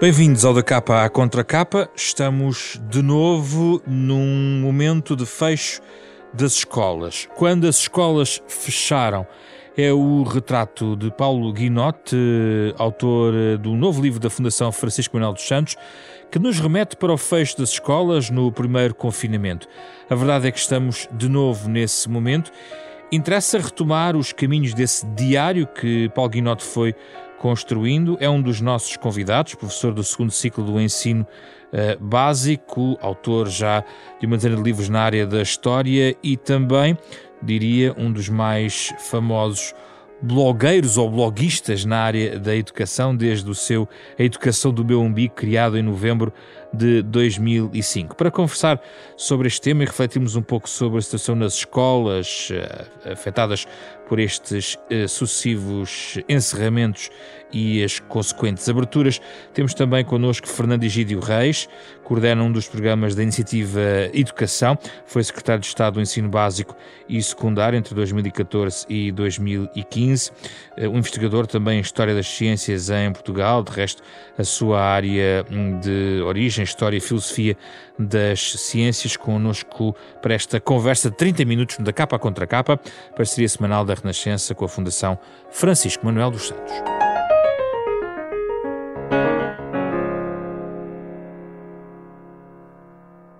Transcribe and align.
Bem-vindos 0.00 0.46
ao 0.46 0.54
da 0.54 0.62
capa 0.62 1.04
à 1.04 1.10
contra 1.10 1.44
capa. 1.44 1.90
Estamos 1.94 2.80
de 2.88 3.02
novo 3.02 3.82
num 3.86 4.58
momento 4.62 5.14
de 5.14 5.26
fecho 5.26 5.82
das 6.32 6.52
escolas. 6.52 7.28
Quando 7.36 7.68
as 7.68 7.76
escolas 7.80 8.42
fecharam, 8.48 9.26
é 9.76 9.92
o 9.92 10.22
retrato 10.22 10.96
de 10.96 11.10
Paulo 11.10 11.52
Guinote, 11.52 12.16
autor 12.78 13.58
do 13.58 13.74
novo 13.74 14.00
livro 14.00 14.18
da 14.18 14.30
Fundação 14.30 14.72
Francisco 14.72 15.14
Manuel 15.16 15.34
dos 15.34 15.46
Santos, 15.46 15.76
que 16.30 16.38
nos 16.38 16.58
remete 16.58 16.96
para 16.96 17.12
o 17.12 17.18
fecho 17.18 17.58
das 17.58 17.68
escolas 17.68 18.30
no 18.30 18.50
primeiro 18.50 18.94
confinamento. 18.94 19.68
A 20.08 20.14
verdade 20.14 20.48
é 20.48 20.50
que 20.50 20.58
estamos 20.58 21.06
de 21.12 21.28
novo 21.28 21.68
nesse 21.68 22.08
momento. 22.08 22.50
Interessa 23.12 23.58
retomar 23.58 24.16
os 24.16 24.32
caminhos 24.32 24.72
desse 24.72 25.04
diário 25.08 25.66
que 25.66 26.08
Paulo 26.14 26.30
Guinote 26.30 26.64
foi 26.64 26.94
construindo. 27.40 28.18
É 28.20 28.28
um 28.28 28.40
dos 28.40 28.60
nossos 28.60 28.96
convidados, 28.98 29.54
professor 29.54 29.94
do 29.94 30.04
segundo 30.04 30.30
ciclo 30.30 30.62
do 30.62 30.78
ensino 30.78 31.26
uh, 31.72 32.04
básico, 32.04 32.98
autor 33.00 33.48
já 33.48 33.82
de 34.20 34.26
uma 34.26 34.36
dezena 34.36 34.56
de 34.56 34.62
livros 34.62 34.90
na 34.90 35.00
área 35.00 35.26
da 35.26 35.40
história 35.40 36.14
e 36.22 36.36
também, 36.36 36.96
diria, 37.42 37.94
um 37.96 38.12
dos 38.12 38.28
mais 38.28 38.92
famosos 38.98 39.74
blogueiros 40.22 40.98
ou 40.98 41.10
bloguistas 41.10 41.86
na 41.86 42.00
área 42.00 42.38
da 42.38 42.54
educação, 42.54 43.16
desde 43.16 43.50
o 43.50 43.54
seu 43.54 43.88
A 44.18 44.22
Educação 44.22 44.70
do 44.70 44.84
Meu 44.84 45.00
Umbigo, 45.00 45.34
criado 45.34 45.78
em 45.78 45.82
novembro 45.82 46.30
de 46.72 47.02
2005. 47.02 48.16
Para 48.16 48.30
conversar 48.30 48.80
sobre 49.16 49.48
este 49.48 49.60
tema 49.60 49.82
e 49.82 49.86
refletirmos 49.86 50.36
um 50.36 50.42
pouco 50.42 50.68
sobre 50.68 50.98
a 50.98 51.02
situação 51.02 51.34
nas 51.34 51.54
escolas 51.54 52.48
uh, 52.50 53.10
afetadas 53.12 53.66
por 54.08 54.18
estes 54.18 54.74
uh, 54.74 55.08
sucessivos 55.08 56.18
encerramentos 56.28 57.10
e 57.52 57.82
as 57.82 57.98
consequentes 58.00 58.68
aberturas. 58.68 59.20
Temos 59.52 59.74
também 59.74 60.04
connosco 60.04 60.48
Fernando 60.48 60.84
Egídio 60.84 61.20
Reis, 61.20 61.68
coordena 62.04 62.42
um 62.42 62.50
dos 62.50 62.68
programas 62.68 63.14
da 63.14 63.22
Iniciativa 63.22 63.80
Educação, 64.12 64.78
foi 65.04 65.22
secretário 65.22 65.60
de 65.60 65.66
Estado 65.66 65.94
do 65.94 66.00
Ensino 66.00 66.28
Básico 66.28 66.76
e 67.08 67.22
Secundário 67.22 67.76
entre 67.76 67.94
2014 67.94 68.86
e 68.88 69.12
2015, 69.12 70.30
uh, 70.30 70.88
um 70.88 70.98
investigador 70.98 71.46
também 71.46 71.78
em 71.78 71.80
História 71.80 72.14
das 72.14 72.26
Ciências 72.26 72.90
em 72.90 73.12
Portugal, 73.12 73.62
de 73.62 73.70
resto 73.70 74.02
a 74.36 74.44
sua 74.44 74.80
área 74.80 75.44
hum, 75.50 75.78
de 75.78 76.20
origem, 76.22 76.59
História 76.62 76.96
e 76.96 77.00
Filosofia 77.00 77.56
das 77.98 78.52
Ciências, 78.52 79.16
connosco 79.16 79.94
para 80.22 80.34
esta 80.34 80.60
conversa 80.60 81.10
de 81.10 81.16
30 81.16 81.44
minutos 81.44 81.78
da 81.78 81.92
capa 81.92 82.18
contra 82.18 82.46
capa, 82.46 82.80
parceria 83.16 83.48
semanal 83.48 83.84
da 83.84 83.94
Renascença 83.94 84.54
com 84.54 84.64
a 84.64 84.68
Fundação 84.68 85.18
Francisco 85.50 86.04
Manuel 86.04 86.30
dos 86.30 86.48
Santos. 86.48 87.09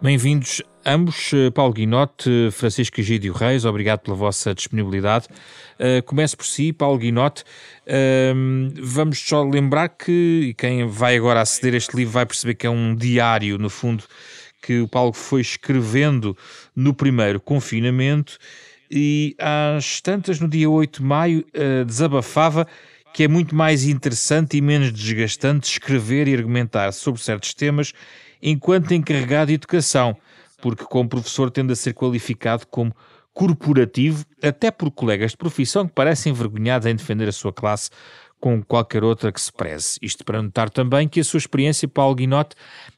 Bem-vindos 0.02 0.62
ambos, 0.82 1.30
Paulo 1.52 1.74
Guinote, 1.74 2.48
Francisco 2.52 2.98
Egídio 3.00 3.34
Reis, 3.34 3.66
obrigado 3.66 3.98
pela 3.98 4.16
vossa 4.16 4.54
disponibilidade. 4.54 5.26
Uh, 5.78 6.02
começo 6.06 6.38
por 6.38 6.46
si, 6.46 6.72
Paulo 6.72 6.96
Guinote. 6.96 7.42
Uh, 7.86 8.72
vamos 8.82 9.18
só 9.18 9.42
lembrar 9.42 9.90
que, 9.90 10.48
e 10.48 10.54
quem 10.54 10.86
vai 10.86 11.18
agora 11.18 11.42
aceder 11.42 11.74
a 11.74 11.76
este 11.76 11.94
livro 11.94 12.14
vai 12.14 12.24
perceber 12.24 12.54
que 12.54 12.66
é 12.66 12.70
um 12.70 12.94
diário, 12.94 13.58
no 13.58 13.68
fundo, 13.68 14.02
que 14.62 14.80
o 14.80 14.88
Paulo 14.88 15.12
foi 15.12 15.42
escrevendo 15.42 16.34
no 16.74 16.94
primeiro 16.94 17.38
confinamento 17.38 18.38
e 18.90 19.36
às 19.38 20.00
tantas, 20.00 20.40
no 20.40 20.48
dia 20.48 20.70
8 20.70 21.00
de 21.00 21.06
maio, 21.06 21.44
uh, 21.54 21.84
desabafava 21.84 22.66
que 23.12 23.24
é 23.24 23.28
muito 23.28 23.54
mais 23.54 23.84
interessante 23.84 24.56
e 24.56 24.62
menos 24.62 24.92
desgastante 24.92 25.70
escrever 25.70 26.26
e 26.26 26.34
argumentar 26.34 26.90
sobre 26.92 27.20
certos 27.20 27.52
temas 27.52 27.92
enquanto 28.42 28.92
encarregado 28.92 29.48
de 29.48 29.54
educação, 29.54 30.16
porque 30.60 30.84
como 30.84 31.08
professor 31.08 31.50
tende 31.50 31.72
a 31.72 31.76
ser 31.76 31.94
qualificado 31.94 32.66
como 32.66 32.94
corporativo, 33.32 34.24
até 34.42 34.70
por 34.70 34.90
colegas 34.90 35.32
de 35.32 35.36
profissão 35.36 35.86
que 35.86 35.94
parecem 35.94 36.32
envergonhados 36.32 36.86
em 36.86 36.94
defender 36.94 37.28
a 37.28 37.32
sua 37.32 37.52
classe 37.52 37.90
com 38.40 38.62
qualquer 38.62 39.04
outra 39.04 39.30
que 39.30 39.40
se 39.40 39.52
preze. 39.52 39.98
Isto 40.00 40.24
para 40.24 40.40
notar 40.40 40.70
também 40.70 41.06
que 41.06 41.20
a 41.20 41.24
sua 41.24 41.38
experiência, 41.38 41.86
Paulo 41.86 42.14
Guinote, 42.14 42.56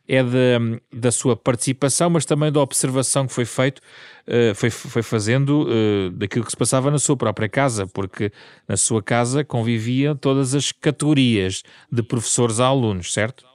é 0.08 0.22
de, 0.22 0.80
da 0.92 1.10
sua 1.10 1.36
participação, 1.36 2.08
mas 2.08 2.24
também 2.24 2.50
da 2.52 2.60
observação 2.60 3.26
que 3.26 3.32
foi 3.32 3.44
feito, 3.44 3.80
uh, 3.80 4.54
foi, 4.54 4.70
foi 4.70 5.02
fazendo 5.02 5.66
uh, 5.66 6.10
daquilo 6.12 6.44
que 6.44 6.50
se 6.52 6.56
passava 6.56 6.90
na 6.90 6.98
sua 6.98 7.16
própria 7.16 7.48
casa, 7.48 7.86
porque 7.88 8.30
na 8.68 8.76
sua 8.76 9.02
casa 9.02 9.42
conviviam 9.42 10.16
todas 10.16 10.54
as 10.54 10.70
categorias 10.70 11.64
de 11.90 12.02
professores 12.02 12.60
a 12.60 12.66
alunos, 12.66 13.12
certo? 13.12 13.51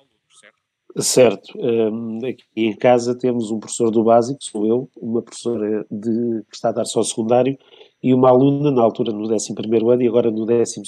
Certo. 0.99 1.53
Um, 1.59 2.25
aqui 2.25 2.43
em 2.55 2.75
casa 2.75 3.15
temos 3.15 3.51
um 3.51 3.59
professor 3.59 3.91
do 3.91 4.03
básico, 4.03 4.43
sou 4.43 4.65
eu, 4.65 4.89
uma 4.99 5.21
professora 5.21 5.85
de, 5.91 6.43
que 6.49 6.55
está 6.55 6.69
a 6.69 6.71
dar 6.71 6.85
só 6.85 7.03
secundário 7.03 7.57
e 8.01 8.13
uma 8.13 8.29
aluna 8.29 8.71
na 8.71 8.81
altura 8.81 9.11
no 9.11 9.31
11 9.31 9.53
ano 9.91 10.01
e 10.01 10.07
agora 10.07 10.31
no 10.31 10.45
12 10.45 10.81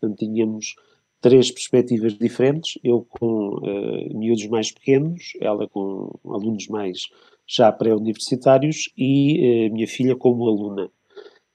Portanto, 0.00 0.18
tínhamos 0.18 0.74
três 1.20 1.50
perspectivas 1.50 2.16
diferentes, 2.16 2.78
eu 2.82 3.04
com 3.08 3.56
uh, 3.56 4.18
miúdos 4.18 4.46
mais 4.46 4.72
pequenos, 4.72 5.32
ela 5.40 5.68
com 5.68 6.10
alunos 6.26 6.68
mais 6.68 7.08
já 7.46 7.70
pré-universitários 7.72 8.90
e 8.96 9.68
uh, 9.68 9.72
minha 9.72 9.86
filha 9.86 10.14
como 10.14 10.48
aluna. 10.48 10.90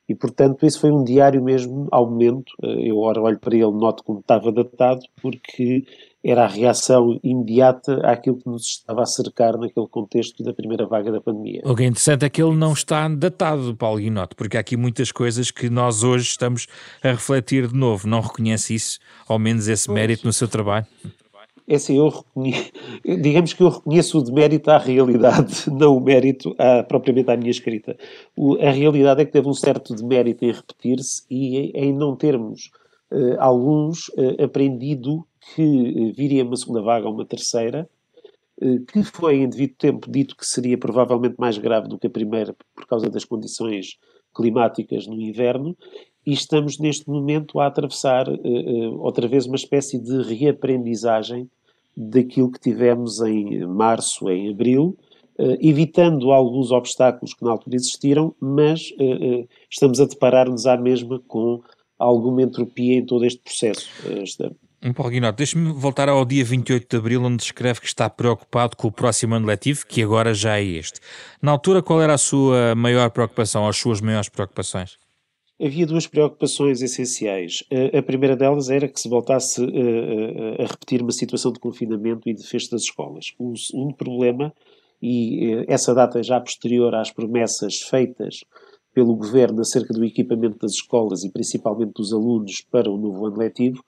E, 0.08 0.14
portanto, 0.14 0.66
esse 0.66 0.80
foi 0.80 0.92
um 0.92 1.04
diário 1.04 1.44
mesmo 1.44 1.88
ao 1.92 2.10
momento. 2.10 2.52
Uh, 2.62 2.80
eu, 2.80 3.00
ora, 3.00 3.22
olho 3.22 3.40
para 3.40 3.56
ele, 3.56 3.72
noto 3.72 4.04
como 4.04 4.20
estava 4.20 4.52
datado, 4.52 5.02
porque 5.20 5.84
era 6.26 6.46
a 6.46 6.48
reação 6.48 7.20
imediata 7.24 7.98
àquilo 8.04 8.38
que 8.38 8.50
nos 8.50 8.66
estava 8.66 9.04
a 9.04 9.06
cercar 9.06 9.60
naquele 9.60 9.88
contexto 9.88 10.44
da 10.44 10.52
primeira 10.52 10.88
vaga 10.88 11.12
da 11.12 11.22
pandemia. 11.22 11.62
O 11.64 11.76
que 11.76 11.84
é 11.84 11.86
interessante 11.86 12.26
é 12.26 12.30
que 12.30 12.42
ele 12.42 12.56
não 12.56 12.74
está 12.74 13.08
datado, 13.08 13.76
Paulo 13.76 14.00
Guinote, 14.00 14.34
porque 14.36 14.58
há 14.58 14.60
aqui 14.60 14.76
muitas 14.76 15.12
coisas 15.12 15.52
que 15.52 15.70
nós 15.70 16.04
hoje 16.04 16.26
estamos 16.26 16.66
a 17.04 17.10
refletir 17.10 17.68
de 17.68 17.76
novo. 17.76 18.08
Não 18.08 18.22
reconhece 18.22 18.74
isso, 18.74 19.00
ao 19.28 19.38
menos 19.38 19.68
esse 19.68 19.90
mérito 19.92 20.26
no 20.26 20.34
seu 20.34 20.48
trabalho? 20.48 20.88
É 21.68 21.76
assim, 21.76 21.98
eu 21.98 22.10
reconheço, 22.10 22.72
digamos 23.04 23.54
que 23.54 23.62
eu 23.62 23.70
reconheço 23.70 24.18
o 24.18 24.24
demérito 24.24 24.72
à 24.72 24.80
realidade, 24.80 25.70
não 25.72 25.96
o 25.96 26.00
mérito 26.00 26.56
à, 26.58 26.82
propriamente 26.84 27.30
à 27.30 27.38
minha 27.38 27.52
escrita. 27.52 27.96
O, 28.36 28.56
a 28.56 28.72
realidade 28.72 29.22
é 29.22 29.26
que 29.26 29.32
teve 29.32 29.48
um 29.48 29.54
certo 29.54 29.94
demérito 29.94 30.44
em 30.44 30.52
repetir-se 30.52 31.24
e 31.30 31.58
em, 31.58 31.72
em 31.76 31.94
não 31.94 32.16
termos 32.16 32.72
uh, 33.12 33.36
alguns 33.40 34.10
uh, 34.10 34.44
aprendido 34.44 35.24
que 35.54 35.62
eh, 35.62 36.12
viria 36.12 36.44
uma 36.44 36.56
segunda 36.56 36.82
vaga 36.82 37.08
ou 37.08 37.14
uma 37.14 37.26
terceira, 37.26 37.88
eh, 38.60 38.80
que 38.88 39.04
foi 39.04 39.38
em 39.38 39.50
devido 39.50 39.76
tempo 39.78 40.10
dito 40.10 40.36
que 40.36 40.46
seria 40.46 40.78
provavelmente 40.78 41.36
mais 41.38 41.58
grave 41.58 41.88
do 41.88 42.00
que 42.00 42.08
a 42.08 42.10
primeira 42.10 42.56
por 42.74 42.88
causa 42.88 43.10
das 43.10 43.26
condições 43.26 43.98
climáticas 44.34 45.06
no 45.06 45.22
inverno, 45.22 45.78
e 46.26 46.34
estamos 46.34 46.80
neste 46.80 47.08
momento 47.08 47.60
a 47.60 47.68
atravessar 47.68 48.28
uh, 48.28 49.00
outra 49.00 49.28
vez 49.28 49.46
uma 49.46 49.56
espécie 49.56 50.00
de 50.00 50.24
reaprendizagem 50.24 51.48
daquilo 51.96 52.52
que 52.52 52.60
tivemos 52.60 53.22
em 53.22 53.64
março, 53.66 54.28
em 54.30 54.50
abril, 54.50 54.98
evitando 55.62 56.32
alguns 56.32 56.72
obstáculos 56.72 57.34
que 57.34 57.44
na 57.44 57.52
altura 57.52 57.76
existiram, 57.76 58.34
mas 58.40 58.92
estamos 59.70 60.02
a 60.02 60.06
deparar-nos 60.06 60.66
à 60.66 60.76
mesma 60.76 61.22
com 61.28 61.62
alguma 61.98 62.42
entropia 62.42 62.96
em 62.96 63.06
todo 63.06 63.24
este 63.24 63.40
processo. 63.40 63.88
Um 64.86 64.94
Paulo 64.94 65.12
Guinote, 65.12 65.38
deixe-me 65.38 65.74
voltar 65.74 66.08
ao 66.10 66.24
dia 66.24 66.46
28 66.46 66.88
de 66.88 66.96
Abril, 66.96 67.24
onde 67.24 67.42
escreve 67.42 67.82
que 67.82 67.88
está 67.88 68.08
preocupado 68.08 68.78
com 68.78 68.88
o 68.88 68.92
próximo 68.92 69.34
ano 69.34 69.48
letivo, 69.48 69.84
que 69.88 70.04
agora 70.04 70.32
já 70.32 70.60
é 70.60 70.64
este. 70.64 71.00
Na 71.42 71.52
altura, 71.52 71.82
qual 71.82 72.00
era 72.00 72.14
a 72.14 72.20
sua 72.20 72.76
maior 72.76 73.10
preocupação, 73.10 73.64
ou 73.64 73.70
as 73.70 73.78
suas 73.78 74.00
maiores 74.00 74.30
preocupações? 74.30 75.00
Havia 75.60 75.88
duas 75.88 76.06
preocupações 76.06 76.84
essenciais. 76.84 77.64
A 77.98 78.02
primeira 78.04 78.36
delas 78.36 78.70
era 78.70 78.88
que 78.88 79.00
se 79.00 79.10
voltasse 79.10 79.60
a 80.60 80.68
repetir 80.68 81.02
uma 81.02 81.12
situação 81.12 81.52
de 81.52 81.60
confinamento 81.60 82.30
e 82.30 82.36
de 82.36 82.46
fecho 82.46 82.70
das 82.70 82.84
escolas. 82.84 83.34
O 83.40 83.58
segundo 83.58 83.96
problema, 83.96 84.54
e 85.02 85.66
essa 85.68 85.96
data 85.96 86.22
já 86.22 86.40
posterior 86.40 86.94
às 86.94 87.10
promessas 87.10 87.82
feitas 87.82 88.42
pelo 88.94 89.16
governo 89.16 89.62
acerca 89.62 89.96
do 89.96 90.06
equipamento 90.06 90.60
das 90.60 90.74
escolas 90.74 91.24
e 91.24 91.32
principalmente 91.32 91.94
dos 91.96 92.14
alunos 92.14 92.62
para 92.70 92.88
o 92.88 92.98
novo 92.98 93.26
ano 93.26 93.38
letivo, 93.38 93.84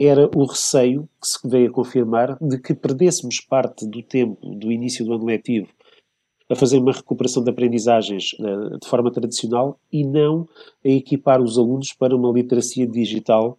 era 0.00 0.30
o 0.34 0.44
receio 0.46 1.06
que 1.20 1.28
se 1.28 1.46
veio 1.46 1.68
a 1.68 1.72
confirmar 1.72 2.38
de 2.40 2.58
que 2.58 2.74
perdêssemos 2.74 3.40
parte 3.40 3.86
do 3.86 4.02
tempo 4.02 4.38
do 4.56 4.72
início 4.72 5.04
do 5.04 5.12
ano 5.12 5.26
letivo 5.26 5.68
a 6.48 6.56
fazer 6.56 6.78
uma 6.78 6.92
recuperação 6.92 7.44
de 7.44 7.50
aprendizagens 7.50 8.32
uh, 8.40 8.78
de 8.78 8.88
forma 8.88 9.12
tradicional 9.12 9.78
e 9.92 10.04
não 10.04 10.48
a 10.84 10.88
equipar 10.88 11.40
os 11.40 11.58
alunos 11.58 11.92
para 11.92 12.16
uma 12.16 12.32
literacia 12.32 12.86
digital 12.86 13.58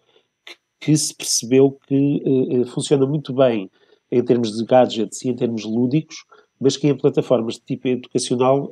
que, 0.80 0.98
se 0.98 1.16
percebeu 1.16 1.78
que 1.88 2.22
uh, 2.26 2.66
funciona 2.66 3.06
muito 3.06 3.34
bem 3.34 3.70
em 4.12 4.24
termos 4.26 4.58
de 4.58 4.66
gadgets 4.66 5.24
e 5.24 5.30
em 5.30 5.36
termos 5.36 5.64
lúdicos, 5.64 6.26
mas 6.60 6.76
que 6.76 6.88
em 6.88 6.98
plataformas 6.98 7.56
de 7.56 7.62
tipo 7.62 7.88
educacional 7.88 8.70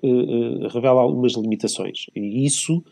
revela 0.69 1.01
algumas 1.01 1.33
limitações. 1.33 2.07
E 2.13 2.45
isso 2.45 2.83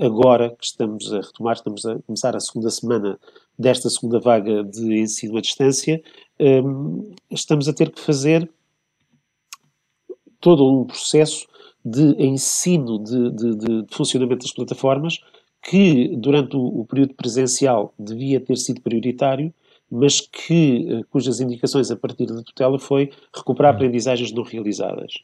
agora 0.00 0.50
que 0.50 0.64
estamos 0.64 1.12
a 1.12 1.20
retomar, 1.20 1.54
estamos 1.54 1.86
a 1.86 1.98
começar 2.00 2.34
a 2.34 2.40
segunda 2.40 2.70
semana 2.70 3.18
desta 3.58 3.88
segunda 3.88 4.18
vaga 4.18 4.64
de 4.64 4.98
ensino 4.98 5.36
à 5.36 5.40
distância, 5.40 6.02
um, 6.40 7.10
estamos 7.30 7.68
a 7.68 7.72
ter 7.72 7.90
que 7.90 8.00
fazer 8.00 8.50
todo 10.40 10.66
um 10.66 10.84
processo 10.84 11.46
de 11.84 12.14
ensino 12.22 12.98
de, 13.02 13.30
de, 13.30 13.56
de, 13.56 13.82
de 13.82 13.94
funcionamento 13.94 14.44
das 14.44 14.52
plataformas 14.52 15.20
que 15.62 16.14
durante 16.16 16.56
o, 16.56 16.80
o, 16.80 16.84
período 16.84 17.14
presencial 17.14 17.92
devia 17.98 18.40
ter 18.40 18.56
sido 18.56 18.80
prioritário, 18.80 19.52
mas 19.90 20.20
que, 20.20 20.86
eh, 20.88 21.02
cujas 21.10 21.40
indicações 21.40 21.90
a 21.90 21.96
partir 21.96 22.26
da 22.26 22.42
tutela 22.42 22.78
foi 22.78 23.10
recuperar 23.34 23.74
aprendizagens 23.74 24.32
não 24.32 24.42
realizadas. 24.42 25.14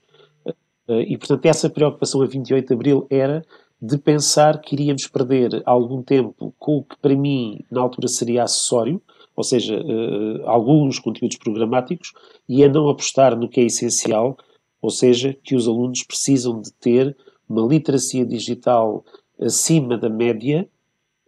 Eh, 0.89 1.03
e, 1.09 1.19
portanto, 1.19 1.47
essa 1.47 1.71
preocupação 1.71 2.21
a 2.23 2.27
28 2.27 2.67
de 2.67 2.75
Abril 2.75 3.07
era 3.11 3.45
de 3.81 3.99
pensar 3.99 4.61
que 4.61 4.75
iríamos 4.75 5.07
perder 5.07 5.63
algum 5.67 6.03
tempo 6.03 6.55
com 6.59 6.79
o 6.79 6.85
que 6.85 6.97
para 6.97 7.15
mim 7.15 7.61
na 7.71 7.81
altura 7.81 8.09
seria 8.09 8.45
acessório, 8.45 9.01
ou 9.37 9.45
seja, 9.45 9.77
uh, 9.77 10.49
alguns 10.49 10.99
conteúdos 10.99 11.37
programáticos, 11.37 12.13
e 12.49 12.65
a 12.65 12.69
não 12.69 12.89
apostar 12.89 13.37
no 13.37 13.49
que 13.49 13.61
é 13.61 13.65
essencial, 13.65 14.39
ou 14.81 14.91
seja, 14.91 15.37
que 15.43 15.57
os 15.57 15.67
alunos 15.67 16.03
precisam 16.03 16.61
de 16.61 16.73
ter 16.73 17.17
uma 17.49 17.67
literacia 17.67 18.25
digital 18.25 19.05
acima 19.41 19.99
da 19.99 20.09
média 20.09 20.69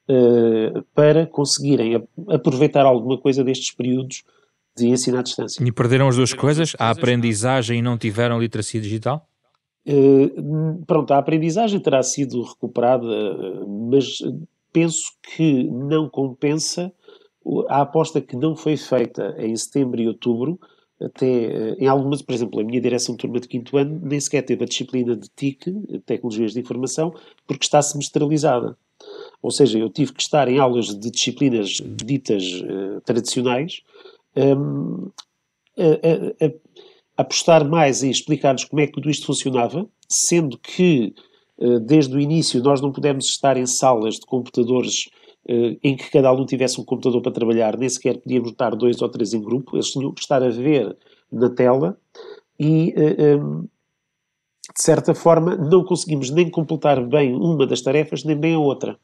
uh, 0.09 0.83
para 0.95 1.27
conseguirem 1.27 2.07
aproveitar 2.29 2.87
alguma 2.87 3.19
coisa 3.19 3.43
destes 3.43 3.75
períodos 3.75 4.23
de 4.77 4.89
ensino 4.89 5.19
à 5.19 5.23
distância. 5.23 5.63
E 5.63 5.73
perderam 5.73 6.09
as 6.09 6.17
duas 6.17 6.33
coisas, 6.33 6.75
a 6.79 6.91
aprendizagem 6.91 7.79
e 7.79 7.83
não 7.83 7.97
tiveram 7.97 8.39
literacia 8.39 8.81
digital? 8.81 9.27
Uh, 9.89 10.85
pronto, 10.85 11.13
a 11.13 11.19
aprendizagem 11.19 11.79
terá 11.79 12.03
sido 12.03 12.43
recuperada, 12.43 13.07
mas 13.67 14.19
penso 14.73 15.13
que 15.23 15.65
não 15.65 16.09
compensa 16.09 16.93
a 17.69 17.83
aposta 17.83 18.21
que 18.21 18.37
não 18.37 18.57
foi 18.57 18.77
feita 18.77 19.35
em 19.39 19.55
setembro 19.57 20.01
e 20.01 20.09
outubro, 20.09 20.59
até 21.01 21.27
eh, 21.27 21.77
em 21.79 21.87
algumas, 21.87 22.23
por 22.23 22.35
exemplo, 22.35 22.61
a 22.61 22.65
minha 22.65 22.81
direção 22.81 23.15
de 23.15 23.21
turma 23.21 23.39
de 23.39 23.49
quinto 23.49 23.77
ano 23.77 24.01
nem 24.03 24.19
sequer 24.19 24.43
teve 24.43 24.65
a 24.65 24.67
disciplina 24.67 25.15
de 25.15 25.29
TIC, 25.29 25.71
Tecnologias 26.05 26.53
de 26.53 26.61
Informação, 26.61 27.15
porque 27.47 27.65
está 27.65 27.81
semestralizada. 27.83 28.77
Ou 29.43 29.51
seja, 29.51 29.79
eu 29.79 29.91
tive 29.91 30.13
que 30.13 30.23
estar 30.23 30.49
em 30.49 30.59
aulas 30.59 30.87
de 30.87 31.11
disciplinas 31.11 31.81
ditas 32.05 32.43
uh, 32.63 33.01
tradicionais 33.03 33.83
um, 34.37 35.11
a, 35.79 36.45
a, 36.45 36.47
a, 36.47 36.53
apostar 37.17 37.69
mais 37.69 38.03
em 38.03 38.11
explicar-nos 38.11 38.65
como 38.65 38.81
é 38.81 38.87
que 38.87 38.93
tudo 38.93 39.11
isto 39.11 39.27
funcionava, 39.27 39.87
sendo 40.09 40.59
que 40.59 41.15
uh, 41.59 41.81
desde 41.81 42.15
o 42.15 42.21
início 42.21 42.63
nós 42.63 42.81
não 42.81 42.93
pudemos 42.93 43.27
estar 43.27 43.57
em 43.57 43.67
salas 43.67 44.17
de 44.17 44.27
computadores 44.27 45.09
uh, 45.49 45.79
em 45.83 45.97
que 45.97 46.11
cada 46.11 46.29
aluno 46.29 46.47
tivesse 46.47 46.81
um 46.81 46.85
computador 46.85 47.23
para 47.23 47.33
trabalhar, 47.33 47.77
nem 47.77 47.89
sequer 47.89 48.19
podíamos 48.19 48.51
estar 48.51 48.75
dois 48.75 49.01
ou 49.01 49.09
três 49.09 49.33
em 49.33 49.41
grupo, 49.41 49.77
eles 49.77 49.91
tinham 49.91 50.13
que 50.13 50.21
estar 50.21 50.43
a 50.43 50.49
ver 50.49 50.97
na 51.33 51.51
tela 51.51 51.99
e 52.59 52.95
um, 53.39 53.63
de 53.63 54.83
certa 54.83 55.15
forma 55.15 55.57
não 55.57 55.85
conseguimos 55.85 56.31
nem 56.31 56.51
completar 56.51 57.05
bem 57.07 57.35
uma 57.35 57.67
das 57.67 57.83
tarefas 57.83 58.25
nem 58.25 58.37
bem 58.37 58.55
a 58.55 58.59
outra. 58.59 58.99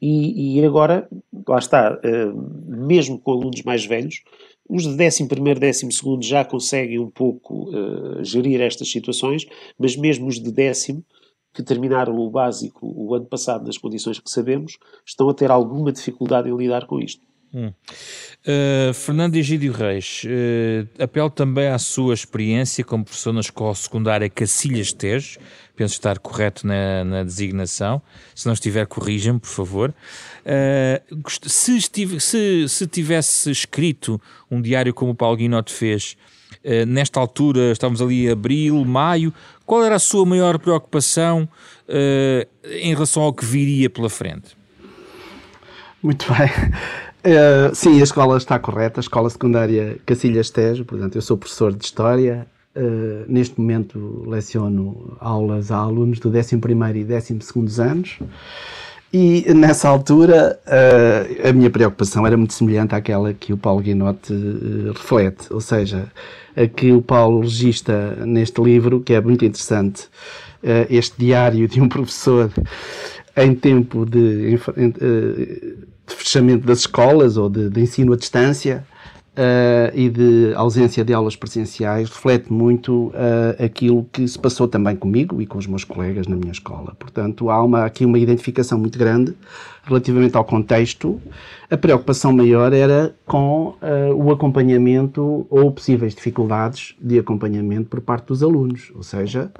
E, 0.00 0.58
e 0.58 0.64
agora, 0.64 1.08
lá 1.46 1.58
está, 1.58 1.92
uh, 1.92 2.76
mesmo 2.86 3.18
com 3.18 3.32
alunos 3.32 3.62
mais 3.62 3.84
velhos, 3.84 4.22
os 4.68 4.84
de 4.84 5.06
11 5.06 5.22
e 5.24 5.26
12 5.26 6.28
já 6.28 6.44
conseguem 6.44 6.98
um 6.98 7.10
pouco 7.10 7.70
uh, 7.70 8.22
gerir 8.22 8.60
estas 8.60 8.90
situações, 8.90 9.46
mas 9.78 9.96
mesmo 9.96 10.28
os 10.28 10.40
de 10.40 10.52
décimo, 10.52 11.04
que 11.52 11.62
terminaram 11.62 12.16
o 12.16 12.30
básico 12.30 12.86
o 12.86 13.14
ano 13.14 13.26
passado 13.26 13.66
nas 13.66 13.78
condições 13.78 14.20
que 14.20 14.30
sabemos, 14.30 14.78
estão 15.04 15.28
a 15.28 15.34
ter 15.34 15.50
alguma 15.50 15.90
dificuldade 15.90 16.48
em 16.48 16.56
lidar 16.56 16.86
com 16.86 17.00
isto. 17.00 17.26
Hum. 17.52 17.72
Uh, 18.46 18.92
Fernando 18.92 19.36
Egídio 19.36 19.72
Reis, 19.72 20.22
uh, 20.24 21.02
apelo 21.02 21.30
também 21.30 21.68
à 21.68 21.78
sua 21.78 22.12
experiência 22.12 22.84
como 22.84 23.04
professor 23.04 23.32
na 23.32 23.40
escola 23.40 23.74
secundária 23.74 24.28
Cacilhas 24.28 24.92
Tejo, 24.92 25.38
penso 25.74 25.94
estar 25.94 26.18
correto 26.18 26.66
na, 26.66 27.04
na 27.04 27.24
designação, 27.24 28.02
se 28.34 28.46
não 28.46 28.52
estiver, 28.52 28.86
corrija-me, 28.86 29.40
por 29.40 29.48
favor. 29.48 29.94
Uh, 30.44 31.30
se, 31.48 31.76
estive, 31.76 32.20
se, 32.20 32.68
se, 32.68 32.86
tivesse 32.86 33.50
escrito 33.50 34.20
um 34.50 34.60
diário 34.60 34.92
como 34.92 35.12
o 35.12 35.14
Paulo 35.14 35.36
Guinote 35.36 35.72
fez, 35.72 36.16
nesta 36.86 37.20
altura, 37.20 37.70
estamos 37.72 38.02
ali 38.02 38.28
abril, 38.28 38.84
maio, 38.84 39.32
qual 39.64 39.84
era 39.84 39.94
a 39.94 39.98
sua 39.98 40.26
maior 40.26 40.58
preocupação 40.58 41.48
em 42.82 42.92
relação 42.92 43.22
ao 43.22 43.32
que 43.32 43.44
viria 43.44 43.88
pela 43.88 44.10
frente? 44.10 44.56
Muito 46.02 46.26
bem. 46.32 46.50
Uh, 47.28 47.74
sim, 47.74 48.00
a 48.00 48.04
escola 48.04 48.38
está 48.38 48.58
correta, 48.58 49.00
a 49.00 49.02
escola 49.02 49.28
secundária 49.28 49.98
Cacilhas 50.06 50.48
Tejo, 50.48 50.82
portanto, 50.86 51.14
eu 51.14 51.20
sou 51.20 51.36
professor 51.36 51.74
de 51.74 51.84
História. 51.84 52.46
Uh, 52.74 53.24
neste 53.28 53.60
momento 53.60 54.24
leciono 54.26 55.16
aulas 55.20 55.70
a 55.70 55.76
alunos 55.76 56.20
do 56.20 56.30
11 56.30 56.54
e 56.54 57.34
12 57.34 57.82
anos. 57.82 58.18
E 59.12 59.44
nessa 59.52 59.90
altura 59.90 60.58
uh, 60.66 61.48
a 61.48 61.52
minha 61.52 61.68
preocupação 61.68 62.26
era 62.26 62.36
muito 62.36 62.54
semelhante 62.54 62.94
àquela 62.94 63.34
que 63.34 63.52
o 63.52 63.58
Paulo 63.58 63.82
Guinote 63.82 64.32
reflete, 64.94 65.52
ou 65.52 65.60
seja, 65.60 66.10
a 66.56 66.66
que 66.66 66.92
o 66.92 67.02
Paulo 67.02 67.40
registra 67.40 68.24
neste 68.24 68.58
livro, 68.62 69.00
que 69.00 69.12
é 69.12 69.20
muito 69.20 69.44
interessante, 69.44 70.08
este 70.88 71.18
diário 71.18 71.68
de 71.68 71.80
um 71.80 71.88
professor 71.90 72.50
em 73.36 73.54
tempo 73.54 74.06
de 74.06 74.56
de 76.08 76.14
fechamento 76.14 76.66
das 76.66 76.80
escolas 76.80 77.36
ou 77.36 77.48
de, 77.48 77.68
de 77.70 77.80
ensino 77.80 78.12
à 78.12 78.16
distância 78.16 78.84
uh, 79.38 79.96
e 79.96 80.08
de 80.08 80.52
ausência 80.54 81.04
de 81.04 81.12
aulas 81.12 81.36
presenciais 81.36 82.08
reflete 82.08 82.52
muito 82.52 83.08
uh, 83.08 83.64
aquilo 83.64 84.04
que 84.12 84.26
se 84.26 84.38
passou 84.38 84.66
também 84.66 84.96
comigo 84.96 85.40
e 85.40 85.46
com 85.46 85.58
os 85.58 85.66
meus 85.66 85.84
colegas 85.84 86.26
na 86.26 86.36
minha 86.36 86.52
escola. 86.52 86.94
Portanto, 86.98 87.48
há 87.50 87.62
uma, 87.62 87.84
aqui 87.84 88.04
uma 88.04 88.18
identificação 88.18 88.78
muito 88.78 88.98
grande 88.98 89.34
relativamente 89.82 90.36
ao 90.36 90.44
contexto. 90.44 91.20
A 91.70 91.76
preocupação 91.76 92.32
maior 92.32 92.72
era 92.72 93.14
com 93.26 93.76
uh, 93.82 94.14
o 94.14 94.30
acompanhamento 94.30 95.46
ou 95.50 95.70
possíveis 95.72 96.14
dificuldades 96.14 96.94
de 97.00 97.18
acompanhamento 97.18 97.88
por 97.88 98.00
parte 98.00 98.26
dos 98.26 98.42
alunos, 98.42 98.92
ou 98.94 99.02
seja, 99.02 99.50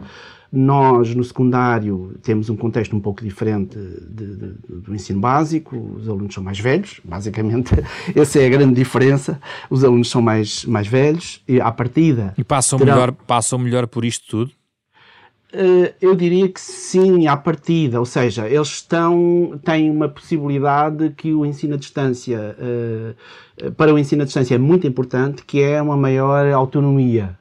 nós, 0.50 1.14
no 1.14 1.22
secundário, 1.22 2.14
temos 2.22 2.48
um 2.48 2.56
contexto 2.56 2.96
um 2.96 3.00
pouco 3.00 3.22
diferente 3.22 3.76
de, 3.76 4.36
de, 4.36 4.54
do 4.68 4.94
ensino 4.94 5.20
básico, 5.20 5.76
os 5.76 6.08
alunos 6.08 6.32
são 6.32 6.42
mais 6.42 6.58
velhos, 6.58 7.00
basicamente, 7.04 7.74
essa 8.16 8.38
é 8.38 8.46
a 8.46 8.48
grande 8.48 8.74
diferença. 8.74 9.38
Os 9.68 9.84
alunos 9.84 10.08
são 10.08 10.22
mais, 10.22 10.64
mais 10.64 10.86
velhos 10.86 11.42
e, 11.46 11.60
à 11.60 11.70
partida. 11.70 12.32
E 12.38 12.42
passam, 12.42 12.78
terão... 12.78 12.94
melhor, 12.94 13.12
passam 13.12 13.58
melhor 13.58 13.86
por 13.86 14.04
isto 14.04 14.26
tudo? 14.26 14.57
Uh, 15.52 15.94
eu 15.98 16.14
diria 16.14 16.46
que 16.46 16.60
sim, 16.60 17.26
à 17.26 17.34
partida, 17.34 17.98
ou 17.98 18.04
seja, 18.04 18.46
eles 18.46 18.68
estão, 18.68 19.58
têm 19.64 19.90
uma 19.90 20.06
possibilidade 20.06 21.10
que 21.16 21.32
o 21.32 21.46
ensino 21.46 21.74
à 21.74 21.78
distância, 21.78 22.54
uh, 22.58 23.70
para 23.72 23.94
o 23.94 23.98
ensino 23.98 24.22
à 24.22 24.24
distância 24.26 24.54
é 24.54 24.58
muito 24.58 24.86
importante, 24.86 25.42
que 25.44 25.62
é 25.62 25.80
uma 25.80 25.96
maior 25.96 26.46
autonomia 26.52 27.36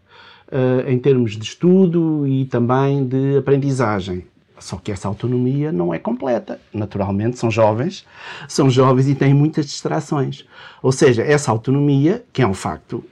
em 0.87 0.97
termos 0.97 1.35
de 1.35 1.43
estudo 1.43 2.25
e 2.25 2.45
também 2.45 3.05
de 3.05 3.35
aprendizagem. 3.35 4.23
Só 4.57 4.77
que 4.77 4.93
essa 4.93 5.07
autonomia 5.09 5.73
não 5.73 5.93
é 5.93 5.99
completa. 5.99 6.59
Naturalmente, 6.73 7.37
são 7.37 7.51
jovens, 7.51 8.05
são 8.47 8.69
jovens 8.69 9.09
e 9.09 9.13
têm 9.13 9.33
muitas 9.33 9.65
distrações. 9.65 10.45
Ou 10.81 10.93
seja, 10.93 11.21
essa 11.21 11.51
autonomia, 11.51 12.23
que 12.31 12.41
é 12.41 12.47
um 12.47 12.53
facto, 12.53 13.03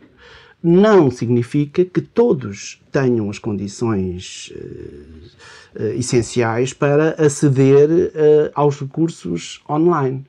não 0.65 1.11
significa 1.11 1.85
que 1.85 2.01
todos 2.01 2.81
tenham 2.91 3.29
as 3.29 3.37
condições 3.37 4.51
uh, 4.55 5.79
uh, 5.79 5.85
essenciais 5.99 6.73
para 6.73 7.11
aceder 7.23 7.87
uh, 7.87 8.51
aos 8.55 8.79
recursos 8.79 9.61
online. 9.69 10.25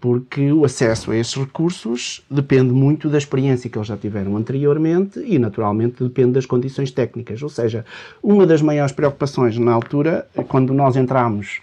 Porque 0.00 0.50
o 0.50 0.64
acesso 0.64 1.12
a 1.12 1.16
esses 1.16 1.36
recursos 1.36 2.24
depende 2.28 2.72
muito 2.72 3.08
da 3.08 3.16
experiência 3.16 3.70
que 3.70 3.78
eles 3.78 3.86
já 3.86 3.96
tiveram 3.96 4.36
anteriormente 4.36 5.20
e, 5.20 5.38
naturalmente, 5.38 6.02
depende 6.02 6.32
das 6.32 6.44
condições 6.44 6.90
técnicas. 6.90 7.40
Ou 7.40 7.48
seja, 7.48 7.84
uma 8.20 8.44
das 8.44 8.60
maiores 8.60 8.90
preocupações 8.90 9.56
na 9.58 9.70
altura, 9.70 10.26
quando 10.48 10.74
nós 10.74 10.96
entramos 10.96 11.60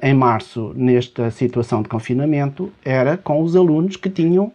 em 0.00 0.14
março 0.14 0.72
nesta 0.76 1.32
situação 1.32 1.82
de 1.82 1.88
confinamento, 1.88 2.70
era 2.84 3.16
com 3.16 3.42
os 3.42 3.56
alunos 3.56 3.96
que 3.96 4.08
tinham 4.08 4.52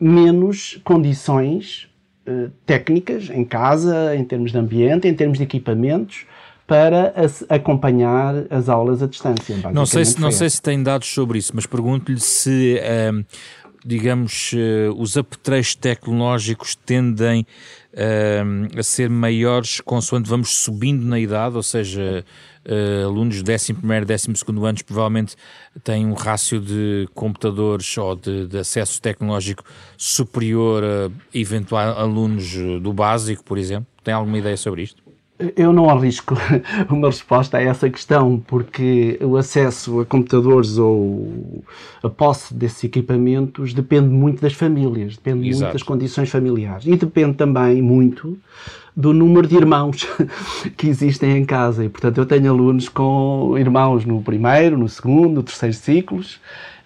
menos 0.00 0.80
condições 0.82 1.88
uh, 2.26 2.50
técnicas 2.64 3.28
em 3.30 3.44
casa, 3.44 4.16
em 4.16 4.24
termos 4.24 4.52
de 4.52 4.58
ambiente, 4.58 5.06
em 5.06 5.14
termos 5.14 5.38
de 5.38 5.44
equipamentos 5.44 6.24
para 6.66 7.12
acompanhar 7.48 8.46
as 8.48 8.68
aulas 8.68 9.02
à 9.02 9.06
distância. 9.08 9.56
Não 9.72 9.84
sei, 9.84 10.04
se, 10.04 10.20
não 10.20 10.30
sei 10.30 10.48
se 10.48 10.62
tem 10.62 10.80
dados 10.80 11.08
sobre 11.08 11.36
isso, 11.38 11.50
mas 11.52 11.66
pergunto-lhe 11.66 12.20
se, 12.20 12.80
um, 12.80 13.18
ehm, 13.18 13.24
digamos, 13.84 14.52
uh, 14.52 14.94
os 14.96 15.16
apetrechos 15.16 15.74
tecnológicos 15.74 16.76
tendem 16.76 17.44
uh, 17.92 18.78
a 18.78 18.82
ser 18.84 19.10
maiores 19.10 19.80
consoante 19.80 20.30
vamos 20.30 20.58
subindo 20.58 21.04
na 21.04 21.18
idade, 21.18 21.56
ou 21.56 21.62
seja, 21.62 22.24
uh, 22.66 23.06
alunos 23.06 23.42
de 23.42 23.52
11 23.52 23.72
e 23.72 24.04
12 24.04 24.28
anos 24.66 24.82
provavelmente 24.82 25.36
têm 25.82 26.06
um 26.06 26.14
rácio 26.14 26.60
de 26.60 27.08
computadores 27.14 27.96
ou 27.98 28.16
de, 28.16 28.46
de 28.46 28.58
acesso 28.58 29.00
tecnológico 29.00 29.64
superior 29.96 30.82
a 30.84 31.10
eventuais 31.32 31.96
alunos 31.96 32.54
do 32.80 32.92
básico, 32.92 33.44
por 33.44 33.58
exemplo? 33.58 33.86
Tem 34.02 34.14
alguma 34.14 34.38
ideia 34.38 34.56
sobre 34.56 34.82
isto? 34.82 35.09
Eu 35.56 35.72
não 35.72 35.88
arrisco 35.88 36.34
uma 36.90 37.08
resposta 37.08 37.56
a 37.56 37.62
essa 37.62 37.88
questão, 37.88 38.42
porque 38.46 39.18
o 39.22 39.36
acesso 39.36 40.00
a 40.00 40.06
computadores 40.06 40.76
ou 40.76 41.64
a 42.02 42.08
posse 42.08 42.52
desses 42.52 42.84
equipamentos 42.84 43.72
depende 43.72 44.08
muito 44.08 44.42
das 44.42 44.52
famílias, 44.52 45.16
depende 45.16 45.48
Exato. 45.48 45.64
muito 45.64 45.72
das 45.72 45.82
condições 45.82 46.28
familiares 46.28 46.84
e 46.86 46.94
depende 46.94 47.36
também 47.36 47.80
muito 47.80 48.38
do 48.94 49.14
número 49.14 49.46
de 49.46 49.56
irmãos 49.56 50.06
que 50.76 50.88
existem 50.88 51.38
em 51.38 51.44
casa. 51.44 51.84
E, 51.84 51.88
portanto, 51.88 52.18
eu 52.18 52.26
tenho 52.26 52.50
alunos 52.50 52.88
com 52.88 53.56
irmãos 53.56 54.04
no 54.04 54.20
primeiro, 54.22 54.76
no 54.76 54.88
segundo, 54.88 55.34
no 55.36 55.42
terceiro 55.42 55.74
ciclos 55.74 56.38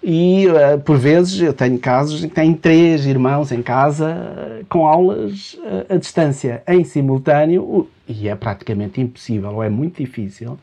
e 0.04 0.46
uh, 0.48 0.78
por 0.80 0.98
vezes 0.98 1.40
eu 1.40 1.54
tenho 1.54 1.78
casos 1.78 2.22
em 2.22 2.28
que 2.28 2.34
tenho 2.34 2.54
três 2.54 3.06
irmãos 3.06 3.50
em 3.50 3.62
casa 3.62 4.14
uh, 4.14 4.66
com 4.68 4.86
aulas 4.86 5.54
uh, 5.54 5.94
à 5.94 5.96
distância 5.96 6.62
em 6.68 6.84
simultâneo 6.84 7.88
e 8.06 8.28
é 8.28 8.36
praticamente 8.36 9.00
impossível 9.00 9.54
ou 9.54 9.62
é 9.62 9.70
muito 9.70 10.02
difícil 10.02 10.58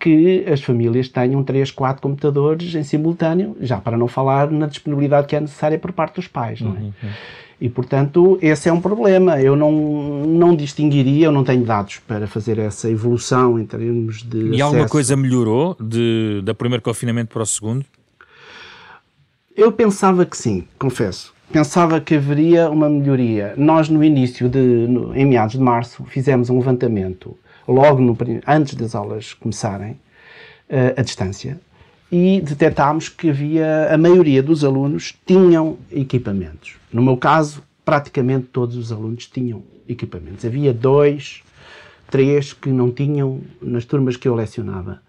que 0.00 0.44
as 0.52 0.60
famílias 0.60 1.08
tenham 1.08 1.42
três, 1.44 1.70
quatro 1.70 2.02
computadores 2.02 2.74
em 2.74 2.82
simultâneo, 2.82 3.56
já 3.60 3.78
para 3.78 3.96
não 3.96 4.08
falar 4.08 4.50
na 4.50 4.66
disponibilidade 4.66 5.26
que 5.26 5.36
é 5.36 5.40
necessária 5.40 5.78
por 5.78 5.92
parte 5.92 6.16
dos 6.16 6.28
pais, 6.28 6.60
não 6.60 6.76
é? 6.76 6.80
Uhum. 6.80 6.92
E, 7.58 7.70
portanto, 7.70 8.38
esse 8.42 8.68
é 8.68 8.72
um 8.72 8.80
problema. 8.80 9.40
Eu 9.40 9.56
não, 9.56 9.72
não 10.26 10.54
distinguiria, 10.54 11.26
eu 11.26 11.32
não 11.32 11.42
tenho 11.42 11.64
dados 11.64 11.98
para 12.06 12.26
fazer 12.26 12.58
essa 12.58 12.90
evolução 12.90 13.58
em 13.58 13.64
termos 13.64 14.22
de. 14.22 14.36
E 14.36 14.48
acesso. 14.48 14.64
alguma 14.64 14.88
coisa 14.88 15.16
melhorou 15.16 15.74
de, 15.80 16.42
da 16.44 16.52
primeiro 16.52 16.82
confinamento 16.82 17.32
para 17.32 17.42
o 17.42 17.46
segundo? 17.46 17.86
Eu 19.56 19.72
pensava 19.72 20.26
que 20.26 20.36
sim, 20.36 20.64
confesso. 20.78 21.34
Pensava 21.50 21.98
que 21.98 22.16
haveria 22.16 22.68
uma 22.68 22.90
melhoria. 22.90 23.54
Nós, 23.56 23.88
no 23.88 24.04
início, 24.04 24.50
de, 24.50 24.58
no, 24.58 25.16
em 25.16 25.24
meados 25.24 25.54
de 25.54 25.60
março, 25.60 26.04
fizemos 26.04 26.50
um 26.50 26.58
levantamento, 26.58 27.34
logo 27.66 28.02
no, 28.02 28.14
antes 28.46 28.74
das 28.74 28.94
aulas 28.94 29.32
começarem, 29.32 29.92
uh, 29.92 31.00
à 31.00 31.02
distância, 31.02 31.58
e 32.12 32.42
detectámos 32.42 33.08
que 33.08 33.30
havia, 33.30 33.88
a 33.90 33.96
maioria 33.96 34.42
dos 34.42 34.62
alunos 34.62 35.14
tinham 35.24 35.78
equipamentos. 35.90 36.76
No 36.92 37.00
meu 37.00 37.16
caso, 37.16 37.62
praticamente 37.82 38.48
todos 38.48 38.76
os 38.76 38.92
alunos 38.92 39.26
tinham 39.26 39.62
equipamentos. 39.88 40.44
Havia 40.44 40.74
dois, 40.74 41.42
três 42.10 42.52
que 42.52 42.68
não 42.68 42.90
tinham 42.90 43.40
nas 43.62 43.86
turmas 43.86 44.18
que 44.18 44.28
eu 44.28 44.34
lecionava. 44.34 45.00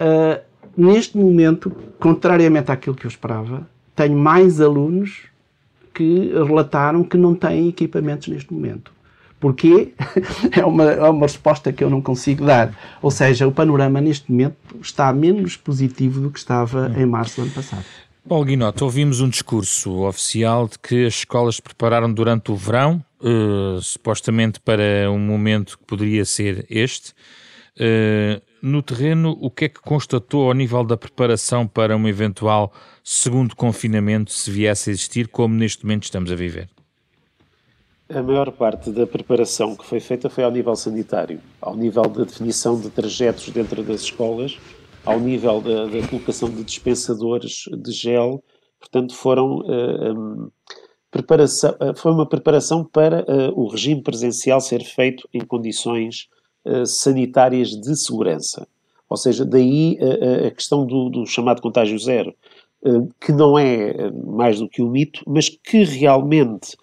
Uh, 0.00 0.40
neste 0.74 1.18
momento, 1.18 1.70
contrariamente 1.98 2.72
àquilo 2.72 2.96
que 2.96 3.04
eu 3.04 3.10
esperava, 3.10 3.73
tenho 3.94 4.16
mais 4.16 4.60
alunos 4.60 5.22
que 5.92 6.32
relataram 6.32 7.04
que 7.04 7.16
não 7.16 7.34
têm 7.34 7.68
equipamentos 7.68 8.28
neste 8.28 8.52
momento. 8.52 8.92
Porquê? 9.38 9.92
É 10.56 10.64
uma, 10.64 10.84
é 10.84 11.10
uma 11.10 11.26
resposta 11.26 11.72
que 11.72 11.82
eu 11.82 11.90
não 11.90 12.00
consigo 12.00 12.44
dar. 12.44 12.76
Ou 13.02 13.10
seja, 13.10 13.46
o 13.46 13.52
panorama 13.52 14.00
neste 14.00 14.30
momento 14.30 14.56
está 14.80 15.12
menos 15.12 15.56
positivo 15.56 16.20
do 16.20 16.30
que 16.30 16.38
estava 16.38 16.92
em 16.96 17.04
março 17.04 17.36
do 17.36 17.42
ano 17.42 17.50
passado. 17.50 17.84
Paulo 18.26 18.44
Guinot, 18.46 18.82
ouvimos 18.82 19.20
um 19.20 19.28
discurso 19.28 20.06
oficial 20.06 20.66
de 20.66 20.78
que 20.78 21.06
as 21.06 21.14
escolas 21.14 21.60
prepararam 21.60 22.10
durante 22.10 22.50
o 22.50 22.56
verão, 22.56 23.04
uh, 23.20 23.80
supostamente 23.82 24.60
para 24.60 25.10
um 25.10 25.18
momento 25.18 25.76
que 25.78 25.84
poderia 25.84 26.24
ser 26.24 26.64
este. 26.70 27.12
Uh, 27.76 28.40
no 28.64 28.82
terreno, 28.82 29.36
o 29.42 29.50
que 29.50 29.66
é 29.66 29.68
que 29.68 29.78
constatou 29.78 30.48
ao 30.48 30.54
nível 30.54 30.82
da 30.82 30.96
preparação 30.96 31.66
para 31.66 31.94
um 31.94 32.08
eventual 32.08 32.72
segundo 33.02 33.54
confinamento, 33.54 34.32
se 34.32 34.50
viesse 34.50 34.88
a 34.88 34.92
existir, 34.94 35.28
como 35.28 35.54
neste 35.54 35.84
momento 35.84 36.04
estamos 36.04 36.32
a 36.32 36.34
viver? 36.34 36.70
A 38.08 38.22
maior 38.22 38.50
parte 38.52 38.90
da 38.90 39.06
preparação 39.06 39.76
que 39.76 39.84
foi 39.84 40.00
feita 40.00 40.30
foi 40.30 40.44
ao 40.44 40.50
nível 40.50 40.74
sanitário, 40.76 41.40
ao 41.60 41.76
nível 41.76 42.04
da 42.04 42.24
definição 42.24 42.80
de 42.80 42.88
trajetos 42.88 43.50
dentro 43.50 43.82
das 43.82 44.00
escolas, 44.00 44.58
ao 45.04 45.20
nível 45.20 45.60
da, 45.60 45.84
da 45.84 46.08
colocação 46.08 46.48
de 46.48 46.64
dispensadores 46.64 47.64
de 47.70 47.92
gel. 47.92 48.42
Portanto, 48.80 49.14
foram, 49.14 49.58
uh, 49.58 50.12
um, 50.12 50.50
preparação, 51.10 51.70
uh, 51.72 51.94
foi 51.94 52.12
uma 52.12 52.26
preparação 52.26 52.82
para 52.82 53.26
uh, 53.28 53.60
o 53.60 53.68
regime 53.68 54.02
presencial 54.02 54.58
ser 54.58 54.82
feito 54.82 55.28
em 55.34 55.44
condições 55.44 56.28
eh, 56.66 56.86
sanitárias 56.86 57.70
de 57.70 57.94
segurança. 57.96 58.66
Ou 59.08 59.16
seja, 59.16 59.44
daí 59.44 59.98
a, 60.00 60.04
eh, 60.04 60.18
eh, 60.20 60.46
a 60.46 60.50
questão 60.50 60.86
do, 60.86 61.10
do, 61.10 61.26
chamado 61.26 61.60
contágio 61.60 61.98
zero, 61.98 62.34
que 63.18 63.32
não 63.32 63.58
é 63.58 64.10
mais 64.10 64.58
do 64.58 64.68
que 64.68 64.82
um 64.82 64.90
mito, 64.90 65.22
mas 65.26 65.48
que 65.48 65.84
realmente 65.84 66.76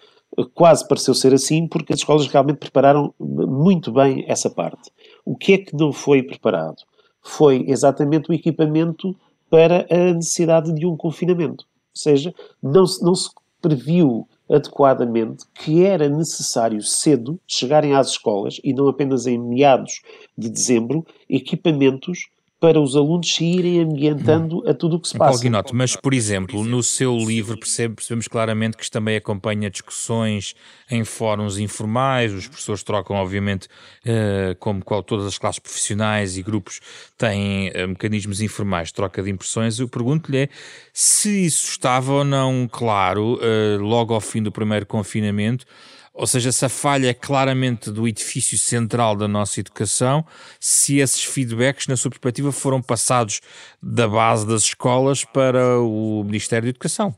quase 0.52 0.86
pareceu 0.88 1.14
ser 1.14 1.32
assim, 1.32 1.68
porque 1.68 1.92
as 1.92 2.00
escolas 2.00 2.26
realmente 2.26 2.56
prepararam 2.56 3.14
muito 3.20 3.92
bem 3.92 4.24
essa 4.26 4.50
parte. 4.50 4.90
O 5.24 5.36
que 5.36 5.52
é 5.52 5.58
que 5.58 5.76
não 5.76 5.92
foi 5.92 6.22
preparado? 6.24 6.82
Foi 7.22 7.64
exatamente 7.68 8.30
o 8.30 8.34
equipamento 8.34 9.14
para 9.48 9.86
a 9.88 10.14
necessidade 10.14 10.74
de 10.74 10.84
um 10.84 10.96
confinamento. 10.96 11.64
Ou 11.64 12.00
seja, 12.00 12.34
não 12.60 12.84
se, 12.84 13.04
não 13.04 13.14
se 13.14 13.30
previu 13.60 14.26
adequadamente 14.52 15.44
que 15.54 15.82
era 15.84 16.08
necessário 16.08 16.82
cedo 16.82 17.40
chegarem 17.46 17.94
às 17.94 18.10
escolas, 18.10 18.60
e 18.62 18.72
não 18.74 18.88
apenas 18.88 19.26
em 19.26 19.38
meados 19.38 20.02
de 20.36 20.50
dezembro, 20.50 21.06
equipamentos 21.28 22.28
para 22.62 22.80
os 22.80 22.94
alunos 22.94 23.34
se 23.34 23.44
irem 23.44 23.80
ambientando 23.80 24.62
a 24.68 24.72
tudo 24.72 24.94
o 24.94 25.00
que 25.00 25.08
se 25.08 25.18
passa. 25.18 25.42
Paulo 25.42 25.64
mas, 25.74 25.96
por 25.96 26.14
exemplo, 26.14 26.62
no 26.62 26.80
seu 26.80 27.16
livro 27.16 27.58
percebe, 27.58 27.96
percebemos 27.96 28.28
claramente 28.28 28.76
que 28.76 28.84
isto 28.84 28.92
também 28.92 29.16
acompanha 29.16 29.68
discussões 29.68 30.54
em 30.88 31.02
fóruns 31.02 31.58
informais, 31.58 32.32
os 32.32 32.46
professores 32.46 32.84
trocam, 32.84 33.16
obviamente, 33.16 33.66
uh, 34.06 34.54
como 34.60 34.80
todas 35.02 35.26
as 35.26 35.38
classes 35.38 35.58
profissionais 35.58 36.38
e 36.38 36.42
grupos 36.44 36.78
têm 37.18 37.70
uh, 37.70 37.88
mecanismos 37.88 38.40
informais 38.40 38.88
de 38.88 38.94
troca 38.94 39.20
de 39.24 39.30
impressões. 39.30 39.80
Eu 39.80 39.88
pergunto-lhe 39.88 40.42
é 40.42 40.48
se 40.92 41.46
isso 41.46 41.68
estava 41.68 42.12
ou 42.12 42.24
não 42.24 42.68
claro 42.70 43.40
uh, 43.40 43.82
logo 43.82 44.14
ao 44.14 44.20
fim 44.20 44.40
do 44.40 44.52
primeiro 44.52 44.86
confinamento, 44.86 45.66
ou 46.14 46.26
seja, 46.26 46.52
se 46.52 46.64
a 46.64 46.68
falha 46.68 47.08
é 47.08 47.14
claramente 47.14 47.90
do 47.90 48.06
edifício 48.06 48.58
central 48.58 49.16
da 49.16 49.26
nossa 49.26 49.60
educação, 49.60 50.24
se 50.60 50.98
esses 50.98 51.24
feedbacks, 51.24 51.86
na 51.86 51.96
sua 51.96 52.10
perspectiva, 52.10 52.52
foram 52.52 52.82
passados 52.82 53.40
da 53.82 54.06
base 54.06 54.46
das 54.46 54.62
escolas 54.62 55.24
para 55.24 55.80
o 55.80 56.22
Ministério 56.24 56.64
da 56.64 56.70
Educação. 56.70 57.14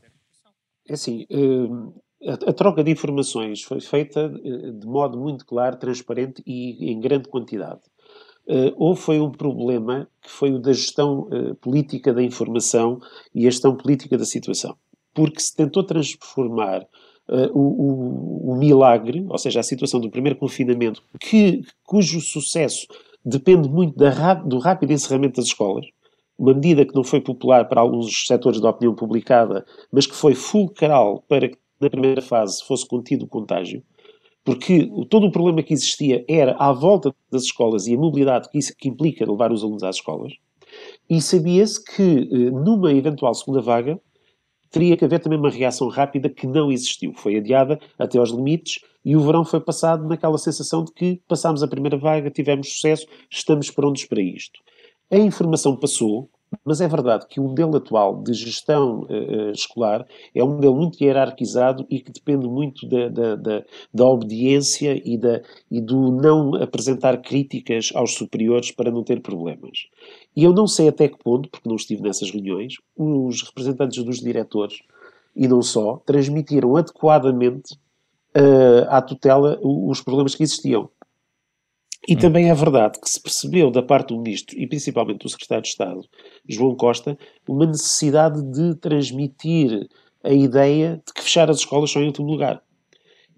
É 0.87 0.93
assim, 0.93 1.25
eh, 1.29 2.31
a, 2.47 2.53
troca 2.53 2.83
de 2.83 2.91
informações 2.91 3.63
foi 3.63 3.81
feita 3.81 4.31
eh, 4.43 4.71
de 4.71 4.87
modo 4.87 5.19
muito 5.19 5.45
claro, 5.45 5.75
transparente 5.75 6.41
e 6.45 6.91
em 6.91 6.99
grande 6.99 7.27
quantidade. 7.27 7.81
Uh, 8.47 8.71
ou 8.75 8.95
foi 8.95 9.19
um 9.19 9.31
problema 9.31 10.07
que 10.21 10.29
foi 10.29 10.51
o 10.51 10.59
da 10.59 10.71
gestão 10.71 11.27
política 11.59 12.13
da 12.13 12.21
informação 12.21 12.99
e 13.33 13.47
a 13.47 13.49
gestão 13.49 13.75
política 13.75 14.19
da 14.19 14.23
situação. 14.23 14.77
Porque 15.15 15.39
se 15.39 15.55
tentou 15.55 15.83
transformar 15.83 16.85
uh, 17.29 17.57
o, 17.57 17.61
o, 17.61 18.51
o, 18.51 18.55
milagre, 18.55 19.25
ou 19.29 19.37
seja, 19.37 19.59
a 19.59 19.63
situação 19.63 19.99
do 19.99 20.09
primeiro 20.09 20.37
confinamento, 20.37 21.03
que, 21.19 21.63
cujo 21.83 22.21
sucesso 22.21 22.87
depende 23.23 23.69
muito 23.69 23.95
da, 23.97 24.33
do 24.35 24.59
rápido 24.59 24.93
encerramento 24.93 25.37
das 25.37 25.45
escolas, 25.45 25.85
uma 26.37 26.53
medida 26.53 26.85
que 26.85 26.93
não 26.93 27.03
foi 27.03 27.21
popular 27.21 27.67
para 27.67 27.81
alguns 27.81 28.27
setores 28.27 28.59
da 28.59 28.69
opinião 28.69 28.93
publicada, 28.93 29.65
mas 29.91 30.05
que 30.05 30.15
foi 30.15 30.35
fulcral 30.35 31.23
para 31.27 31.49
que 31.49 31.57
na 31.79 31.89
primeira 31.89 32.21
fase 32.21 32.63
fosse 32.65 32.87
contido 32.87 33.25
o 33.25 33.27
contágio, 33.27 33.81
porque 34.43 34.89
todo 35.09 35.27
o 35.27 35.31
problema 35.31 35.63
que 35.63 35.73
existia 35.73 36.23
era 36.27 36.55
à 36.57 36.71
volta 36.71 37.13
das 37.31 37.43
escolas 37.43 37.87
e 37.87 37.95
a 37.95 37.97
mobilidade 37.97 38.49
que 38.49 38.57
isso 38.57 38.75
que 38.77 38.89
implica 38.89 39.29
levar 39.29 39.51
os 39.51 39.63
alunos 39.63 39.83
às 39.83 39.95
escolas, 39.95 40.33
e 41.09 41.21
sabia-se 41.21 41.83
que 41.83 42.29
eh, 42.31 42.51
numa 42.51 42.91
eventual 42.91 43.33
segunda 43.33 43.61
vaga 43.61 43.99
teria 44.71 44.97
que 44.97 45.05
haver 45.05 45.19
também 45.19 45.39
uma 45.39 45.49
reação 45.49 45.87
rápida 45.87 46.29
que 46.29 46.47
não 46.47 46.71
existiu. 46.71 47.13
Foi 47.15 47.37
adiada 47.37 47.79
até 47.97 48.17
aos 48.17 48.31
limites 48.31 48.83
e 49.03 49.15
o 49.15 49.21
verão 49.21 49.45
foi 49.45 49.59
passado 49.59 50.07
naquela 50.07 50.37
sensação 50.37 50.83
de 50.83 50.91
que 50.91 51.21
passámos 51.27 51.61
a 51.61 51.67
primeira 51.67 51.97
vaga, 51.97 52.31
tivemos 52.31 52.73
sucesso, 52.73 53.05
estamos 53.29 53.69
prontos 53.69 54.05
para 54.05 54.21
isto. 54.21 54.59
A 55.11 55.17
informação 55.17 55.77
passou, 55.77 56.29
mas 56.63 56.81
é 56.81 56.87
verdade 56.87 57.27
que 57.27 57.39
o 57.39 57.43
modelo 57.43 57.77
atual 57.77 58.21
de 58.23 58.33
gestão 58.33 59.01
uh, 59.01 59.51
escolar 59.51 60.05
é 60.33 60.43
um 60.43 60.55
modelo 60.55 60.75
muito 60.75 61.03
hierarquizado 61.03 61.85
e 61.89 61.99
que 61.99 62.11
depende 62.11 62.47
muito 62.47 62.87
da, 62.87 63.09
da, 63.09 63.35
da, 63.35 63.63
da 63.93 64.05
obediência 64.05 65.01
e, 65.03 65.17
da, 65.17 65.41
e 65.69 65.81
do 65.81 66.11
não 66.11 66.55
apresentar 66.55 67.21
críticas 67.21 67.91
aos 67.93 68.13
superiores 68.15 68.71
para 68.71 68.91
não 68.91 69.03
ter 69.03 69.21
problemas. 69.21 69.87
E 70.35 70.43
eu 70.43 70.53
não 70.53 70.67
sei 70.67 70.87
até 70.87 71.07
que 71.07 71.17
ponto, 71.17 71.49
porque 71.49 71.67
não 71.67 71.75
estive 71.75 72.01
nessas 72.01 72.31
reuniões, 72.31 72.75
os 72.95 73.41
representantes 73.41 74.03
dos 74.03 74.19
diretores, 74.19 74.79
e 75.35 75.47
não 75.47 75.61
só, 75.61 76.01
transmitiram 76.05 76.75
adequadamente 76.77 77.73
uh, 78.35 78.87
à 78.89 79.01
tutela 79.01 79.59
os 79.61 80.01
problemas 80.01 80.33
que 80.33 80.43
existiam. 80.43 80.89
E 82.07 82.15
também 82.15 82.49
é 82.49 82.53
verdade 82.53 82.99
que 82.99 83.09
se 83.09 83.19
percebeu 83.19 83.71
da 83.71 83.81
parte 83.81 84.09
do 84.09 84.21
Ministro 84.21 84.57
e 84.57 84.67
principalmente 84.67 85.23
do 85.23 85.29
Secretário 85.29 85.63
de 85.63 85.69
Estado, 85.69 86.01
João 86.47 86.75
Costa, 86.75 87.17
uma 87.47 87.65
necessidade 87.65 88.41
de 88.51 88.75
transmitir 88.75 89.89
a 90.23 90.31
ideia 90.31 91.01
de 91.05 91.13
que 91.13 91.21
fechar 91.21 91.49
as 91.49 91.57
escolas 91.57 91.89
só 91.89 91.99
em 91.99 92.07
último 92.07 92.27
lugar. 92.27 92.61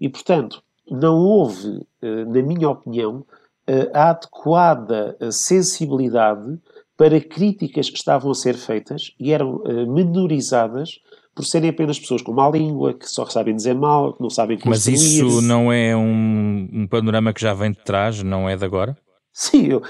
E, 0.00 0.08
portanto, 0.08 0.62
não 0.90 1.16
houve, 1.16 1.86
eh, 2.00 2.24
na 2.24 2.42
minha 2.42 2.68
opinião, 2.68 3.24
eh, 3.66 3.90
a 3.92 4.10
adequada 4.10 5.16
eh, 5.20 5.30
sensibilidade 5.30 6.58
para 6.96 7.20
críticas 7.20 7.90
que 7.90 7.96
estavam 7.96 8.30
a 8.30 8.34
ser 8.34 8.54
feitas 8.54 9.14
e 9.20 9.32
eram 9.32 9.62
menorizadas 9.86 10.98
por 11.38 11.44
serem 11.44 11.70
apenas 11.70 12.00
pessoas 12.00 12.20
com 12.20 12.32
má 12.32 12.50
língua, 12.50 12.94
que 12.94 13.08
só 13.08 13.24
sabem 13.24 13.54
dizer 13.54 13.72
mal, 13.72 14.12
que 14.12 14.20
não 14.20 14.28
sabem 14.28 14.58
construir. 14.58 14.90
Mas 14.90 15.04
isso 15.04 15.40
não 15.40 15.72
é 15.72 15.96
um, 15.96 16.68
um 16.72 16.86
panorama 16.88 17.32
que 17.32 17.40
já 17.40 17.54
vem 17.54 17.70
de 17.70 17.78
trás, 17.78 18.24
não 18.24 18.48
é 18.48 18.56
de 18.56 18.64
agora? 18.64 18.98
Sim, 19.32 19.68
eu, 19.68 19.82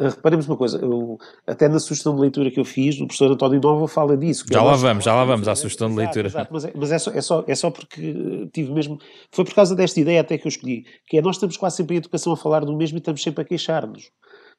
reparemos 0.00 0.48
uma 0.48 0.56
coisa, 0.56 0.78
eu, 0.78 1.16
até 1.46 1.68
na 1.68 1.78
sugestão 1.78 2.12
de 2.16 2.22
leitura 2.22 2.50
que 2.50 2.58
eu 2.58 2.64
fiz, 2.64 2.96
o 2.96 3.06
professor 3.06 3.30
António 3.30 3.60
Nova 3.60 3.86
fala 3.86 4.16
disso. 4.16 4.44
Já 4.50 4.60
lá 4.60 4.74
vamos, 4.74 5.04
já 5.04 5.14
lá 5.14 5.24
vamos 5.24 5.46
à 5.46 5.54
sugestão 5.54 5.88
de 5.88 5.94
leitura. 5.94 6.26
Exato, 6.26 6.52
mas, 6.52 6.64
é, 6.64 6.72
mas 6.74 6.90
é, 6.90 6.98
só, 6.98 7.12
é, 7.12 7.20
só, 7.20 7.44
é 7.46 7.54
só 7.54 7.70
porque 7.70 8.48
tive 8.52 8.72
mesmo. 8.72 8.98
Foi 9.30 9.44
por 9.44 9.54
causa 9.54 9.76
desta 9.76 10.00
ideia 10.00 10.22
até 10.22 10.36
que 10.36 10.44
eu 10.44 10.48
escolhi, 10.48 10.86
que 11.06 11.18
é 11.18 11.22
nós 11.22 11.36
estamos 11.36 11.56
quase 11.56 11.76
sempre 11.76 11.94
em 11.94 11.98
educação 11.98 12.32
a 12.32 12.36
falar 12.36 12.64
do 12.64 12.76
mesmo 12.76 12.96
e 12.96 12.98
estamos 12.98 13.22
sempre 13.22 13.42
a 13.42 13.44
queixar-nos. 13.44 14.06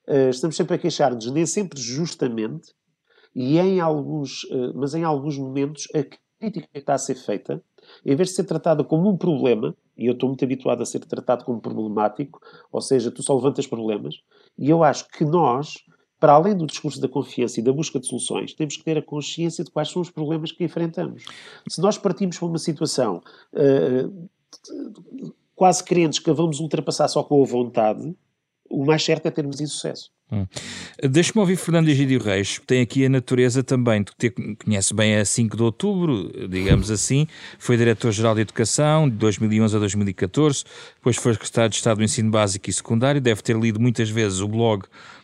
Uh, 0.07 0.29
estamos 0.29 0.55
sempre 0.55 0.75
a 0.75 0.77
queixar-nos, 0.77 1.29
nem 1.29 1.45
sempre 1.45 1.77
justamente, 1.77 2.71
e 3.35 3.59
em 3.59 3.81
alguns, 3.81 4.45
uh, 4.45 4.71
mas 4.75 4.95
em 4.95 5.03
alguns 5.03 5.37
momentos 5.37 5.89
a 5.93 6.05
crítica 6.39 6.67
que 6.71 6.79
está 6.79 6.93
a 6.93 6.97
ser 6.97 7.15
feita, 7.15 7.61
em 8.05 8.15
vez 8.15 8.29
de 8.29 8.35
ser 8.35 8.43
tratada 8.43 8.83
como 8.83 9.09
um 9.09 9.17
problema, 9.17 9.75
e 9.97 10.05
eu 10.05 10.13
estou 10.13 10.29
muito 10.29 10.43
habituado 10.43 10.81
a 10.81 10.85
ser 10.85 10.99
tratado 10.99 11.43
como 11.43 11.59
problemático, 11.59 12.39
ou 12.71 12.81
seja, 12.81 13.11
tu 13.11 13.23
só 13.23 13.35
levantas 13.35 13.67
problemas, 13.67 14.15
e 14.57 14.69
eu 14.69 14.83
acho 14.83 15.07
que 15.09 15.25
nós, 15.25 15.83
para 16.19 16.33
além 16.33 16.55
do 16.55 16.65
discurso 16.65 16.99
da 17.01 17.07
confiança 17.07 17.59
e 17.59 17.63
da 17.63 17.71
busca 17.71 17.99
de 17.99 18.07
soluções, 18.07 18.53
temos 18.53 18.77
que 18.77 18.83
ter 18.83 18.97
a 18.97 19.01
consciência 19.01 19.63
de 19.63 19.71
quais 19.71 19.89
são 19.89 20.01
os 20.01 20.09
problemas 20.09 20.51
que 20.51 20.63
enfrentamos. 20.63 21.23
Se 21.67 21.81
nós 21.81 21.97
partimos 21.97 22.37
para 22.37 22.47
uma 22.47 22.57
situação 22.57 23.21
uh, 23.53 24.29
quase 25.55 25.83
crentes 25.83 26.19
que 26.19 26.29
a 26.29 26.33
vamos 26.33 26.59
ultrapassar 26.59 27.07
só 27.07 27.23
com 27.23 27.41
a 27.41 27.45
vontade, 27.45 28.15
o 28.69 28.85
mais 28.85 29.03
certo 29.03 29.25
é 29.27 29.31
termos 29.31 29.61
insucesso. 29.61 30.09
Hum. 30.31 30.45
Deixa-me 31.09 31.39
ouvir 31.39 31.55
Fernando 31.55 31.87
Egídio 31.87 32.21
Reis, 32.21 32.59
tem 32.67 32.81
aqui 32.81 33.05
a 33.05 33.09
natureza 33.09 33.63
também, 33.63 34.03
tu 34.03 34.13
te 34.17 34.29
conhece 34.29 34.93
bem 34.93 35.15
a 35.15 35.23
5 35.23 35.55
de 35.55 35.63
outubro, 35.63 36.29
digamos 36.49 36.91
assim, 36.91 37.25
foi 37.57 37.77
Diretor-Geral 37.77 38.35
de 38.35 38.41
Educação 38.41 39.09
de 39.09 39.15
2011 39.15 39.77
a 39.77 39.79
2014, 39.79 40.65
depois 40.95 41.15
foi 41.15 41.33
Secretário 41.33 41.69
de 41.69 41.77
Estado 41.77 41.99
do 41.99 42.03
Ensino 42.03 42.29
Básico 42.29 42.69
e 42.69 42.73
Secundário, 42.73 43.21
deve 43.21 43.41
ter 43.41 43.55
lido 43.55 43.79
muitas 43.79 44.09
vezes 44.09 44.41
o 44.41 44.49
blog 44.49 44.83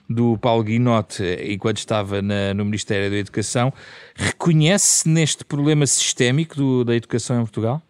do 0.10 0.38
Paulo 0.38 0.64
Guinote 0.64 1.24
enquanto 1.50 1.78
estava 1.78 2.22
na, 2.22 2.54
no 2.54 2.66
Ministério 2.66 3.10
da 3.10 3.18
Educação. 3.18 3.74
Reconhece-se 4.16 5.10
neste 5.10 5.44
problema 5.44 5.86
sistémico 5.88 6.56
do, 6.56 6.84
da 6.84 6.96
educação 6.96 7.38
em 7.38 7.44
Portugal? 7.44 7.82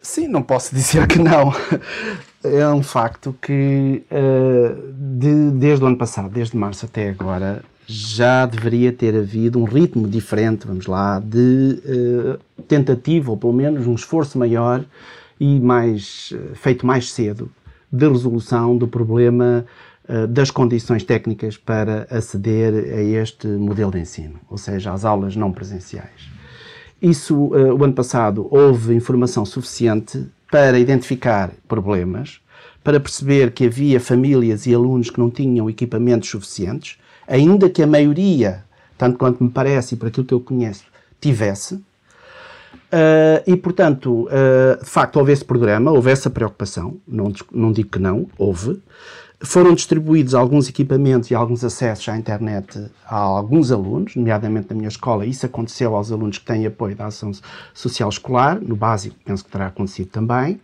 Sim, 0.00 0.28
não 0.28 0.42
posso 0.42 0.72
dizer 0.74 1.06
que 1.06 1.18
não 1.18 1.52
é 2.42 2.66
um 2.68 2.82
facto 2.82 3.34
que 3.40 4.02
uh, 4.10 4.92
de, 4.92 5.50
desde 5.52 5.84
o 5.84 5.86
ano 5.86 5.96
passado, 5.96 6.30
desde 6.30 6.56
março 6.56 6.86
até 6.86 7.10
agora, 7.10 7.62
já 7.86 8.46
deveria 8.46 8.92
ter 8.92 9.14
havido 9.16 9.58
um 9.58 9.64
ritmo 9.64 10.08
diferente, 10.08 10.66
vamos 10.66 10.86
lá, 10.86 11.20
de 11.20 11.80
uh, 11.84 12.62
tentativa, 12.64 13.30
ou 13.30 13.36
pelo 13.36 13.52
menos 13.52 13.86
um 13.86 13.94
esforço 13.94 14.38
maior 14.38 14.84
e 15.38 15.60
mais 15.60 16.32
uh, 16.32 16.54
feito 16.54 16.86
mais 16.86 17.12
cedo 17.12 17.50
de 17.92 18.08
resolução 18.08 18.76
do 18.76 18.86
problema 18.86 19.64
das 20.28 20.50
condições 20.50 21.04
técnicas 21.04 21.56
para 21.56 22.04
aceder 22.10 22.72
a 22.72 23.00
este 23.00 23.46
modelo 23.46 23.92
de 23.92 24.00
ensino, 24.00 24.40
ou 24.48 24.58
seja, 24.58 24.92
às 24.92 25.04
aulas 25.04 25.36
não 25.36 25.52
presenciais. 25.52 26.28
Isso, 27.00 27.36
o 27.36 27.84
ano 27.84 27.92
passado, 27.92 28.48
houve 28.50 28.92
informação 28.92 29.44
suficiente 29.44 30.26
para 30.50 30.78
identificar 30.78 31.50
problemas, 31.68 32.40
para 32.82 32.98
perceber 32.98 33.52
que 33.52 33.66
havia 33.66 34.00
famílias 34.00 34.66
e 34.66 34.74
alunos 34.74 35.10
que 35.10 35.20
não 35.20 35.30
tinham 35.30 35.68
equipamentos 35.70 36.28
suficientes, 36.28 36.98
ainda 37.26 37.70
que 37.70 37.82
a 37.82 37.86
maioria, 37.86 38.64
tanto 38.98 39.18
quanto 39.18 39.44
me 39.44 39.50
parece 39.50 39.94
e 39.94 39.98
por 39.98 40.08
aquilo 40.08 40.26
que 40.26 40.34
eu 40.34 40.40
conheço, 40.40 40.84
tivesse. 41.20 41.74
Uh, 41.74 43.38
e, 43.46 43.56
portanto, 43.56 44.26
uh, 44.26 44.82
de 44.82 44.90
facto, 44.90 45.16
houve 45.16 45.32
esse 45.32 45.44
programa, 45.44 45.92
houve 45.92 46.10
essa 46.10 46.28
preocupação, 46.28 46.96
não, 47.06 47.32
não 47.52 47.70
digo 47.70 47.90
que 47.90 47.98
não, 48.00 48.26
houve. 48.36 48.82
Foram 49.42 49.74
distribuídos 49.74 50.34
alguns 50.34 50.68
equipamentos 50.68 51.30
e 51.30 51.34
alguns 51.34 51.64
acessos 51.64 52.06
à 52.10 52.16
internet 52.16 52.90
a 53.06 53.16
alguns 53.16 53.72
alunos, 53.72 54.14
nomeadamente 54.14 54.66
na 54.68 54.76
minha 54.76 54.88
escola. 54.88 55.24
Isso 55.24 55.46
aconteceu 55.46 55.96
aos 55.96 56.12
alunos 56.12 56.36
que 56.36 56.44
têm 56.44 56.66
apoio 56.66 56.94
da 56.94 57.06
ação 57.06 57.32
social 57.72 58.10
escolar. 58.10 58.60
No 58.60 58.76
básico, 58.76 59.16
penso 59.24 59.42
que 59.42 59.50
terá 59.50 59.68
acontecido 59.68 60.08
também. 60.08 60.60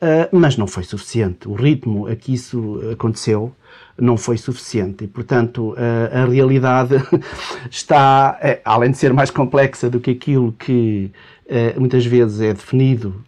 Uh, 0.00 0.28
mas 0.30 0.56
não 0.56 0.66
foi 0.66 0.84
suficiente. 0.84 1.48
O 1.48 1.54
ritmo 1.54 2.06
a 2.06 2.16
que 2.16 2.32
isso 2.32 2.80
aconteceu 2.90 3.52
não 4.00 4.16
foi 4.16 4.38
suficiente. 4.38 5.04
E, 5.04 5.06
portanto, 5.06 5.72
uh, 5.72 6.22
a 6.22 6.24
realidade 6.24 6.94
está, 7.70 8.38
é, 8.40 8.60
além 8.64 8.92
de 8.92 8.96
ser 8.96 9.12
mais 9.12 9.30
complexa 9.30 9.90
do 9.90 10.00
que 10.00 10.12
aquilo 10.12 10.52
que 10.52 11.10
uh, 11.46 11.78
muitas 11.78 12.06
vezes 12.06 12.40
é 12.40 12.54
definido 12.54 13.22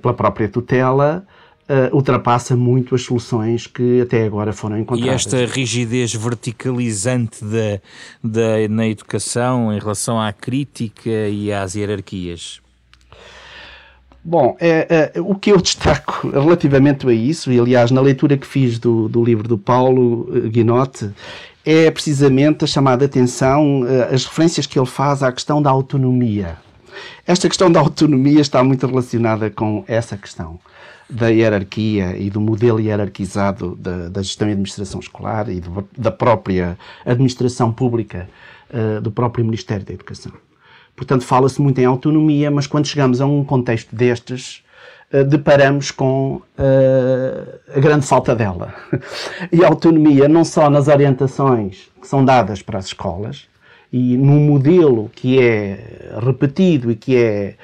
pela 0.00 0.14
própria 0.14 0.48
tutela, 0.48 1.26
uh, 1.70 1.94
ultrapassa 1.94 2.56
muito 2.56 2.94
as 2.94 3.02
soluções 3.02 3.66
que 3.66 4.00
até 4.00 4.24
agora 4.24 4.52
foram 4.52 4.78
encontradas. 4.78 5.24
E 5.24 5.36
esta 5.36 5.46
rigidez 5.46 6.12
verticalizante 6.12 7.44
da, 7.44 7.80
da, 8.22 8.68
na 8.68 8.88
educação 8.88 9.72
em 9.72 9.78
relação 9.78 10.20
à 10.20 10.32
crítica 10.32 11.10
e 11.28 11.52
às 11.52 11.76
hierarquias? 11.76 12.60
Bom, 14.22 14.54
é, 14.60 15.12
é, 15.14 15.20
o 15.20 15.34
que 15.34 15.50
eu 15.50 15.56
destaco 15.56 16.28
relativamente 16.28 17.08
a 17.08 17.12
isso, 17.12 17.50
e 17.50 17.58
aliás 17.58 17.90
na 17.90 18.02
leitura 18.02 18.36
que 18.36 18.46
fiz 18.46 18.78
do, 18.78 19.08
do 19.08 19.24
livro 19.24 19.48
do 19.48 19.56
Paulo 19.56 20.28
eh, 20.34 20.48
Guinote, 20.48 21.10
é 21.64 21.90
precisamente 21.90 22.62
a 22.62 22.66
chamada 22.66 23.06
atenção, 23.06 23.86
eh, 23.88 24.14
as 24.14 24.26
referências 24.26 24.66
que 24.66 24.78
ele 24.78 24.86
faz 24.86 25.22
à 25.22 25.32
questão 25.32 25.62
da 25.62 25.70
autonomia. 25.70 26.58
Esta 27.26 27.48
questão 27.48 27.70
da 27.70 27.80
autonomia 27.80 28.40
está 28.40 28.62
muito 28.64 28.86
relacionada 28.86 29.50
com 29.50 29.84
essa 29.86 30.16
questão 30.16 30.58
da 31.10 31.28
hierarquia 31.28 32.16
e 32.16 32.30
do 32.30 32.40
modelo 32.40 32.80
hierarquizado 32.80 33.74
da, 33.76 34.08
da 34.08 34.22
gestão 34.22 34.48
e 34.48 34.52
administração 34.52 35.00
escolar 35.00 35.48
e 35.48 35.60
do, 35.60 35.86
da 35.96 36.10
própria 36.10 36.78
administração 37.04 37.72
pública 37.72 38.28
uh, 38.72 39.00
do 39.00 39.10
próprio 39.10 39.44
Ministério 39.44 39.84
da 39.84 39.92
Educação. 39.92 40.32
Portanto, 40.94 41.24
fala-se 41.24 41.60
muito 41.60 41.78
em 41.80 41.84
autonomia, 41.84 42.50
mas 42.50 42.66
quando 42.66 42.86
chegamos 42.86 43.20
a 43.20 43.26
um 43.26 43.44
contexto 43.44 43.94
destes, 43.94 44.62
uh, 45.12 45.24
deparamos 45.24 45.90
com 45.90 46.36
uh, 46.36 47.60
a 47.74 47.80
grande 47.80 48.06
falta 48.06 48.34
dela. 48.34 48.72
e 49.50 49.64
a 49.64 49.68
autonomia 49.68 50.28
não 50.28 50.44
só 50.44 50.70
nas 50.70 50.86
orientações 50.86 51.88
que 52.00 52.06
são 52.06 52.24
dadas 52.24 52.62
para 52.62 52.78
as 52.78 52.86
escolas, 52.86 53.48
e 53.92 54.16
num 54.16 54.40
modelo 54.40 55.10
que 55.14 55.40
é 55.40 56.12
repetido 56.24 56.90
e 56.90 56.96
que 56.96 57.16
é, 57.16 57.54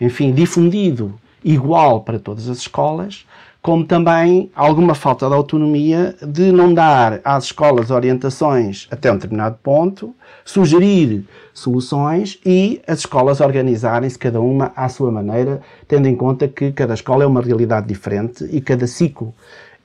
enfim, 0.00 0.32
difundido 0.32 1.14
igual 1.44 2.02
para 2.02 2.18
todas 2.18 2.48
as 2.48 2.58
escolas, 2.58 3.24
como 3.62 3.84
também 3.84 4.48
alguma 4.54 4.94
falta 4.94 5.26
de 5.26 5.34
autonomia 5.34 6.14
de 6.22 6.52
não 6.52 6.72
dar 6.72 7.20
às 7.24 7.46
escolas 7.46 7.90
orientações 7.90 8.86
até 8.92 9.10
um 9.10 9.16
determinado 9.16 9.58
ponto, 9.60 10.14
sugerir 10.44 11.24
soluções 11.52 12.38
e 12.46 12.80
as 12.86 13.00
escolas 13.00 13.40
organizarem-se 13.40 14.16
cada 14.16 14.40
uma 14.40 14.70
à 14.76 14.88
sua 14.88 15.10
maneira, 15.10 15.60
tendo 15.88 16.06
em 16.06 16.14
conta 16.14 16.46
que 16.46 16.70
cada 16.70 16.94
escola 16.94 17.24
é 17.24 17.26
uma 17.26 17.42
realidade 17.42 17.88
diferente 17.88 18.44
e 18.52 18.60
cada 18.60 18.86
ciclo 18.86 19.34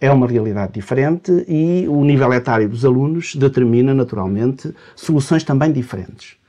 é 0.02 0.12
uma 0.12 0.28
realidade 0.28 0.74
diferente 0.74 1.46
e 1.48 1.86
o 1.88 2.04
nível 2.04 2.34
etário 2.34 2.68
dos 2.68 2.84
alunos 2.84 3.36
determina 3.36 3.94
naturalmente 3.94 4.74
soluções 4.96 5.44
também 5.44 5.72
diferentes. 5.72 6.42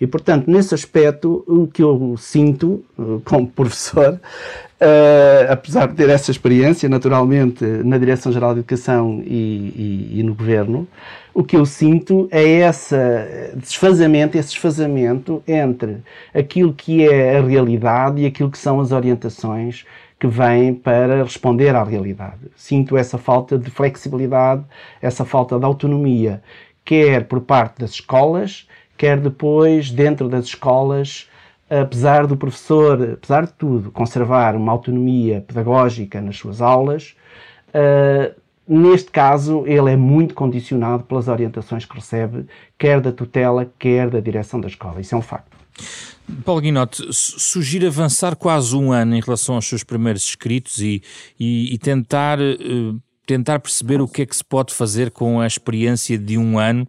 E, 0.00 0.06
portanto, 0.06 0.48
nesse 0.48 0.74
aspecto, 0.74 1.42
o 1.46 1.66
que 1.66 1.82
eu 1.82 2.14
sinto 2.16 2.84
eh, 2.96 3.02
como 3.24 3.48
professor, 3.50 4.14
uh, 4.14 5.50
apesar 5.52 5.88
de 5.88 5.94
ter 5.94 6.08
essa 6.08 6.30
experiência, 6.30 6.88
naturalmente, 6.88 7.64
na 7.64 7.98
Direção-Geral 7.98 8.54
de 8.54 8.60
Educação 8.60 9.20
e, 9.24 10.12
e, 10.14 10.20
e, 10.20 10.22
no 10.22 10.36
Governo, 10.36 10.86
o 11.34 11.42
que 11.42 11.56
eu 11.56 11.66
sinto 11.66 12.28
é 12.30 12.42
esse 12.42 12.94
desfazamento, 13.56 14.38
esse 14.38 14.50
desfazamento 14.50 15.42
entre 15.48 15.98
aquilo 16.32 16.72
que 16.72 17.08
é 17.08 17.36
a 17.36 17.42
realidade 17.42 18.22
e 18.22 18.26
aquilo 18.26 18.50
que 18.50 18.58
são 18.58 18.80
as 18.80 18.92
orientações 18.92 19.84
que 20.18 20.26
vêm 20.26 20.74
para 20.74 21.22
responder 21.22 21.74
à 21.74 21.82
realidade. 21.82 22.50
Sinto 22.56 22.96
essa 22.96 23.18
falta 23.18 23.56
de 23.58 23.70
flexibilidade, 23.70 24.64
essa 25.00 25.24
falta 25.24 25.58
de 25.58 25.64
autonomia, 25.64 26.42
quer 26.84 27.24
por 27.26 27.40
parte 27.40 27.80
das 27.80 27.90
escolas, 27.90 28.68
quer 28.96 29.18
depois 29.20 29.90
dentro 29.90 30.28
das 30.28 30.46
escolas, 30.46 31.28
apesar 31.70 32.26
do 32.26 32.36
professor, 32.36 33.12
apesar 33.12 33.46
de 33.46 33.52
tudo, 33.52 33.92
conservar 33.92 34.56
uma 34.56 34.72
autonomia 34.72 35.44
pedagógica 35.46 36.20
nas 36.20 36.36
suas 36.36 36.60
aulas, 36.60 37.14
Uh, 37.68 38.34
neste 38.66 39.10
caso, 39.10 39.64
ele 39.66 39.92
é 39.92 39.96
muito 39.96 40.34
condicionado 40.34 41.04
pelas 41.04 41.28
orientações 41.28 41.84
que 41.84 41.94
recebe, 41.94 42.46
quer 42.78 43.00
da 43.00 43.12
tutela, 43.12 43.70
quer 43.78 44.08
da 44.08 44.20
direção 44.20 44.60
da 44.60 44.68
escola. 44.68 45.00
Isso 45.00 45.14
é 45.14 45.18
um 45.18 45.22
facto. 45.22 45.57
Paulo 46.44 46.60
Guinote, 46.60 47.02
sugiro 47.10 47.86
avançar 47.86 48.36
quase 48.36 48.76
um 48.76 48.92
ano 48.92 49.16
em 49.16 49.20
relação 49.20 49.54
aos 49.54 49.66
seus 49.66 49.82
primeiros 49.82 50.24
escritos 50.24 50.78
e, 50.80 51.02
e, 51.38 51.74
e 51.74 51.78
tentar, 51.78 52.38
uh, 52.38 53.00
tentar 53.26 53.58
perceber 53.60 54.00
o 54.00 54.08
que 54.08 54.22
é 54.22 54.26
que 54.26 54.36
se 54.36 54.44
pode 54.44 54.74
fazer 54.74 55.10
com 55.10 55.40
a 55.40 55.46
experiência 55.46 56.18
de 56.18 56.36
um 56.36 56.58
ano 56.58 56.86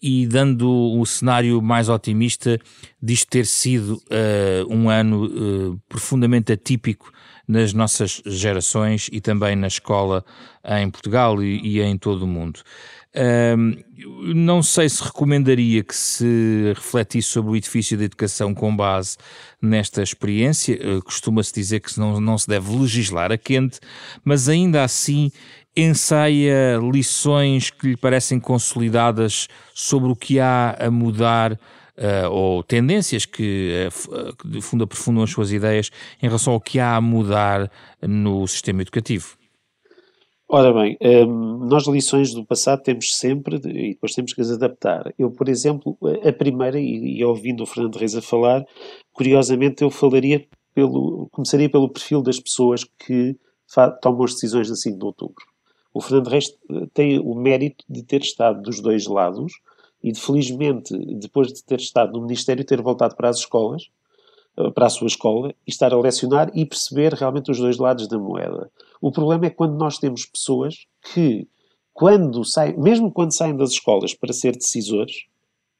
e 0.00 0.26
dando 0.26 0.70
o 0.70 1.04
cenário 1.04 1.60
mais 1.60 1.88
otimista 1.88 2.60
disto 3.02 3.28
ter 3.28 3.46
sido 3.46 3.94
uh, 3.94 4.72
um 4.72 4.88
ano 4.88 5.24
uh, 5.24 5.80
profundamente 5.88 6.52
atípico 6.52 7.10
nas 7.48 7.72
nossas 7.72 8.22
gerações 8.26 9.08
e 9.10 9.20
também 9.20 9.56
na 9.56 9.68
escola 9.68 10.24
em 10.64 10.90
Portugal 10.90 11.42
e, 11.42 11.60
e 11.60 11.80
em 11.80 11.96
todo 11.96 12.22
o 12.22 12.26
mundo. 12.26 12.60
Um, 13.16 13.74
não 14.34 14.62
sei 14.62 14.88
se 14.88 15.02
recomendaria 15.02 15.82
que 15.82 15.96
se 15.96 16.72
refletisse 16.74 17.28
sobre 17.28 17.52
o 17.52 17.56
edifício 17.56 17.96
da 17.96 18.04
educação 18.04 18.54
com 18.54 18.74
base 18.76 19.16
nesta 19.60 20.02
experiência. 20.02 20.76
Uh, 20.76 21.02
Costuma-se 21.02 21.52
dizer 21.54 21.80
que 21.80 21.98
não, 21.98 22.20
não 22.20 22.36
se 22.36 22.46
deve 22.46 22.70
legislar 22.76 23.32
a 23.32 23.38
quente, 23.38 23.80
mas 24.24 24.48
ainda 24.48 24.84
assim 24.84 25.30
ensaia 25.74 26.78
lições 26.92 27.70
que 27.70 27.88
lhe 27.88 27.96
parecem 27.96 28.40
consolidadas 28.40 29.46
sobre 29.74 30.10
o 30.10 30.16
que 30.16 30.40
há 30.40 30.76
a 30.78 30.90
mudar 30.90 31.52
uh, 31.52 32.30
ou 32.30 32.62
tendências 32.62 33.26
que, 33.26 33.88
uh, 33.88 34.62
fundo 34.62 34.84
aprofundam 34.84 35.22
as 35.22 35.30
suas 35.30 35.52
ideias 35.52 35.90
em 36.22 36.26
relação 36.26 36.52
ao 36.52 36.60
que 36.60 36.78
há 36.78 36.96
a 36.96 37.00
mudar 37.00 37.70
no 38.02 38.46
sistema 38.46 38.82
educativo? 38.82 39.36
Ora 40.48 40.72
bem, 40.72 40.96
um, 41.02 41.66
nós 41.66 41.88
lições 41.88 42.32
do 42.32 42.46
passado 42.46 42.80
temos 42.80 43.16
sempre 43.16 43.56
e 43.56 43.94
depois 43.94 44.12
temos 44.12 44.32
que 44.32 44.40
as 44.40 44.50
adaptar. 44.52 45.12
Eu, 45.18 45.28
por 45.28 45.48
exemplo, 45.48 45.98
a 46.24 46.32
primeira, 46.32 46.78
e, 46.78 47.24
ouvindo 47.24 47.64
o 47.64 47.66
Fernando 47.66 47.96
Reis 47.96 48.14
a 48.14 48.22
falar, 48.22 48.64
curiosamente 49.12 49.82
eu 49.82 49.90
falaria 49.90 50.46
pelo, 50.72 51.28
começaria 51.32 51.68
pelo 51.68 51.88
perfil 51.88 52.22
das 52.22 52.38
pessoas 52.38 52.84
que 52.84 53.36
tomam 54.00 54.22
as 54.22 54.34
decisões 54.34 54.68
de 54.68 54.80
5 54.80 54.96
de 54.96 55.04
outubro. 55.04 55.44
O 55.92 56.00
Fernando 56.00 56.28
Reis 56.28 56.46
eh, 56.70 56.86
tem 56.94 57.18
o 57.18 57.34
mérito 57.34 57.84
de 57.88 58.04
ter 58.04 58.20
estado 58.20 58.62
dos 58.62 58.80
dois 58.80 59.06
lados 59.08 59.52
e 60.00 60.12
de, 60.12 60.20
felizmente, 60.20 60.96
depois 61.18 61.52
de 61.52 61.64
ter 61.64 61.80
estado 61.80 62.12
no 62.12 62.20
Ministério, 62.20 62.64
ter 62.64 62.80
voltado 62.80 63.16
para 63.16 63.30
as 63.30 63.38
escolas, 63.38 63.88
para 64.74 64.86
a 64.86 64.90
sua 64.90 65.06
escola, 65.06 65.54
e 65.66 65.70
estar 65.70 65.92
a 65.92 66.00
lecionar 66.00 66.50
e 66.54 66.64
perceber 66.64 67.12
realmente 67.12 67.50
os 67.50 67.58
dois 67.58 67.76
lados 67.76 68.08
da 68.08 68.18
moeda. 68.18 68.70
O 69.00 69.12
problema 69.12 69.46
é 69.46 69.50
quando 69.50 69.76
nós 69.76 69.98
temos 69.98 70.24
pessoas 70.24 70.86
que, 71.12 71.46
quando 71.92 72.44
saem, 72.44 72.76
mesmo 72.78 73.12
quando 73.12 73.34
saem 73.34 73.56
das 73.56 73.70
escolas 73.70 74.14
para 74.14 74.32
ser 74.32 74.56
decisores, 74.56 75.26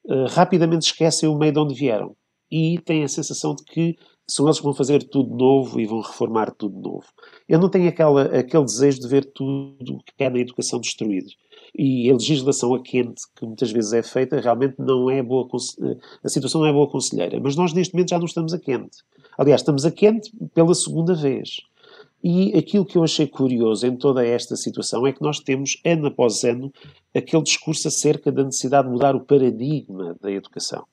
uh, 0.05 0.25
rapidamente 0.29 0.85
esquecem 0.85 1.27
o 1.27 1.37
meio 1.37 1.53
de 1.53 1.59
onde 1.59 1.73
vieram. 1.73 2.15
E 2.49 2.79
têm 2.79 3.03
a 3.03 3.09
sensação 3.09 3.55
de 3.55 3.63
que 3.63 3.97
são 4.29 4.45
eles 4.45 4.57
que 4.57 4.63
vão 4.63 4.73
fazer 4.73 5.03
tudo 5.03 5.35
novo 5.35 5.79
e 5.79 5.85
vão 5.85 6.01
reformar 6.01 6.51
tudo 6.51 6.79
novo. 6.79 7.05
Eu 7.47 7.59
não 7.59 7.69
tenho 7.69 7.89
aquela, 7.89 8.23
aquele 8.23 8.63
desejo 8.63 8.99
de 8.99 9.07
ver 9.07 9.25
tudo 9.25 10.01
que 10.05 10.23
é 10.23 10.29
na 10.29 10.39
educação 10.39 10.79
destruído. 10.79 11.29
E 11.75 12.09
a 12.09 12.13
legislação 12.13 12.73
a 12.73 12.81
quente, 12.81 13.21
que 13.35 13.45
muitas 13.45 13.71
vezes 13.71 13.93
é 13.93 14.03
feita, 14.03 14.39
realmente 14.39 14.75
não 14.79 15.09
é 15.09 15.21
boa, 15.21 15.47
a 16.23 16.29
situação 16.29 16.61
não 16.61 16.67
é 16.67 16.73
boa 16.73 16.89
conselheira. 16.89 17.39
Mas 17.39 17.55
nós 17.55 17.73
neste 17.73 17.93
momento 17.93 18.09
já 18.09 18.17
não 18.17 18.25
estamos 18.25 18.53
a 18.53 18.59
quente. 18.59 18.97
Aliás, 19.37 19.61
estamos 19.61 19.85
a 19.85 19.91
quente 19.91 20.31
pela 20.53 20.73
segunda 20.73 21.13
vez. 21.13 21.61
E 22.23 22.57
aquilo 22.57 22.85
que 22.85 22.97
eu 22.97 23.03
achei 23.03 23.27
curioso 23.27 23.85
em 23.85 23.95
toda 23.95 24.25
esta 24.25 24.55
situação 24.55 25.05
é 25.05 25.13
que 25.13 25.21
nós 25.21 25.39
temos, 25.39 25.79
ano 25.85 26.07
após 26.07 26.43
ano, 26.43 26.73
aquele 27.15 27.43
discurso 27.43 27.87
acerca 27.87 28.31
da 28.31 28.43
necessidade 28.43 28.87
de 28.87 28.93
mudar 28.93 29.15
o 29.15 29.21
paradigma 29.21 30.15
da 30.19 30.31
educação 30.31 30.85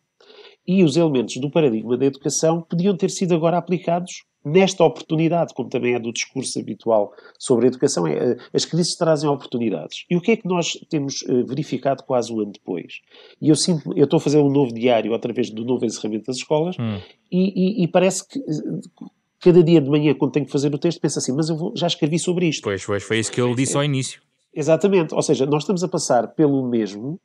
e 0.66 0.82
os 0.82 0.96
elementos 0.96 1.36
do 1.36 1.50
paradigma 1.50 1.96
da 1.96 2.06
educação 2.06 2.62
podiam 2.62 2.96
ter 2.96 3.10
sido 3.10 3.34
agora 3.34 3.58
aplicados 3.58 4.24
nesta 4.44 4.84
oportunidade, 4.84 5.54
como 5.54 5.70
também 5.70 5.94
é 5.94 5.98
do 5.98 6.12
discurso 6.12 6.58
habitual 6.58 7.12
sobre 7.38 7.64
a 7.64 7.68
educação, 7.68 8.06
é, 8.06 8.12
eh, 8.12 8.36
as 8.52 8.64
crises 8.64 8.94
trazem 8.94 9.28
oportunidades. 9.28 10.04
E 10.10 10.16
o 10.16 10.20
que 10.20 10.32
é 10.32 10.36
que 10.36 10.46
nós 10.46 10.78
temos 10.90 11.22
uh, 11.22 11.46
verificado 11.46 12.02
quase 12.02 12.32
um 12.32 12.40
ano 12.40 12.52
depois? 12.52 13.00
E 13.40 13.48
eu 13.48 13.56
sinto, 13.56 13.96
eu 13.96 14.04
estou 14.04 14.18
a 14.18 14.20
fazer 14.20 14.38
um 14.38 14.50
novo 14.50 14.72
diário 14.74 15.14
através 15.14 15.48
do 15.48 15.64
novo 15.64 15.86
encerramento 15.86 16.26
das 16.26 16.36
escolas 16.36 16.76
hum. 16.78 17.00
e, 17.32 17.80
e, 17.80 17.84
e, 17.84 17.88
parece 17.88 18.28
que 18.28 18.38
uh, 18.38 18.80
cada 19.40 19.62
dia 19.62 19.80
de 19.80 19.88
manhã, 19.88 20.14
quando 20.14 20.32
tenho 20.32 20.46
que 20.46 20.52
fazer 20.52 20.74
o 20.74 20.78
texto, 20.78 21.00
penso 21.00 21.18
assim, 21.18 21.32
mas 21.32 21.48
eu 21.48 21.56
vou, 21.56 21.72
já 21.74 21.86
escrevi 21.86 22.18
sobre 22.18 22.46
isto. 22.46 22.62
Pois, 22.62 22.84
pois, 22.84 23.02
foi 23.02 23.18
isso 23.18 23.32
que 23.32 23.40
ele 23.40 23.54
disse 23.54 23.76
ao 23.76 23.82
início. 23.82 24.20
Exatamente, 24.54 25.14
ou 25.14 25.22
seja, 25.22 25.46
nós 25.46 25.62
estamos 25.62 25.82
a 25.82 25.88
passar 25.88 26.28
pelo 26.28 26.68
mesmo 26.68 27.18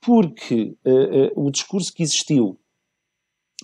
porque 0.00 0.74
uh, 0.84 1.46
o 1.46 1.50
discurso 1.50 1.92
que 1.92 2.02
existiu 2.02 2.58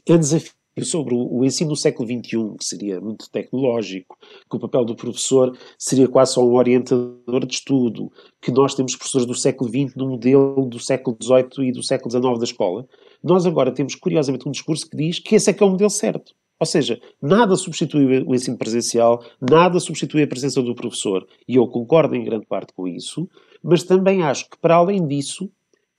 é 0.07 0.16
desafio 0.16 0.52
sobre 0.80 1.14
o, 1.14 1.44
ensino 1.44 1.70
do 1.70 1.76
século 1.76 2.08
XXI, 2.08 2.56
que 2.58 2.64
seria 2.64 3.00
muito 3.00 3.30
tecnológico, 3.30 4.16
que 4.50 4.56
o 4.56 4.58
papel 4.58 4.85
do 4.85 4.96
professor 4.96 5.56
seria 5.78 6.08
quase 6.08 6.32
só 6.32 6.42
um 6.42 6.54
orientador 6.54 7.44
de 7.46 7.54
estudo, 7.54 8.11
que 8.40 8.50
nós 8.50 8.74
temos 8.74 8.96
professores 8.96 9.26
do 9.26 9.35
século 9.35 9.68
XX 9.68 9.94
no 9.96 10.08
modelo 10.08 10.64
do 10.66 10.78
século 10.78 11.16
XVIII 11.22 11.68
e 11.68 11.72
do 11.72 11.82
século 11.82 12.11
XIX 12.11 12.38
da 12.38 12.44
escola, 12.44 12.87
nós 13.22 13.44
agora 13.44 13.70
temos 13.70 13.94
curiosamente 13.94 14.48
um 14.48 14.52
discurso 14.52 14.88
que 14.88 14.96
diz 14.96 15.18
que 15.18 15.35
esse 15.35 15.50
é 15.50 15.52
que 15.52 15.62
é 15.62 15.66
o 15.66 15.70
modelo 15.70 15.90
certo. 15.90 16.32
Ou 16.58 16.66
seja, 16.66 17.00
nada 17.20 17.56
substitui 17.56 18.22
o 18.24 18.35
ensino 18.35 18.56
presencial, 18.56 19.22
nada 19.40 19.78
substitui 19.80 20.22
a 20.22 20.28
presença 20.28 20.62
do 20.62 20.74
professor, 20.74 21.26
e 21.46 21.56
eu 21.56 21.66
concordo 21.66 22.14
em 22.14 22.24
grande 22.24 22.46
parte 22.46 22.72
com 22.72 22.87
isso, 22.87 23.28
mas 23.62 23.82
também 23.82 24.22
acho 24.22 24.48
que, 24.48 24.56
para 24.56 24.76
além 24.76 25.06
disso, 25.06 25.50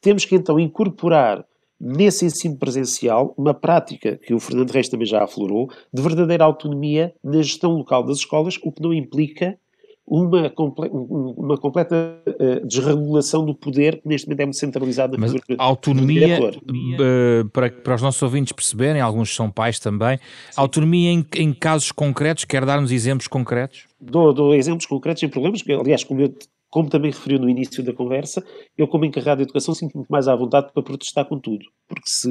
temos 0.02 0.26
que 0.26 0.36
então 0.36 0.60
incorporar 0.60 1.46
nesse 1.80 2.26
ensino 2.26 2.58
presencial, 2.58 3.34
uma 3.38 3.54
prática 3.54 4.18
que 4.18 4.34
o 4.34 4.40
Fernando 4.40 4.72
Reis 4.72 4.90
também 4.90 5.06
já 5.06 5.24
aflorou, 5.24 5.70
de 5.94 6.02
verdadeira 6.02 6.44
autonomia 6.44 7.14
na 7.24 7.42
gestão 7.42 7.72
local 7.72 8.04
das 8.04 8.18
escolas, 8.20 8.58
o 8.64 8.72
que 8.72 8.82
não 8.82 8.94
implica 8.94 9.58
uma, 10.06 10.50
comple 10.50 10.90
uma 10.92 11.58
completa 11.58 12.22
uh, 12.28 12.68
desregulação 12.68 13.46
do 13.46 13.56
poder 13.56 14.02
que 14.02 14.08
neste 14.08 14.28
momento 14.28 14.40
é 14.42 14.46
muito 14.46 14.58
centralizado 14.58 15.18
Mas 15.18 15.34
autonomia, 15.58 16.40
uh, 16.40 17.50
para, 17.50 17.72
para 17.72 17.96
os 17.96 18.02
nossos 18.02 18.22
ouvintes 18.22 18.52
perceberem, 18.52 19.02
alguns 19.02 19.34
são 19.34 19.50
pais 19.50 19.80
também, 19.80 20.18
Sim. 20.18 20.24
autonomia 20.58 21.10
em, 21.10 21.26
em 21.38 21.54
casos 21.54 21.92
concretos, 21.92 22.44
quer 22.44 22.66
dar-nos 22.66 22.92
exemplos 22.92 23.28
concretos? 23.28 23.86
Dou, 24.00 24.34
dou 24.34 24.54
exemplos 24.54 24.86
concretos 24.86 25.22
sem 25.22 25.30
problemas, 25.30 25.62
que, 25.62 25.72
aliás, 25.72 26.04
como 26.04 26.22
eu 26.22 26.34
como 26.74 26.90
também 26.90 27.12
referiu 27.12 27.38
no 27.38 27.48
início 27.48 27.84
da 27.84 27.94
conversa, 27.94 28.44
eu, 28.76 28.88
como 28.88 29.06
encarregado 29.06 29.38
de 29.38 29.44
educação, 29.44 29.76
sinto-me 29.76 30.04
mais 30.10 30.28
à 30.28 30.36
vontade 30.36 30.74
para 30.74 30.82
protestar 30.82 31.24
com 31.24 31.38
tudo. 31.38 31.64
Porque 31.88 32.08
se 32.08 32.28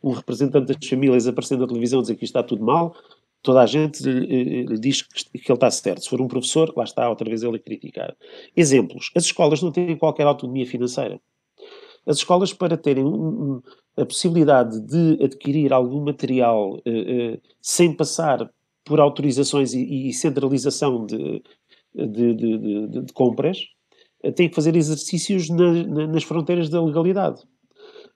um 0.00 0.12
representante 0.12 0.72
das 0.72 0.88
famílias 0.88 1.26
aparecer 1.26 1.58
na 1.58 1.66
televisão 1.66 2.00
dizer 2.00 2.14
que 2.14 2.24
está 2.24 2.40
tudo 2.40 2.64
mal, 2.64 2.94
toda 3.42 3.60
a 3.60 3.66
gente 3.66 4.00
lhe, 4.00 4.62
lhe 4.62 4.78
diz 4.78 5.02
que, 5.02 5.40
que, 5.40 5.50
ele 5.50 5.56
está 5.56 5.68
certo. 5.72 6.04
Se 6.04 6.08
for 6.08 6.20
um 6.20 6.28
professor, 6.28 6.72
lá 6.76 6.84
está, 6.84 7.10
outra 7.10 7.28
vez 7.28 7.42
ele 7.42 7.56
a 7.56 7.58
criticar. 7.58 8.14
Exemplos. 8.56 9.10
As 9.16 9.24
escolas 9.24 9.60
não 9.60 9.72
têm 9.72 9.96
qualquer 9.96 10.28
autonomia 10.28 10.66
financeira. 10.68 11.20
As 12.06 12.18
escolas, 12.18 12.52
para 12.52 12.76
terem 12.76 13.02
um, 13.02 13.08
um, 13.08 13.62
a 13.96 14.06
possibilidade 14.06 14.78
de 14.86 15.18
adquirir 15.20 15.72
algum 15.72 16.00
material 16.00 16.74
uh, 16.74 16.78
uh, 16.78 17.40
sem 17.60 17.92
passar 17.92 18.48
por 18.84 19.00
autorizações 19.00 19.74
e, 19.74 20.10
e 20.10 20.12
centralização 20.12 21.04
de, 21.04 21.42
de, 21.94 22.34
de, 22.34 22.58
de, 22.58 23.02
de 23.02 23.12
compras, 23.12 23.58
eh, 24.22 24.32
tem 24.32 24.48
que 24.48 24.54
fazer 24.54 24.74
exercícios 24.74 25.48
na, 25.48 25.72
na, 25.84 26.06
nas 26.08 26.24
fronteiras 26.24 26.68
da 26.68 26.82
legalidade. 26.82 27.42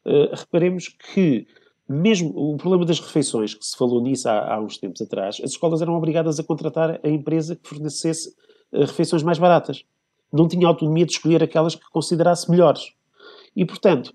Uh, 0.05 0.35
reparemos 0.35 0.89
que, 0.89 1.47
mesmo 1.89 2.31
o 2.35 2.57
problema 2.57 2.85
das 2.85 2.99
refeições, 2.99 3.55
que 3.55 3.65
se 3.65 3.77
falou 3.77 4.03
nisso 4.03 4.29
há, 4.29 4.55
há 4.55 4.61
uns 4.61 4.79
tempos 4.79 5.03
atrás, 5.03 5.39
as 5.43 5.51
escolas 5.51 5.83
eram 5.83 5.95
obrigadas 5.95 6.41
a 6.41 6.45
contratar 6.45 6.99
a 7.03 7.09
empresa 7.09 7.55
que 7.55 7.69
fornecesse 7.69 8.31
uh, 8.73 8.81
refeições 8.81 9.23
mais 9.23 9.39
baratas. 9.39 9.85
Não 10.33 10.49
tinha 10.49 10.67
autonomia 10.67 11.05
de 11.05 11.13
escolher 11.13 11.43
aquelas 11.43 11.75
que 11.75 11.89
considerasse 11.91 12.51
melhores. 12.51 12.93
E, 13.57 13.65
portanto, 13.65 14.13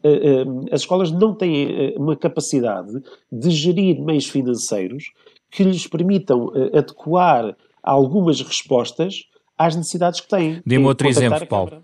as 0.71 0.81
escolas 0.81 1.11
não 1.11 1.35
têm 1.35 1.97
uma 1.97 2.15
capacidade 2.15 2.93
de 3.31 3.49
gerir 3.49 3.99
meios 3.99 4.27
financeiros 4.27 5.05
que 5.49 5.63
lhes 5.63 5.87
permitam 5.87 6.51
adequar 6.71 7.57
algumas 7.81 8.39
respostas 8.41 9.27
às 9.65 9.75
necessidades 9.75 10.21
que 10.21 10.27
têm. 10.27 10.61
Dê-me 10.65 10.85
outro 10.85 11.07
exemplo, 11.07 11.45
Paulo. 11.47 11.83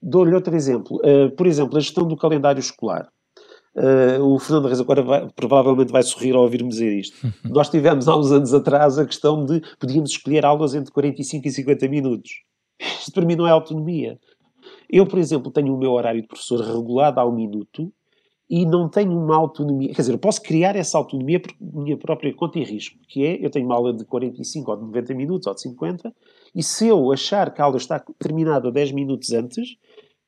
Dou-lhe 0.00 0.34
outro 0.34 0.54
exemplo. 0.54 0.98
Uh, 0.98 1.30
por 1.34 1.46
exemplo, 1.46 1.76
a 1.76 1.80
gestão 1.80 2.06
do 2.06 2.16
calendário 2.16 2.60
escolar. 2.60 3.08
Uh, 3.74 4.22
o 4.22 4.38
Fernando 4.38 4.66
Reis 4.66 4.80
agora 4.80 5.02
vai, 5.02 5.28
provavelmente 5.34 5.90
vai 5.90 6.02
sorrir 6.02 6.34
ao 6.34 6.42
ouvir-me 6.42 6.68
dizer 6.68 6.96
isto. 6.96 7.16
Nós 7.44 7.68
tivemos 7.68 8.06
há 8.06 8.16
uns 8.16 8.30
anos 8.30 8.54
atrás 8.54 8.98
a 8.98 9.04
questão 9.04 9.44
de 9.44 9.60
podíamos 9.80 10.10
escolher 10.10 10.44
aulas 10.44 10.74
entre 10.74 10.92
45 10.92 11.48
e 11.48 11.50
50 11.50 11.88
minutos. 11.88 12.30
Isto 12.80 13.12
para 13.12 13.24
mim 13.24 13.34
não 13.34 13.46
é 13.46 13.50
autonomia. 13.50 14.18
Eu, 14.88 15.06
por 15.06 15.18
exemplo, 15.18 15.50
tenho 15.50 15.74
o 15.74 15.78
meu 15.78 15.92
horário 15.92 16.22
de 16.22 16.28
professor 16.28 16.60
regulado 16.60 17.18
ao 17.18 17.32
minuto 17.32 17.92
e 18.48 18.64
não 18.66 18.88
tenho 18.88 19.12
uma 19.12 19.36
autonomia, 19.36 19.88
quer 19.88 20.02
dizer, 20.02 20.12
eu 20.12 20.18
posso 20.18 20.40
criar 20.42 20.76
essa 20.76 20.98
autonomia 20.98 21.40
por 21.40 21.52
minha 21.60 21.96
própria 21.96 22.32
conta 22.34 22.58
e 22.58 22.64
risco, 22.64 22.98
que 23.08 23.24
é, 23.24 23.44
eu 23.44 23.50
tenho 23.50 23.66
uma 23.66 23.74
aula 23.74 23.92
de 23.92 24.04
45 24.04 24.70
ou 24.70 24.76
de 24.76 24.82
90 24.84 25.14
minutos 25.14 25.46
ou 25.46 25.54
de 25.54 25.62
50, 25.62 26.14
e 26.54 26.62
se 26.62 26.86
eu 26.86 27.12
achar 27.12 27.52
que 27.52 27.60
a 27.60 27.64
aula 27.64 27.76
está 27.76 28.02
terminada 28.18 28.70
10 28.70 28.92
minutos 28.92 29.32
antes, 29.32 29.76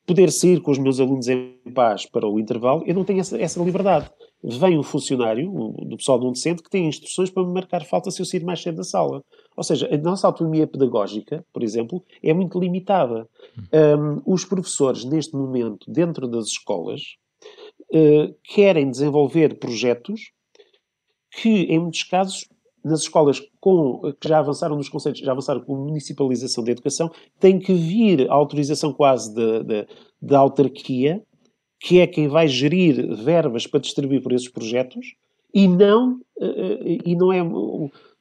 poder 0.07 0.31
sair 0.31 0.61
com 0.61 0.71
os 0.71 0.77
meus 0.77 0.99
alunos 0.99 1.27
em 1.27 1.53
paz 1.75 2.05
para 2.05 2.27
o 2.27 2.39
intervalo, 2.39 2.81
eu 2.87 2.95
não 2.95 3.03
tenho 3.03 3.19
essa, 3.19 3.39
essa 3.39 3.61
liberdade. 3.61 4.09
Vem 4.41 4.77
um 4.77 4.83
funcionário 4.83 5.49
um, 5.49 5.71
do 5.85 5.97
pessoal 5.97 6.17
de 6.17 6.25
um 6.25 6.31
docente 6.31 6.63
que 6.63 6.69
tem 6.69 6.87
instruções 6.87 7.29
para 7.29 7.43
me 7.43 7.53
marcar 7.53 7.83
falta 7.83 8.09
se 8.09 8.21
eu 8.21 8.25
sair 8.25 8.43
mais 8.43 8.61
cedo 8.61 8.77
da 8.77 8.83
sala. 8.83 9.21
Ou 9.55 9.63
seja, 9.63 9.93
a 9.93 9.97
nossa 9.97 10.25
autonomia 10.25 10.65
pedagógica, 10.65 11.45
por 11.51 11.61
exemplo, 11.61 12.03
é 12.23 12.33
muito 12.33 12.57
limitada. 12.57 13.27
Um, 13.73 14.21
os 14.25 14.45
professores, 14.45 15.03
neste 15.03 15.35
momento, 15.35 15.91
dentro 15.91 16.27
das 16.27 16.45
escolas, 16.47 17.01
uh, 17.93 18.33
querem 18.43 18.89
desenvolver 18.89 19.59
projetos 19.59 20.31
que, 21.31 21.63
em 21.63 21.79
muitos 21.79 22.03
casos, 22.03 22.47
nas 22.87 23.01
escolas 23.01 23.41
com, 23.59 24.13
que 24.19 24.27
já 24.27 24.39
avançaram 24.39 24.75
nos 24.75 24.89
conceitos, 24.89 25.21
já 25.21 25.31
avançaram 25.31 25.61
com 25.61 25.75
municipalização 25.75 26.63
da 26.63 26.71
educação, 26.71 27.11
tem 27.39 27.59
que 27.59 27.73
vir 27.73 28.29
a 28.29 28.33
autorização 28.33 28.93
quase 28.93 29.33
da 30.21 30.39
autarquia, 30.39 31.21
que 31.79 31.99
é 31.99 32.07
quem 32.07 32.27
vai 32.27 32.47
gerir 32.47 33.15
verbas 33.15 33.67
para 33.67 33.79
distribuir 33.79 34.21
por 34.21 34.31
esses 34.33 34.49
projetos, 34.49 35.15
e 35.53 35.67
não, 35.67 36.19
eh, 36.39 36.99
e 37.05 37.15
não, 37.15 37.31
é, 37.31 37.41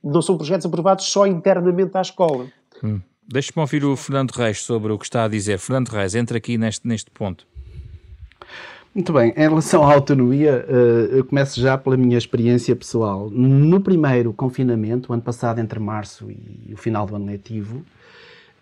não 0.02 0.22
são 0.22 0.36
projetos 0.36 0.66
aprovados 0.66 1.06
só 1.06 1.26
internamente 1.26 1.96
à 1.96 2.00
escola. 2.00 2.46
Hum. 2.82 3.00
Deixe-me 3.28 3.60
ouvir 3.60 3.84
o 3.84 3.96
Fernando 3.96 4.30
Reis 4.30 4.62
sobre 4.62 4.92
o 4.92 4.98
que 4.98 5.04
está 5.04 5.24
a 5.24 5.28
dizer. 5.28 5.58
Fernando 5.58 5.88
Reis, 5.88 6.14
entra 6.14 6.38
aqui 6.38 6.56
neste, 6.56 6.86
neste 6.86 7.10
ponto. 7.10 7.46
Muito 8.96 9.12
bem, 9.12 9.28
em 9.36 9.40
relação 9.40 9.82
à 9.82 9.92
autonomia, 9.92 10.64
eh, 10.66 11.18
eu 11.18 11.24
começo 11.26 11.60
já 11.60 11.76
pela 11.76 11.98
minha 11.98 12.16
experiência 12.16 12.74
pessoal. 12.74 13.28
No 13.28 13.78
primeiro 13.78 14.32
confinamento, 14.32 15.12
ano 15.12 15.20
passado, 15.20 15.58
entre 15.58 15.78
março 15.78 16.30
e 16.30 16.72
o 16.72 16.78
final 16.78 17.04
do 17.04 17.14
ano 17.14 17.26
letivo, 17.26 17.84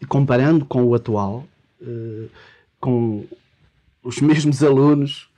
comparando 0.08 0.64
com 0.64 0.82
o 0.82 0.92
atual, 0.92 1.44
eh, 1.80 2.26
com 2.80 3.24
os 4.02 4.18
mesmos 4.20 4.60
alunos, 4.64 5.30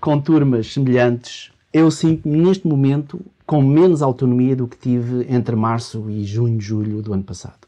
com 0.00 0.18
turmas 0.18 0.72
semelhantes, 0.72 1.52
eu 1.70 1.90
sinto-me 1.90 2.38
neste 2.38 2.66
momento 2.66 3.20
com 3.44 3.60
menos 3.60 4.00
autonomia 4.00 4.56
do 4.56 4.66
que 4.66 4.78
tive 4.78 5.26
entre 5.28 5.54
março 5.54 6.08
e 6.08 6.24
junho, 6.24 6.58
julho 6.58 7.02
do 7.02 7.12
ano 7.12 7.24
passado. 7.24 7.59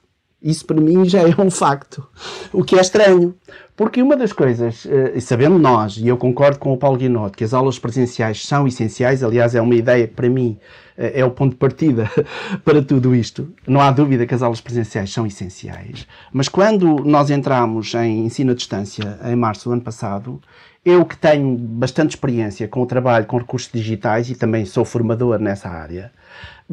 Isso 0.43 0.67
para 0.67 0.81
mim 0.81 1.05
já 1.05 1.21
é 1.21 1.35
um 1.41 1.51
facto. 1.51 2.07
O 2.53 2.65
que 2.65 2.77
é 2.77 2.81
estranho. 2.81 3.35
Porque 3.77 4.03
uma 4.03 4.17
das 4.17 4.33
coisas, 4.33 4.87
eh, 4.87 5.13
e 5.15 5.21
sabendo 5.21 5.59
nós, 5.59 5.97
e 5.97 6.07
eu 6.07 6.17
concordo 6.17 6.59
com 6.59 6.73
o 6.73 6.77
Paulo 6.77 6.99
Guinot, 6.99 7.37
que 7.37 7.45
as 7.45 7.55
aulas 7.55 7.79
presenciais 7.79 8.45
são 8.45 8.67
essenciais, 8.67 9.23
aliás, 9.23 9.55
é 9.55 9.61
uma 9.63 9.75
ideia 9.75 10.07
que 10.07 10.15
para 10.15 10.29
mim 10.29 10.59
eh, 10.97 11.21
é 11.21 11.25
o 11.25 11.31
ponto 11.31 11.53
de 11.53 11.57
partida 11.57 12.11
para 12.65 12.83
tudo 12.83 13.15
isto. 13.15 13.49
Não 13.67 13.81
há 13.81 13.91
dúvida 13.91 14.27
que 14.27 14.35
as 14.35 14.43
aulas 14.43 14.61
presenciais 14.61 15.13
são 15.13 15.27
essenciais. 15.27 16.07
Mas 16.33 16.49
quando 16.49 16.97
nós 17.05 17.31
entramos 17.31 17.95
em 17.95 18.27
ensino 18.27 18.53
à 18.53 18.55
distância, 18.55 19.19
em 19.25 19.37
março 19.37 19.69
do 19.69 19.73
ano 19.73 19.83
passado, 19.83 20.41
eu 20.85 21.05
que 21.05 21.17
tenho 21.17 21.57
bastante 21.57 22.11
experiência 22.11 22.67
com 22.67 22.83
o 22.83 22.87
trabalho 22.87 23.25
com 23.27 23.39
recursos 23.39 23.71
digitais 23.73 24.29
e 24.29 24.35
também 24.35 24.65
sou 24.65 24.85
formador 24.85 25.39
nessa 25.39 25.69
área, 25.69 26.11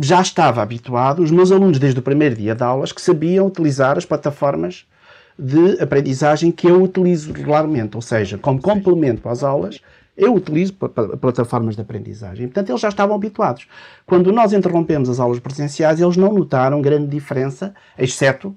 já 0.02 0.22
estava 0.22 0.62
habituado, 0.62 1.22
os 1.22 1.32
meus 1.32 1.52
alunos 1.52 1.80
desde 1.80 2.00
o 2.00 2.04
primeiro 2.04 2.36
dia 2.36 2.56
de 2.56 2.64
aulas, 2.64 2.92
que 2.92 3.02
sabiam 3.02 3.48
utilizar 3.48 3.98
as 3.98 4.06
plataformas 4.06 4.86
de 5.38 5.82
aprendizagem 5.82 6.52
que 6.52 6.68
eu 6.68 6.82
utilizo 6.82 7.32
regularmente, 7.32 7.96
ou 7.96 8.02
seja, 8.02 8.38
como 8.38 8.62
complemento 8.62 9.28
às 9.28 9.44
aulas, 9.44 9.82
eu 10.18 10.34
utilizo 10.36 10.74
plataformas 10.74 11.76
de 11.76 11.82
aprendizagem. 11.82 12.48
Portanto, 12.48 12.70
eles 12.70 12.82
já 12.82 12.90
estavam 12.90 13.16
habituados. 13.16 13.68
Quando 14.06 14.34
nós 14.34 14.52
interrompemos 14.52 15.10
as 15.10 15.20
aulas 15.20 15.40
presenciais, 15.40 16.02
eles 16.02 16.18
não 16.18 16.34
notaram 16.34 16.82
grande 16.82 17.08
diferença, 17.08 17.74
exceto 17.98 18.54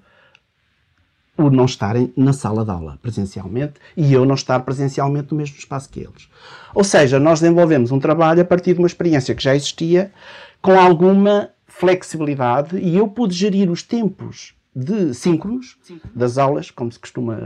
o 1.36 1.50
não 1.50 1.64
estarem 1.64 2.12
na 2.16 2.32
sala 2.32 2.64
de 2.64 2.70
aula 2.70 2.98
presencialmente 3.00 3.74
e 3.96 4.12
eu 4.12 4.24
não 4.24 4.34
estar 4.34 4.60
presencialmente 4.60 5.28
no 5.32 5.38
mesmo 5.38 5.56
espaço 5.56 5.88
que 5.88 6.00
eles. 6.00 6.28
Ou 6.74 6.84
seja, 6.84 7.18
nós 7.18 7.40
desenvolvemos 7.40 7.90
um 7.90 7.98
trabalho 7.98 8.42
a 8.42 8.44
partir 8.44 8.74
de 8.74 8.80
uma 8.80 8.86
experiência 8.86 9.34
que 9.34 9.42
já 9.42 9.54
existia 9.54 10.12
com 10.60 10.78
alguma 10.78 11.50
flexibilidade 11.66 12.76
e 12.76 12.96
eu 12.96 13.08
pude 13.08 13.34
gerir 13.34 13.70
os 13.70 13.82
tempos 13.82 14.54
de 14.74 15.12
síncronos 15.14 15.76
das 16.14 16.38
aulas, 16.38 16.70
como 16.70 16.90
se 16.90 16.98
costuma, 16.98 17.38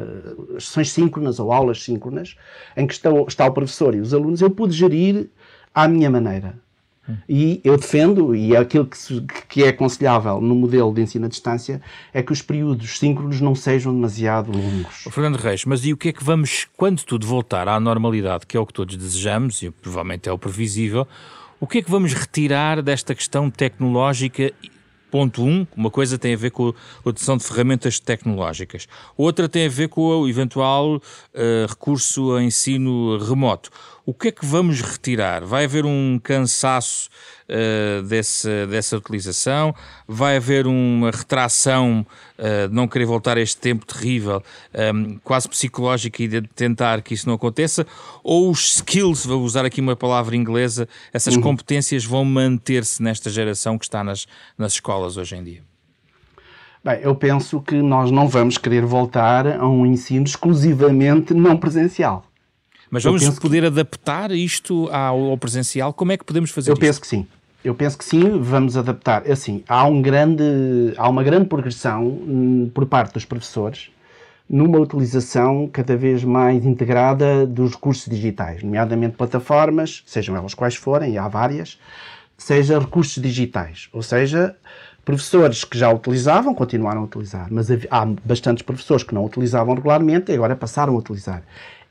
sessões 0.59 0.91
síncronas 0.91 1.41
ou 1.41 1.53
aulas 1.53 1.83
síncronas, 1.83 2.37
em 2.77 2.87
que 2.87 2.95
está, 2.95 3.11
está 3.27 3.47
o 3.47 3.53
professor 3.53 3.95
e 3.95 4.01
os 4.01 4.15
alunos, 4.15 4.41
eu 4.41 4.51
pude 4.51 4.75
gerir 4.75 5.29
à 5.75 5.89
minha 5.89 6.11
maneira. 6.11 6.59
E 7.29 7.61
eu 7.63 7.77
defendo, 7.77 8.35
e 8.35 8.55
é 8.55 8.59
aquilo 8.59 8.87
que, 8.87 8.99
que, 9.49 9.65
é 9.65 9.69
aconselhável 9.69 10.41
no 10.41 10.55
modelo 10.55 10.93
de 10.93 11.03
ensino 11.03 11.27
à 11.27 11.29
distância, 11.29 11.81
é 12.13 12.23
que 12.23 12.33
os 12.33 12.43
períodos 12.43 12.99
síncronos 12.99 13.41
não 13.41 13.55
sejam 13.55 13.95
demasiado 13.95 14.51
longos. 14.51 15.05
Fernando 15.11 15.37
Reis, 15.37 15.65
mas 15.65 15.85
e 15.85 15.93
o 15.93 15.97
que 15.97 16.09
é 16.09 16.13
que 16.13 16.25
vamos, 16.25 16.67
quando 16.77 17.03
tudo 17.05 17.27
voltar 17.27 17.69
à 17.69 17.79
normalidade, 17.79 18.47
que 18.47 18.57
é 18.57 18.61
o 18.61 18.67
que 18.67 18.73
todos 18.73 18.97
desejamos, 18.97 19.63
e 19.63 19.71
provavelmente 19.71 20.29
é 20.29 20.33
o 20.33 20.39
previsível, 20.39 21.07
o 21.59 21.67
que 21.67 21.79
é 21.79 21.83
que 21.83 21.91
vamos 21.91 22.13
retirar 22.13 22.83
desta 22.83 23.15
questão 23.15 23.51
tecnológica? 23.51 24.53
Ponto 25.11 25.43
1, 25.43 25.49
um, 25.49 25.67
uma 25.77 25.91
coisa 25.91 26.19
tem 26.19 26.35
a 26.35 26.37
ver 26.37 26.51
com 26.51 26.69
a 26.69 27.09
utilização 27.09 27.37
de 27.37 27.45
ferramentas 27.45 27.99
tecnológicas, 28.01 28.87
outra 29.17 29.49
tem 29.49 29.67
a 29.67 29.69
ver 29.71 29.89
com 29.89 30.03
o 30.03 30.29
eventual 30.29 30.97
uh, 30.97 31.01
recurso 31.69 32.35
a 32.35 32.43
ensino 32.43 33.17
remoto. 33.19 33.71
O 34.09 34.15
que 34.15 34.29
é 34.29 34.31
que 34.31 34.47
vamos 34.47 34.81
retirar? 34.81 35.45
Vai 35.45 35.65
haver 35.65 35.85
um 35.85 36.21
cansaço 36.23 37.09
uh, 37.49 38.05
desse, 38.05 38.49
dessa 38.69 38.97
utilização? 38.97 39.75
Vai 40.07 40.37
haver 40.37 40.65
uma 40.69 41.11
retração 41.11 42.07
uh, 42.39 42.69
de 42.69 42.73
não 42.73 42.87
querer 42.87 43.05
voltar 43.05 43.37
a 43.37 43.41
este 43.41 43.57
tempo 43.57 43.85
terrível, 43.85 44.41
um, 44.73 44.81
ehm, 44.81 45.19
quase 45.25 45.49
psicológico, 45.49 46.23
e 46.23 46.29
de 46.29 46.43
tentar 46.43 47.03
que 47.03 47.15
isso 47.15 47.27
não 47.27 47.35
aconteça? 47.35 47.85
Ou 48.23 48.49
os 48.49 48.77
skills, 48.77 49.27
vou 49.27 49.43
usar 49.43 49.65
aqui 49.65 49.81
uma 49.81 49.97
palavra 49.97 50.37
inglesa, 50.37 50.89
essas 51.13 51.35
uhum. 51.35 51.43
competências 51.43 52.05
vão 52.05 52.25
manter-se 52.25 53.03
nesta 53.03 53.29
geração 53.29 53.77
que 53.77 53.87
está 53.87 54.05
nas, 54.05 54.29
nas 54.57 54.75
escolas 54.75 55.17
hoje 55.17 55.35
em 55.35 55.43
dia? 55.43 55.63
Bem, 56.85 57.01
eu 57.03 57.17
penso 57.17 57.61
que 57.61 57.75
nós 57.83 58.13
não 58.13 58.29
vamos 58.29 58.57
querer 58.57 58.87
voltar 58.87 59.49
a 59.49 59.67
um 59.69 59.85
ensino 59.85 60.25
exclusivamente 60.25 61.35
não 61.35 61.57
presencial. 61.57 62.25
Mas 62.91 63.05
vamos 63.05 63.39
poder 63.39 63.61
que... 63.63 63.67
adaptar 63.67 64.31
isto 64.31 64.89
ao, 64.91 65.37
presencial? 65.39 65.93
Como 65.93 66.13
é 66.13 66.17
que 66.17 66.25
podemos 66.25 66.51
fazer 66.51 66.71
Eu 66.71 66.75
isto? 66.75 66.81
penso 66.81 67.01
que 67.01 67.07
sim. 67.07 67.27
Eu 67.65 67.75
penso 67.75 67.99
que 67.99 68.05
sim, 68.05 68.41
vamos 68.41 68.77
adaptar. 68.77 69.29
Assim, 69.29 69.65
há, 69.69 69.87
um 69.87 70.01
grande, 70.01 70.45
há 70.97 71.09
uma 71.09 71.25
grande 71.25 71.47
progressão 71.47 72.07
hum, 72.07 72.71
por 72.73 72.87
parte 72.87 73.15
dos 73.15 73.25
professores 73.25 73.91
numa 74.49 74.79
utilização 74.79 75.69
cada 75.73 75.97
vez 75.97 76.23
mais 76.23 76.65
integrada 76.65 77.47
dos 77.47 77.73
recursos 77.73 78.07
digitais, 78.07 78.63
nomeadamente 78.63 79.17
plataformas, 79.17 80.03
sejam 80.07 80.37
elas 80.37 80.55
quais 80.55 80.77
forem, 80.77 81.15
e 81.15 81.19
há 81.19 81.27
várias, 81.27 81.79
seja 82.39 82.79
recursos 82.79 83.21
digitais, 83.21 83.89
ou 83.93 84.03
seja, 84.03 84.55
professores 85.05 85.65
que 85.65 85.77
já 85.77 85.91
utilizavam 85.91 86.55
continuaram 86.55 87.03
a 87.03 87.05
utilizar, 87.05 87.49
mas 87.51 87.69
há 87.91 88.07
bastantes 88.25 88.63
professores 88.63 89.03
que 89.03 89.15
não 89.15 89.25
utilizavam 89.25 89.75
regularmente 89.75 90.31
e 90.31 90.35
agora 90.35 90.55
passaram 90.55 90.95
a 90.95 90.99
utilizar 90.99 91.43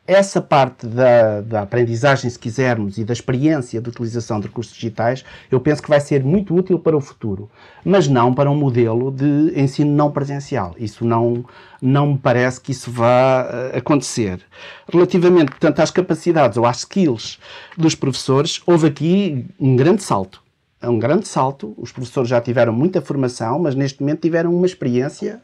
essa 0.08 0.40
parte 0.40 0.86
da, 0.86 1.42
da, 1.42 1.62
aprendizagem, 1.62 2.30
se 2.30 2.38
quisermos, 2.38 2.98
e 2.98 3.04
da 3.04 3.14
experiência 3.14 3.82
de 3.82 3.90
utilização 3.90 4.40
de 4.40 4.48
recursos 4.48 4.74
digitais, 4.74 5.26
eu 5.50 5.60
penso 5.60 5.82
que 5.82 5.90
vai 5.90 6.00
ser 6.00 6.24
muito 6.24 6.56
útil 6.56 6.78
para 6.78 6.96
o 6.96 7.02
futuro, 7.02 7.50
mas 7.84 8.08
não 8.08 8.34
para 8.34 8.50
um 8.50 8.56
modelo 8.56 9.12
de 9.12 9.54
ensino 9.56 9.92
não 9.92 10.12
presencial. 10.12 10.76
Isso 10.78 11.04
não, 11.04 11.44
não 11.82 12.14
me 12.14 12.18
parece 12.20 12.62
que 12.62 12.72
isso 12.72 12.92
vá 12.92 13.48
eh, 13.50 13.80
acontecer. 13.80 14.42
Relativamente, 14.92 15.50
portanto, 15.50 15.80
às 15.80 15.90
capacidades 15.90 16.58
ou 16.58 16.66
às 16.66 16.80
skills 16.80 17.40
dos 17.76 17.96
professores, 17.96 18.62
houve 18.68 18.88
aqui 18.88 19.46
um 19.60 19.76
grande 19.76 20.04
salto 20.04 20.45
é 20.86 20.90
um 20.90 21.00
grande 21.00 21.28
salto. 21.28 21.74
Os 21.78 21.92
professores 21.92 22.30
já 22.30 22.40
tiveram 22.40 22.72
muita 22.72 23.02
formação, 23.02 23.60
mas 23.60 23.74
neste 23.76 24.02
momento 24.02 24.22
tiveram 24.22 24.56
uma 24.56 24.66
experiência 24.66 25.42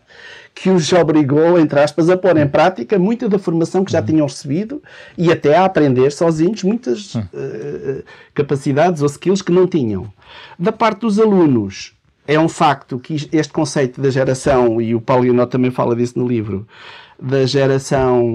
que 0.54 0.70
os 0.70 0.92
obrigou, 0.94 1.58
entre 1.60 1.80
aspas, 1.80 2.10
a 2.10 2.18
pôr 2.18 2.38
em 2.38 2.48
prática 2.48 3.00
muita 3.00 3.28
da 3.28 3.40
formação 3.40 3.84
que 3.84 3.92
já 3.92 4.02
tinham 4.02 4.28
recebido 4.28 4.82
e 5.18 5.32
até 5.32 5.56
a 5.56 5.66
aprender 5.66 6.12
sozinhos 6.12 6.64
muitas 6.64 7.16
uh, 7.16 8.04
capacidades 8.34 9.02
ou 9.02 9.08
skills 9.08 9.42
que 9.42 9.52
não 9.52 9.66
tinham. 9.66 10.12
Da 10.60 10.72
parte 10.72 11.02
dos 11.02 11.20
alunos, 11.20 11.94
é 12.28 12.40
um 12.40 12.48
facto 12.48 13.00
que 13.00 13.28
este 13.32 13.52
conceito 13.52 14.00
da 14.00 14.10
geração, 14.10 14.80
e 14.80 14.94
o 14.94 15.02
Paulo 15.02 15.24
Guinot 15.24 15.50
também 15.50 15.72
fala 15.72 15.96
disso 15.96 16.20
no 16.20 16.28
livro, 16.28 16.68
da 17.22 17.46
geração 17.46 18.26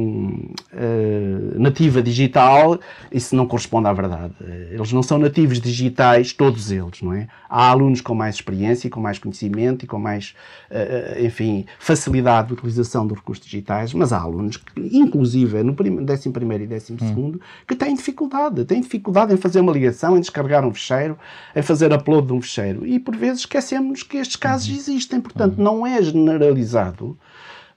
uh, 0.73 1.61
nativa 1.61 2.01
digital, 2.01 2.79
isso 3.11 3.35
não 3.35 3.45
corresponde 3.45 3.89
à 3.89 3.93
verdade. 3.93 4.35
Eles 4.71 4.93
não 4.93 5.03
são 5.03 5.19
nativos 5.19 5.61
digitais, 5.61 6.33
todos 6.33 6.71
eles, 6.71 7.03
não 7.03 7.13
é? 7.13 7.27
Há 7.51 7.69
alunos 7.69 8.01
com 8.01 8.15
mais 8.15 8.37
experiência, 8.37 8.89
com 8.89 9.01
mais 9.01 9.19
conhecimento 9.19 9.85
e 9.85 9.89
com 9.89 9.99
mais, 9.99 10.37
uh, 10.71 11.25
enfim, 11.25 11.67
facilidade 11.81 12.49
de 12.49 12.55
utilização 12.55 13.05
dos 13.05 13.19
recursos 13.19 13.45
digitais, 13.45 13.93
mas 13.93 14.13
há 14.13 14.21
alunos, 14.21 14.57
que, 14.57 14.97
inclusive 14.97 15.65
no 15.65 15.73
11 15.73 16.29
e 16.29 16.67
12 16.67 16.93
hum. 17.03 17.39
que 17.67 17.75
têm 17.75 17.95
dificuldade, 17.95 18.65
têm 18.65 18.81
dificuldade 18.81 19.35
em 19.35 19.37
fazer 19.37 19.61
uma 19.61 19.73
ligação, 19.73 20.17
em 20.17 20.21
descarregar 20.21 20.65
um 20.65 20.73
fecheiro, 20.73 21.19
em 21.57 21.63
fazer 21.63 21.93
upload 21.93 22.29
de 22.29 22.33
um 22.33 22.41
fecheiro. 22.41 22.87
E 22.87 23.01
por 23.01 23.17
vezes 23.17 23.41
esquecemos 23.41 24.05
que 24.05 24.19
estes 24.19 24.37
casos 24.37 24.69
uhum. 24.69 24.77
existem, 24.77 25.21
portanto, 25.21 25.59
uhum. 25.59 25.65
não 25.65 25.87
é 25.87 26.01
generalizado 26.01 27.19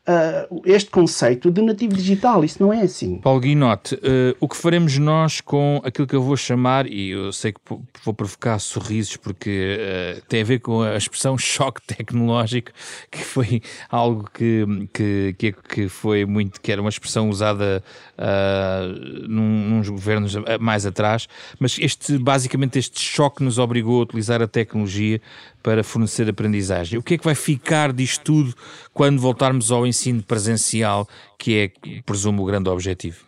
uh, 0.07 0.61
este 0.65 0.89
conceito 0.89 1.51
de 1.51 1.61
nativo 1.61 1.93
digital. 1.93 2.43
Isso 2.43 2.61
não 2.61 2.73
é 2.73 2.81
assim. 2.81 3.17
Paulo 3.17 3.39
Guinote, 3.39 3.95
uh, 3.95 4.35
o 4.39 4.47
que 4.47 4.55
faremos 4.55 4.97
nós 4.97 5.41
com 5.41 5.81
aquilo 5.83 6.07
que 6.07 6.15
eu 6.15 6.21
vou 6.21 6.37
chamar, 6.37 6.87
e 6.87 7.09
eu 7.09 7.31
sei 7.31 7.53
que 7.53 7.59
vou 8.03 8.13
provocar 8.13 8.59
sorrisos 8.59 9.17
porque 9.17 9.77
uh, 9.79 10.21
tem 10.27 10.41
a 10.41 10.45
ver 10.45 10.59
com 10.59 10.81
a 10.81 10.95
expressão 10.97 11.37
choque 11.39 11.81
tecnológico, 11.81 12.71
que 13.11 13.19
foi 13.19 13.61
algo 13.89 14.29
que, 14.33 14.65
que, 14.93 15.53
que 15.53 15.89
foi 15.89 16.25
muito, 16.25 16.61
que 16.61 16.71
era 16.71 16.81
uma 16.81 16.89
expressão 16.89 17.29
usada 17.29 17.83
uh, 18.19 19.27
num, 19.27 19.77
nos 19.77 19.89
governos 19.89 20.35
mais 20.59 20.85
atrás, 20.85 21.27
mas 21.59 21.77
este, 21.79 22.17
basicamente 22.17 22.77
este 22.77 22.99
choque 22.99 23.43
nos 23.43 23.57
obrigou 23.57 23.99
a 23.99 24.03
utilizar 24.03 24.41
a 24.41 24.47
tecnologia 24.47 25.21
para 25.63 25.83
fornecer 25.83 26.29
aprendizagem. 26.29 26.99
O 26.99 27.03
que 27.03 27.15
é 27.15 27.17
que 27.17 27.25
vai 27.25 27.35
ficar 27.35 27.93
disto 27.93 28.23
tudo 28.23 28.53
quando 28.93 29.19
voltarmos 29.19 29.71
ao 29.71 29.87
ensino 29.87 30.21
presencial, 30.21 31.07
que 31.37 31.73
é, 31.85 32.01
presumo, 32.01 32.43
o 32.43 32.45
grande 32.45 32.69
objetivo? 32.69 33.25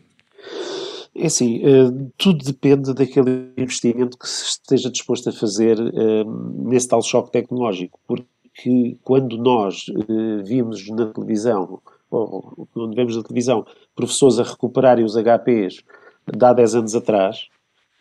É 1.16 1.26
assim, 1.26 1.60
uh, 1.60 2.12
tudo 2.18 2.44
depende 2.44 2.94
daquele 2.94 3.52
investimento 3.58 4.18
que 4.18 4.28
se 4.28 4.46
esteja 4.46 4.90
disposto 4.90 5.30
a 5.30 5.34
fazer 5.34 5.78
uh, 5.78 6.70
nesse 6.70 6.88
tal 6.88 7.02
choque 7.02 7.32
tecnológico, 7.32 8.00
porque 8.08 8.98
quando 9.04 9.38
nós 9.38 9.88
uh, 9.90 10.44
vimos 10.44 10.88
na 10.90 11.08
televisão, 11.08 11.82
ou 12.12 12.68
quando 12.74 12.96
vemos 12.96 13.16
na 13.16 13.24
televisão, 13.24 13.66
professores 13.96 14.40
a 14.40 14.44
recuperarem 14.44 15.06
os 15.06 15.16
HPs 15.16 15.84
de 16.32 16.46
há 16.46 16.54
10 16.54 16.76
anos 16.76 16.96
atrás, 16.96 17.48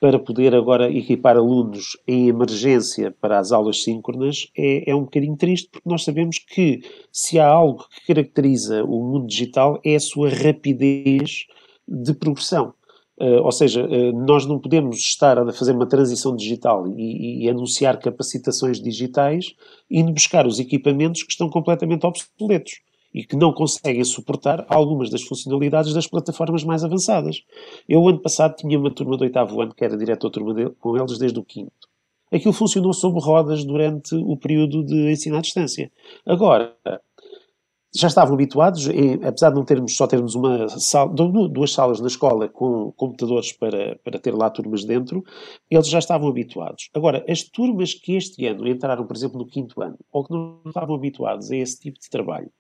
para 0.00 0.18
poder 0.18 0.54
agora 0.54 0.90
equipar 0.90 1.36
alunos 1.36 1.96
em 2.08 2.28
emergência 2.28 3.14
para 3.20 3.38
as 3.38 3.52
aulas 3.52 3.82
síncronas 3.82 4.50
é, 4.56 4.90
é 4.90 4.94
um 4.94 5.02
bocadinho 5.02 5.36
triste, 5.36 5.68
porque 5.70 5.88
nós 5.88 6.02
sabemos 6.04 6.38
que 6.38 6.80
se 7.12 7.38
há 7.38 7.46
algo 7.46 7.86
que 7.90 8.06
caracteriza 8.06 8.82
o 8.82 9.04
mundo 9.04 9.26
digital 9.26 9.78
é 9.84 9.94
a 9.94 10.00
sua 10.00 10.30
rapidez 10.30 11.44
de 11.86 12.14
progressão. 12.14 12.72
Uh, 13.20 13.42
ou 13.42 13.52
seja, 13.52 13.86
uh, 13.86 14.12
nós 14.24 14.46
não 14.46 14.58
podemos 14.58 14.96
estar 14.96 15.38
a 15.38 15.52
fazer 15.52 15.72
uma 15.72 15.86
transição 15.86 16.34
digital 16.34 16.88
e, 16.88 17.44
e, 17.44 17.50
anunciar 17.50 17.98
capacitações 17.98 18.80
digitais 18.80 19.54
indo 19.90 20.10
buscar 20.10 20.46
os 20.46 20.58
equipamentos 20.58 21.22
que 21.22 21.32
estão 21.32 21.50
completamente 21.50 22.06
obsoletos 22.06 22.80
e 23.12 23.24
que 23.24 23.36
não 23.36 23.52
conseguem 23.52 24.04
suportar 24.04 24.64
algumas 24.68 25.10
das 25.10 25.22
funcionalidades 25.22 25.92
das 25.92 26.06
plataformas 26.06 26.64
mais 26.64 26.84
avançadas. 26.84 27.42
Eu, 27.88 28.06
ano 28.08 28.20
passado, 28.20 28.56
tinha 28.56 28.78
uma 28.78 28.90
turma 28.90 29.16
do 29.16 29.22
oitavo 29.22 29.60
ano 29.60 29.74
que 29.74 29.84
era 29.84 29.96
diretor 29.96 30.30
turma 30.30 30.54
de, 30.54 30.70
com 30.70 30.96
eles 30.96 31.18
desde 31.18 31.38
o 31.38 31.44
quinto. 31.44 31.90
Aquilo 32.32 32.52
funcionou 32.52 32.92
sob 32.92 33.18
rodas 33.20 33.64
durante 33.64 34.14
o 34.14 34.36
período 34.36 34.84
de 34.84 35.10
ensino 35.10 35.36
à 35.36 35.40
distância. 35.40 35.90
Agora, 36.24 36.76
já 37.94 38.07
estavam 38.07 38.35
habituados, 38.35 38.88
apesar 39.26 39.50
de 39.50 39.57
não 39.57 39.64
termos 39.64 39.96
só 39.96 40.07
termos 40.07 40.35
uma 40.35 40.68
sala, 40.68 41.12
duas 41.48 41.72
salas 41.72 42.00
na 42.00 42.07
escola 42.07 42.48
com 42.48 42.92
computadores 42.92 43.53
para, 43.53 43.98
para 44.05 44.18
ter 44.18 44.33
lá 44.33 44.48
turmas 44.48 44.85
dentro, 44.85 45.24
eles 45.68 45.88
já 45.88 45.98
estavam 45.98 46.29
habituados. 46.29 46.88
Agora, 46.94 47.24
as 47.29 47.42
turmas 47.42 47.92
que 47.92 48.14
este 48.14 48.46
ano 48.46 48.66
entraram, 48.68 49.07
por 49.07 49.16
exemplo, 49.16 49.38
no 49.38 49.46
quinto 49.46 49.83
ano, 49.83 49.98
ou 50.12 50.24
que 50.24 50.33
não 50.33 50.61
estavam 50.66 50.94
habituados 50.94 51.50
a 51.50 51.57
esse 51.57 51.81
tipo 51.81 51.98
de 51.98 52.09
trabalho, 52.09 52.50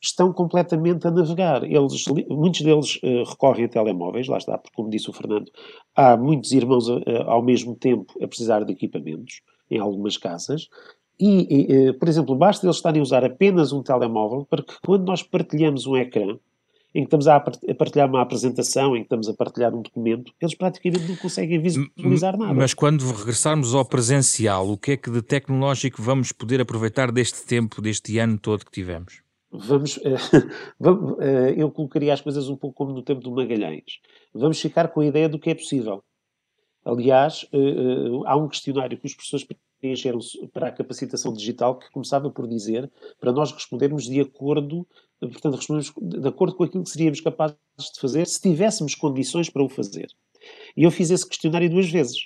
estão 0.00 0.32
completamente 0.32 1.06
a 1.06 1.10
navegar. 1.10 1.64
Eles, 1.64 2.04
muitos 2.28 2.60
deles 2.60 2.96
uh, 2.96 3.24
recorrem 3.28 3.64
a 3.64 3.68
telemóveis, 3.68 4.28
lá 4.28 4.36
está, 4.36 4.58
porque, 4.58 4.74
como 4.74 4.90
disse 4.90 5.08
o 5.08 5.12
Fernando, 5.14 5.50
há 5.96 6.16
muitos 6.16 6.52
irmãos 6.52 6.88
uh, 6.88 7.02
ao 7.26 7.42
mesmo 7.42 7.74
tempo 7.74 8.12
a 8.22 8.28
precisar 8.28 8.64
de 8.64 8.72
equipamentos 8.72 9.40
em 9.70 9.78
algumas 9.78 10.18
casas, 10.18 10.68
e, 11.18 11.46
e, 11.48 11.88
eh, 11.88 11.92
por 11.92 12.08
exemplo, 12.08 12.34
basta 12.34 12.66
eles 12.66 12.76
estarem 12.76 13.00
a 13.00 13.02
usar 13.02 13.24
apenas 13.24 13.72
um 13.72 13.82
telemóvel 13.82 14.44
para 14.44 14.62
que 14.62 14.74
quando 14.84 15.04
nós 15.04 15.22
partilhamos 15.22 15.86
um 15.86 15.96
ecrã, 15.96 16.36
em 16.94 17.00
que 17.00 17.06
estamos 17.06 17.26
a 17.26 17.40
partilhar 17.40 18.08
uma 18.08 18.22
apresentação, 18.22 18.94
em 18.94 19.00
que 19.00 19.06
estamos 19.06 19.28
a 19.28 19.34
partilhar 19.34 19.74
um 19.74 19.82
documento, 19.82 20.32
eles 20.40 20.54
praticamente 20.54 21.08
não 21.08 21.16
conseguem 21.16 21.60
visualizar 21.60 22.38
nada. 22.38 22.54
Mas 22.54 22.72
quando 22.72 23.04
regressarmos 23.10 23.74
ao 23.74 23.84
presencial, 23.84 24.70
o 24.70 24.78
que 24.78 24.92
é 24.92 24.96
que 24.96 25.10
de 25.10 25.20
tecnológico 25.20 26.00
vamos 26.00 26.30
poder 26.30 26.60
aproveitar 26.60 27.10
deste 27.10 27.44
tempo, 27.44 27.82
deste 27.82 28.16
ano 28.18 28.38
todo 28.38 28.64
que 28.64 28.70
tivemos? 28.70 29.22
Vamos, 29.50 29.98
vamos, 30.78 31.16
eh, 31.20 31.54
eu 31.56 31.70
colocaria 31.70 32.12
as 32.12 32.20
coisas 32.20 32.48
um 32.48 32.56
pouco 32.56 32.76
como 32.76 32.92
no 32.92 33.02
tempo 33.02 33.20
do 33.20 33.32
Magalhães. 33.32 34.00
Vamos 34.32 34.60
ficar 34.60 34.88
com 34.88 35.00
a 35.00 35.06
ideia 35.06 35.28
do 35.28 35.38
que 35.38 35.50
é 35.50 35.54
possível. 35.54 36.02
Aliás, 36.84 37.46
eh, 37.52 38.22
há 38.26 38.36
um 38.36 38.48
questionário 38.48 38.98
que 38.98 39.06
os 39.06 39.14
professores 39.14 39.46
preencheram 39.84 40.18
para 40.50 40.68
a 40.68 40.72
capacitação 40.72 41.30
digital 41.34 41.78
que 41.78 41.90
começava 41.90 42.30
por 42.30 42.48
dizer 42.48 42.90
para 43.20 43.30
nós 43.30 43.52
respondermos 43.52 44.04
de 44.04 44.18
acordo, 44.18 44.86
portanto, 45.20 45.56
respondemos 45.56 45.92
de 46.00 46.26
acordo 46.26 46.56
com 46.56 46.64
aquilo 46.64 46.82
que 46.82 46.88
seríamos 46.88 47.20
capazes 47.20 47.58
de 47.92 48.00
fazer 48.00 48.26
se 48.26 48.40
tivéssemos 48.40 48.94
condições 48.94 49.50
para 49.50 49.62
o 49.62 49.68
fazer. 49.68 50.06
E 50.74 50.84
eu 50.84 50.90
fiz 50.90 51.10
esse 51.10 51.28
questionário 51.28 51.68
duas 51.68 51.90
vezes. 51.90 52.16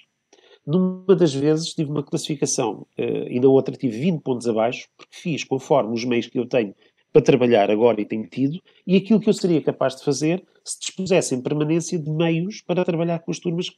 Numa 0.65 1.17
das 1.17 1.35
vezes 1.35 1.75
tive 1.75 1.91
uma 1.91 2.03
classificação 2.05 2.87
uh, 2.97 3.29
e 3.29 3.41
na 3.41 3.49
outra 3.49 3.75
tive 3.75 3.99
20 3.99 4.23
pontos 4.23 4.47
abaixo, 4.47 4.89
porque 4.97 5.17
fiz 5.17 5.43
conforme 5.43 5.93
os 5.95 6.05
meios 6.05 6.29
que 6.29 6.39
eu 6.39 6.47
tenho 6.47 6.75
para 7.13 7.23
trabalhar 7.23 7.71
agora 7.71 8.01
e 8.01 8.05
tenho 8.05 8.29
tido, 8.29 8.61
e 8.87 8.97
aquilo 8.97 9.19
que 9.19 9.29
eu 9.29 9.33
seria 9.33 9.63
capaz 9.63 9.97
de 9.97 10.05
fazer 10.05 10.45
se 10.63 10.79
dispusesse 10.79 11.35
em 11.35 11.41
permanência 11.41 11.99
de 11.99 12.11
meios 12.11 12.61
para 12.61 12.85
trabalhar 12.85 13.19
com 13.21 13.31
as 13.31 13.39
turmas 13.41 13.71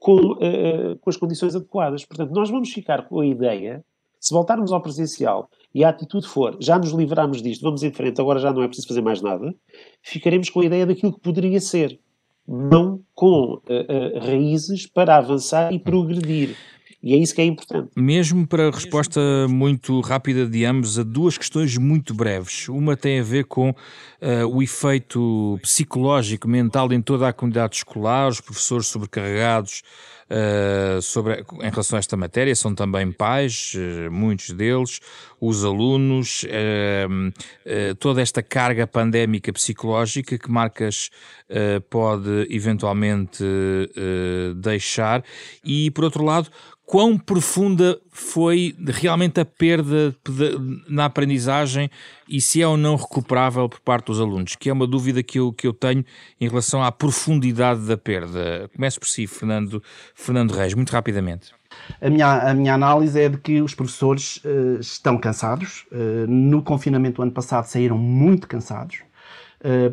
com, 0.00 0.16
uh, 0.16 0.96
com 0.98 1.10
as 1.10 1.16
condições 1.16 1.54
adequadas. 1.54 2.04
Portanto, 2.04 2.32
nós 2.32 2.50
vamos 2.50 2.72
ficar 2.72 3.06
com 3.06 3.20
a 3.20 3.26
ideia, 3.26 3.84
se 4.18 4.32
voltarmos 4.32 4.72
ao 4.72 4.80
presencial 4.80 5.48
e 5.72 5.84
a 5.84 5.90
atitude 5.90 6.26
for 6.26 6.56
já 6.58 6.78
nos 6.78 6.90
livramos 6.90 7.40
disto, 7.42 7.62
vamos 7.62 7.82
em 7.82 7.92
frente, 7.92 8.20
agora 8.20 8.40
já 8.40 8.52
não 8.52 8.62
é 8.62 8.66
preciso 8.66 8.88
fazer 8.88 9.02
mais 9.02 9.20
nada, 9.20 9.54
ficaremos 10.02 10.48
com 10.48 10.60
a 10.60 10.64
ideia 10.64 10.86
daquilo 10.86 11.12
que 11.12 11.20
poderia 11.20 11.60
ser, 11.60 12.00
não 12.48 13.00
com 13.14 13.54
uh, 13.54 13.58
uh, 13.58 14.18
raízes 14.18 14.86
para 14.86 15.16
avançar 15.16 15.72
e 15.72 15.78
progredir. 15.78 16.56
E 17.02 17.14
é 17.14 17.16
isso 17.16 17.34
que 17.34 17.40
é 17.40 17.44
importante. 17.44 17.90
Mesmo 17.96 18.46
para 18.46 18.68
a 18.68 18.70
resposta 18.70 19.20
muito 19.48 20.00
rápida 20.00 20.46
de 20.46 20.66
ambos 20.66 20.98
a 20.98 21.02
duas 21.02 21.38
questões 21.38 21.78
muito 21.78 22.12
breves. 22.12 22.68
Uma 22.68 22.94
tem 22.94 23.20
a 23.20 23.22
ver 23.22 23.46
com 23.46 23.70
uh, 23.70 23.74
o 24.52 24.62
efeito 24.62 25.58
psicológico, 25.62 26.46
mental 26.46 26.92
em 26.92 27.00
toda 27.00 27.26
a 27.26 27.32
comunidade 27.32 27.76
escolar, 27.76 28.28
os 28.28 28.42
professores 28.42 28.88
sobrecarregados 28.88 29.82
uh, 30.30 31.00
sobre, 31.00 31.42
em 31.62 31.70
relação 31.70 31.96
a 31.96 32.00
esta 32.00 32.18
matéria, 32.18 32.54
são 32.54 32.74
também 32.74 33.10
pais, 33.10 33.72
uh, 33.76 34.12
muitos 34.12 34.50
deles, 34.50 35.00
os 35.40 35.64
alunos, 35.64 36.44
toda 37.98 38.20
esta 38.20 38.42
carga 38.42 38.86
pandémica 38.86 39.50
psicológica 39.54 40.36
que 40.36 40.50
Marcas 40.50 41.08
pode 41.88 42.46
eventualmente 42.50 43.42
deixar. 44.56 45.24
E, 45.64 45.90
por 45.92 46.04
outro 46.04 46.22
lado, 46.22 46.50
quão 46.90 47.16
profunda 47.16 48.00
foi 48.10 48.74
realmente 48.84 49.38
a 49.38 49.44
perda 49.44 50.12
na 50.88 51.04
aprendizagem 51.04 51.88
e 52.28 52.40
se 52.40 52.60
é 52.60 52.66
ou 52.66 52.76
não 52.76 52.96
recuperável 52.96 53.68
por 53.68 53.78
parte 53.78 54.06
dos 54.06 54.20
alunos, 54.20 54.56
que 54.56 54.68
é 54.68 54.72
uma 54.72 54.88
dúvida 54.88 55.22
que 55.22 55.38
eu, 55.38 55.52
que 55.52 55.68
eu 55.68 55.72
tenho 55.72 56.04
em 56.40 56.48
relação 56.48 56.82
à 56.82 56.90
profundidade 56.90 57.86
da 57.86 57.96
perda. 57.96 58.68
Começo 58.74 58.98
por 58.98 59.06
si, 59.06 59.28
Fernando, 59.28 59.80
Fernando 60.16 60.50
Reis, 60.50 60.74
muito 60.74 60.90
rapidamente. 60.90 61.52
A 62.00 62.10
minha, 62.10 62.50
a 62.50 62.54
minha 62.54 62.74
análise 62.74 63.20
é 63.20 63.28
de 63.28 63.38
que 63.38 63.62
os 63.62 63.72
professores 63.72 64.38
uh, 64.38 64.80
estão 64.80 65.16
cansados. 65.16 65.86
Uh, 65.92 66.26
no 66.26 66.60
confinamento 66.60 67.18
do 67.18 67.22
ano 67.22 67.30
passado 67.30 67.66
saíram 67.66 67.96
muito 67.96 68.48
cansados. 68.48 68.98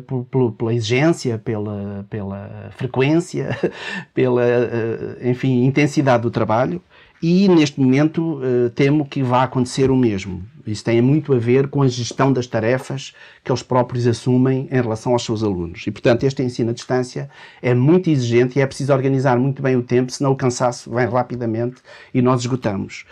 Por, 0.06 0.24
por, 0.24 0.52
pela 0.52 0.72
exigência, 0.72 1.36
pela, 1.36 2.06
pela 2.08 2.70
frequência, 2.70 3.54
pela, 4.14 4.40
uh, 4.40 5.28
enfim, 5.28 5.62
intensidade 5.62 6.22
do 6.22 6.30
trabalho 6.30 6.80
e 7.22 7.48
neste 7.48 7.80
momento 7.80 8.38
uh, 8.38 8.70
temo 8.70 9.04
que 9.04 9.22
vá 9.22 9.42
acontecer 9.42 9.90
o 9.90 9.96
mesmo. 9.96 10.42
Isso 10.66 10.84
tem 10.84 11.00
muito 11.00 11.32
a 11.32 11.38
ver 11.38 11.68
com 11.68 11.82
a 11.82 11.88
gestão 11.88 12.32
das 12.32 12.46
tarefas 12.46 13.14
que 13.42 13.50
eles 13.50 13.62
próprios 13.62 14.06
assumem 14.06 14.68
em 14.70 14.80
relação 14.80 15.12
aos 15.12 15.24
seus 15.24 15.42
alunos. 15.42 15.86
E, 15.86 15.90
portanto, 15.90 16.24
este 16.24 16.42
ensino 16.42 16.70
à 16.70 16.72
distância 16.74 17.30
é 17.62 17.74
muito 17.74 18.10
exigente 18.10 18.58
e 18.58 18.62
é 18.62 18.66
preciso 18.66 18.92
organizar 18.92 19.38
muito 19.38 19.62
bem 19.62 19.76
o 19.76 19.82
tempo, 19.82 20.12
senão 20.12 20.32
o 20.32 20.36
cansaço 20.36 20.90
vem 20.90 21.08
rapidamente 21.08 21.76
e 22.12 22.20
nós 22.20 22.42
esgotamos. 22.42 23.06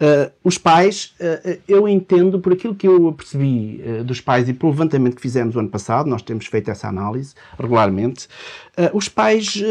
Uh, 0.00 0.32
os 0.42 0.56
pais, 0.56 1.14
uh, 1.20 1.58
eu 1.68 1.86
entendo, 1.86 2.40
por 2.40 2.54
aquilo 2.54 2.74
que 2.74 2.88
eu 2.88 3.12
percebi 3.12 3.84
uh, 3.84 4.02
dos 4.02 4.18
pais 4.18 4.48
e 4.48 4.54
pelo 4.54 4.72
levantamento 4.72 5.14
que 5.14 5.20
fizemos 5.20 5.54
o 5.54 5.58
ano 5.58 5.68
passado, 5.68 6.08
nós 6.08 6.22
temos 6.22 6.46
feito 6.46 6.70
essa 6.70 6.88
análise 6.88 7.34
regularmente, 7.58 8.26
os 8.94 9.10
pais 9.10 9.62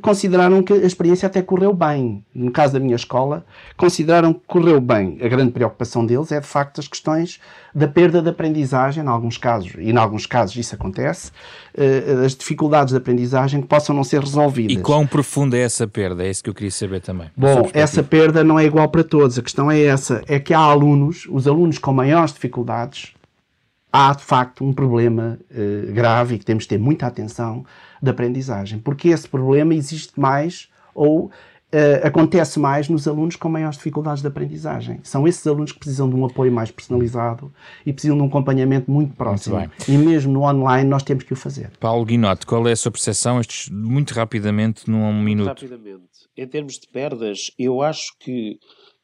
consideraram 0.00 0.62
que 0.62 0.72
a 0.72 0.76
experiência 0.76 1.26
até 1.26 1.42
correu 1.42 1.74
bem. 1.74 2.24
No 2.32 2.52
caso 2.52 2.74
da 2.74 2.78
minha 2.78 2.94
escola, 2.94 3.44
consideraram 3.76 4.32
que 4.32 4.40
correu 4.46 4.80
bem. 4.80 5.18
A 5.20 5.26
grande 5.26 5.50
preocupação 5.50 6.06
deles 6.06 6.30
é, 6.30 6.38
de 6.38 6.46
facto, 6.46 6.78
as 6.78 6.86
questões 6.86 7.40
da 7.74 7.88
perda 7.88 8.22
de 8.22 8.28
aprendizagem, 8.28 9.02
em 9.02 9.08
alguns 9.08 9.36
casos, 9.36 9.72
e 9.76 9.90
em 9.90 9.96
alguns 9.96 10.26
casos 10.26 10.54
isso 10.54 10.76
acontece, 10.76 11.32
as 12.24 12.36
dificuldades 12.36 12.92
de 12.92 12.98
aprendizagem 12.98 13.62
que 13.62 13.66
possam 13.66 13.96
não 13.96 14.04
ser 14.04 14.20
resolvidas. 14.20 14.76
E 14.76 14.80
quão 14.80 15.08
profunda 15.08 15.56
é 15.56 15.62
essa 15.62 15.88
perda? 15.88 16.24
É 16.24 16.30
isso 16.30 16.44
que 16.44 16.50
eu 16.50 16.54
queria 16.54 16.70
saber 16.70 17.00
também. 17.00 17.32
Bom, 17.36 17.68
essa 17.72 18.00
perda 18.00 18.44
não 18.44 18.60
é 18.60 18.64
igual 18.64 18.88
para 18.88 19.02
todos. 19.02 19.40
A 19.40 19.42
questão 19.42 19.68
é 19.68 19.71
essa, 19.76 20.22
é 20.26 20.38
que 20.38 20.54
há 20.54 20.58
alunos, 20.58 21.26
os 21.30 21.46
alunos 21.46 21.78
com 21.78 21.92
maiores 21.92 22.32
dificuldades, 22.32 23.14
há 23.92 24.14
de 24.14 24.22
facto 24.22 24.64
um 24.64 24.72
problema 24.72 25.38
uh, 25.50 25.92
grave 25.92 26.34
e 26.36 26.38
que 26.38 26.44
temos 26.44 26.64
de 26.64 26.70
ter 26.70 26.78
muita 26.78 27.06
atenção 27.06 27.64
da 28.00 28.10
aprendizagem, 28.10 28.78
porque 28.78 29.08
esse 29.08 29.28
problema 29.28 29.74
existe 29.74 30.18
mais 30.18 30.68
ou 30.94 31.26
uh, 31.26 32.06
acontece 32.06 32.58
mais 32.58 32.88
nos 32.88 33.06
alunos 33.06 33.36
com 33.36 33.48
maiores 33.48 33.76
dificuldades 33.76 34.22
de 34.22 34.28
aprendizagem. 34.28 35.00
São 35.02 35.26
esses 35.26 35.46
alunos 35.46 35.72
que 35.72 35.78
precisam 35.78 36.08
de 36.08 36.16
um 36.16 36.24
apoio 36.24 36.52
mais 36.52 36.70
personalizado 36.70 37.52
e 37.84 37.92
precisam 37.92 38.16
de 38.16 38.22
um 38.22 38.26
acompanhamento 38.26 38.90
muito 38.90 39.14
próximo. 39.14 39.56
Muito 39.56 39.88
e 39.88 39.96
mesmo 39.96 40.32
no 40.32 40.42
online 40.42 40.88
nós 40.88 41.02
temos 41.02 41.24
que 41.24 41.32
o 41.32 41.36
fazer. 41.36 41.70
Paulo 41.78 42.04
Guinote, 42.04 42.46
qual 42.46 42.66
é 42.66 42.72
a 42.72 42.76
sua 42.76 42.90
percepção? 42.90 43.40
Estes, 43.40 43.68
muito 43.68 44.12
rapidamente, 44.12 44.90
num 44.90 45.12
minuto. 45.22 45.46
Muito 45.46 45.62
rapidamente. 45.62 46.02
Em 46.36 46.46
termos 46.46 46.78
de 46.78 46.86
perdas, 46.88 47.50
eu 47.58 47.82
acho 47.82 48.14
que 48.18 48.58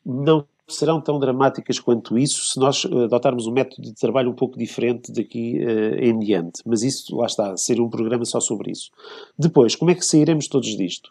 não 0.05 0.47
serão 0.69 1.01
tão 1.01 1.19
dramáticas 1.19 1.81
quanto 1.81 2.19
isso 2.19 2.45
se 2.45 2.61
nós 2.61 2.85
eh, 2.85 3.05
adotarmos 3.05 3.47
um 3.47 3.53
método 3.53 3.89
de 3.89 3.95
trabalho 3.95 4.31
um 4.31 4.35
pouco 4.35 4.59
diferente 4.59 5.11
daqui 5.13 5.59
uh, 5.65 5.95
em 5.97 6.19
diante. 6.19 6.61
Mas 6.67 6.83
isso, 6.83 7.17
lá 7.17 7.27
está, 7.27 7.57
ser 7.57 7.81
um 7.81 7.89
programa 7.89 8.25
só 8.25 8.39
sobre 8.39 8.71
isso. 8.71 8.91
Depois, 9.39 9.75
como 9.75 9.91
é 9.91 9.95
que 9.95 10.05
sairemos 10.05 10.47
todos 10.47 10.77
disto? 10.77 11.11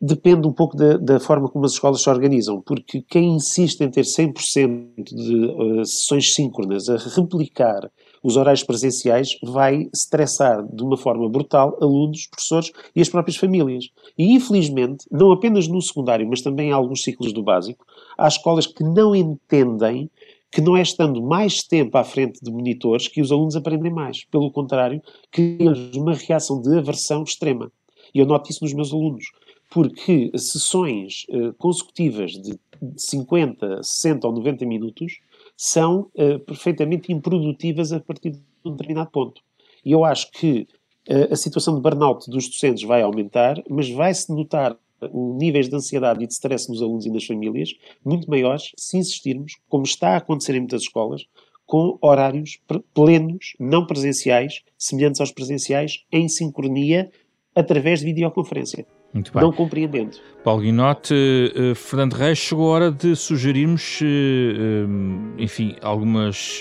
Depende 0.00 0.46
um 0.46 0.52
pouco 0.52 0.76
da, 0.76 0.96
da 0.96 1.20
forma 1.20 1.48
como 1.48 1.64
as 1.64 1.72
escolas 1.72 2.02
se 2.02 2.10
organizam, 2.10 2.60
porque 2.60 3.02
quem 3.02 3.34
insiste 3.34 3.80
em 3.82 3.90
ter 3.90 4.04
100% 4.04 5.04
de 5.04 5.46
uh, 5.46 5.84
sessões 5.84 6.34
síncronas 6.34 6.88
a 6.88 6.96
replicar 6.96 7.90
os 8.26 8.36
horários 8.36 8.64
presenciais 8.64 9.38
vai 9.40 9.88
estressar 9.94 10.66
de 10.66 10.82
uma 10.82 10.96
forma 10.96 11.28
brutal 11.28 11.78
alunos, 11.80 12.26
professores 12.26 12.72
e 12.94 13.00
as 13.00 13.08
próprias 13.08 13.36
famílias. 13.36 13.88
E 14.18 14.34
infelizmente, 14.34 15.06
não 15.12 15.30
apenas 15.30 15.68
no 15.68 15.80
secundário, 15.80 16.28
mas 16.28 16.42
também 16.42 16.70
em 16.70 16.72
alguns 16.72 17.02
ciclos 17.02 17.32
do 17.32 17.40
básico, 17.40 17.86
há 18.18 18.26
escolas 18.26 18.66
que 18.66 18.82
não 18.82 19.14
entendem 19.14 20.10
que 20.50 20.60
não 20.60 20.76
é 20.76 20.82
estando 20.82 21.22
mais 21.22 21.58
tempo 21.62 21.96
à 21.98 22.02
frente 22.02 22.40
de 22.42 22.50
monitores 22.50 23.06
que 23.06 23.20
os 23.20 23.30
alunos 23.30 23.54
aprendem 23.54 23.92
mais. 23.92 24.24
Pelo 24.24 24.50
contrário, 24.50 25.00
cria-lhes 25.30 25.94
uma 25.94 26.14
reação 26.14 26.60
de 26.60 26.76
aversão 26.76 27.22
extrema. 27.22 27.70
E 28.12 28.18
eu 28.18 28.26
noto 28.26 28.50
isso 28.50 28.64
nos 28.64 28.72
meus 28.72 28.92
alunos, 28.92 29.24
porque 29.70 30.32
sessões 30.36 31.26
uh, 31.28 31.52
consecutivas 31.58 32.32
de 32.32 32.58
50, 32.96 33.84
60 33.84 34.26
ou 34.26 34.34
90 34.34 34.66
minutos 34.66 35.20
são 35.56 36.10
uh, 36.14 36.38
perfeitamente 36.40 37.12
improdutivas 37.12 37.92
a 37.92 38.00
partir 38.00 38.30
de 38.30 38.40
um 38.64 38.72
determinado 38.72 39.10
ponto. 39.10 39.40
E 39.84 39.92
eu 39.92 40.04
acho 40.04 40.30
que 40.32 40.66
uh, 41.08 41.32
a 41.32 41.36
situação 41.36 41.74
de 41.74 41.80
burnout 41.80 42.30
dos 42.30 42.48
docentes 42.48 42.82
vai 42.84 43.02
aumentar, 43.02 43.62
mas 43.68 43.88
vai-se 43.90 44.32
notar 44.32 44.76
níveis 45.12 45.68
de 45.68 45.76
ansiedade 45.76 46.24
e 46.24 46.26
de 46.26 46.32
stress 46.32 46.68
nos 46.68 46.80
alunos 46.80 47.04
e 47.04 47.10
nas 47.10 47.24
famílias 47.24 47.74
muito 48.04 48.28
maiores 48.30 48.72
se 48.76 48.96
insistirmos, 48.96 49.56
como 49.68 49.84
está 49.84 50.10
a 50.10 50.16
acontecer 50.16 50.54
em 50.54 50.60
muitas 50.60 50.82
escolas, 50.82 51.26
com 51.66 51.98
horários 52.00 52.58
plenos, 52.94 53.54
não 53.58 53.86
presenciais, 53.86 54.62
semelhantes 54.78 55.20
aos 55.20 55.32
presenciais, 55.32 56.04
em 56.12 56.28
sincronia, 56.28 57.10
através 57.54 58.00
de 58.00 58.06
videoconferência. 58.06 58.86
Muito 59.16 59.32
bem. 59.32 59.42
Não 59.42 59.50
compreendendo. 59.50 60.18
Paulo 60.44 60.60
Guinote, 60.60 61.14
uh, 61.14 61.74
Fernando 61.74 62.12
Reis, 62.12 62.36
chegou 62.36 62.70
a 62.70 62.74
hora 62.74 62.90
de 62.92 63.16
sugerirmos, 63.16 64.00
uh, 64.02 64.04
uh, 64.04 65.34
enfim, 65.38 65.74
algumas 65.80 66.60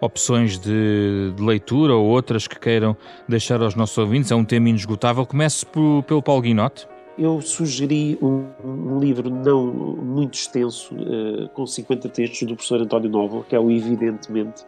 opções 0.00 0.58
de, 0.58 1.32
de, 1.36 1.42
leitura 1.42 1.94
ou 1.94 2.06
outras 2.06 2.48
que 2.48 2.58
queiram 2.58 2.96
deixar 3.28 3.60
aos 3.62 3.74
nossos 3.74 3.98
ouvintes. 3.98 4.30
É 4.30 4.34
um 4.34 4.44
tema 4.44 4.70
inesgotável. 4.70 5.26
Comece 5.26 5.66
por, 5.66 6.02
pelo 6.04 6.22
Paulo 6.22 6.40
Guinote. 6.40 6.88
Eu 7.18 7.40
sugeri 7.42 8.18
um, 8.20 8.46
um, 8.64 8.98
livro 8.98 9.30
não 9.30 9.66
muito 9.66 10.34
extenso, 10.34 10.92
com 11.52 11.64
50 11.64 12.08
textos, 12.08 12.48
do 12.48 12.56
professor 12.56 12.80
António 12.80 13.08
Novo, 13.08 13.44
que 13.48 13.54
é 13.54 13.60
o 13.60 13.70
Evidentemente, 13.70 14.64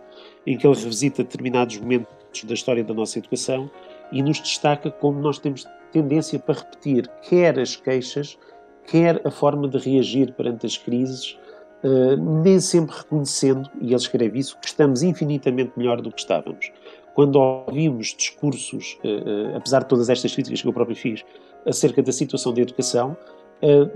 em 0.46 0.56
que 0.56 0.64
ele 0.64 0.76
revisita 0.76 1.24
determinados 1.24 1.76
momentos 1.78 2.44
da 2.44 2.54
história 2.54 2.84
da 2.84 2.94
nossa 2.94 3.18
educação 3.18 3.68
e 4.12 4.22
nos 4.22 4.40
destaca 4.40 4.90
como 4.90 5.20
nós 5.20 5.38
temos 5.38 5.66
tendência 5.92 6.38
para 6.38 6.56
repetir 6.56 7.08
quer 7.22 7.58
as 7.58 7.76
queixas, 7.76 8.38
quer 8.86 9.20
a 9.26 9.30
forma 9.30 9.68
de 9.68 9.78
reagir 9.78 10.32
perante 10.32 10.66
as 10.66 10.76
crises, 10.76 11.38
uh, 11.82 12.42
nem 12.42 12.60
sempre 12.60 12.96
reconhecendo, 12.96 13.68
e 13.80 13.86
ele 13.86 13.96
escreve 13.96 14.38
isso, 14.38 14.58
que 14.58 14.66
estamos 14.68 15.02
infinitamente 15.02 15.72
melhor 15.76 16.00
do 16.00 16.10
que 16.10 16.20
estávamos. 16.20 16.70
Quando 17.14 17.36
ouvimos 17.36 18.14
discursos, 18.16 18.98
uh, 19.04 19.56
apesar 19.56 19.80
de 19.80 19.88
todas 19.88 20.08
estas 20.08 20.34
críticas 20.34 20.62
que 20.62 20.68
eu 20.68 20.72
próprio 20.72 20.96
fiz, 20.96 21.24
acerca 21.66 22.02
da 22.02 22.12
situação 22.12 22.52
da 22.54 22.60
educação, 22.60 23.16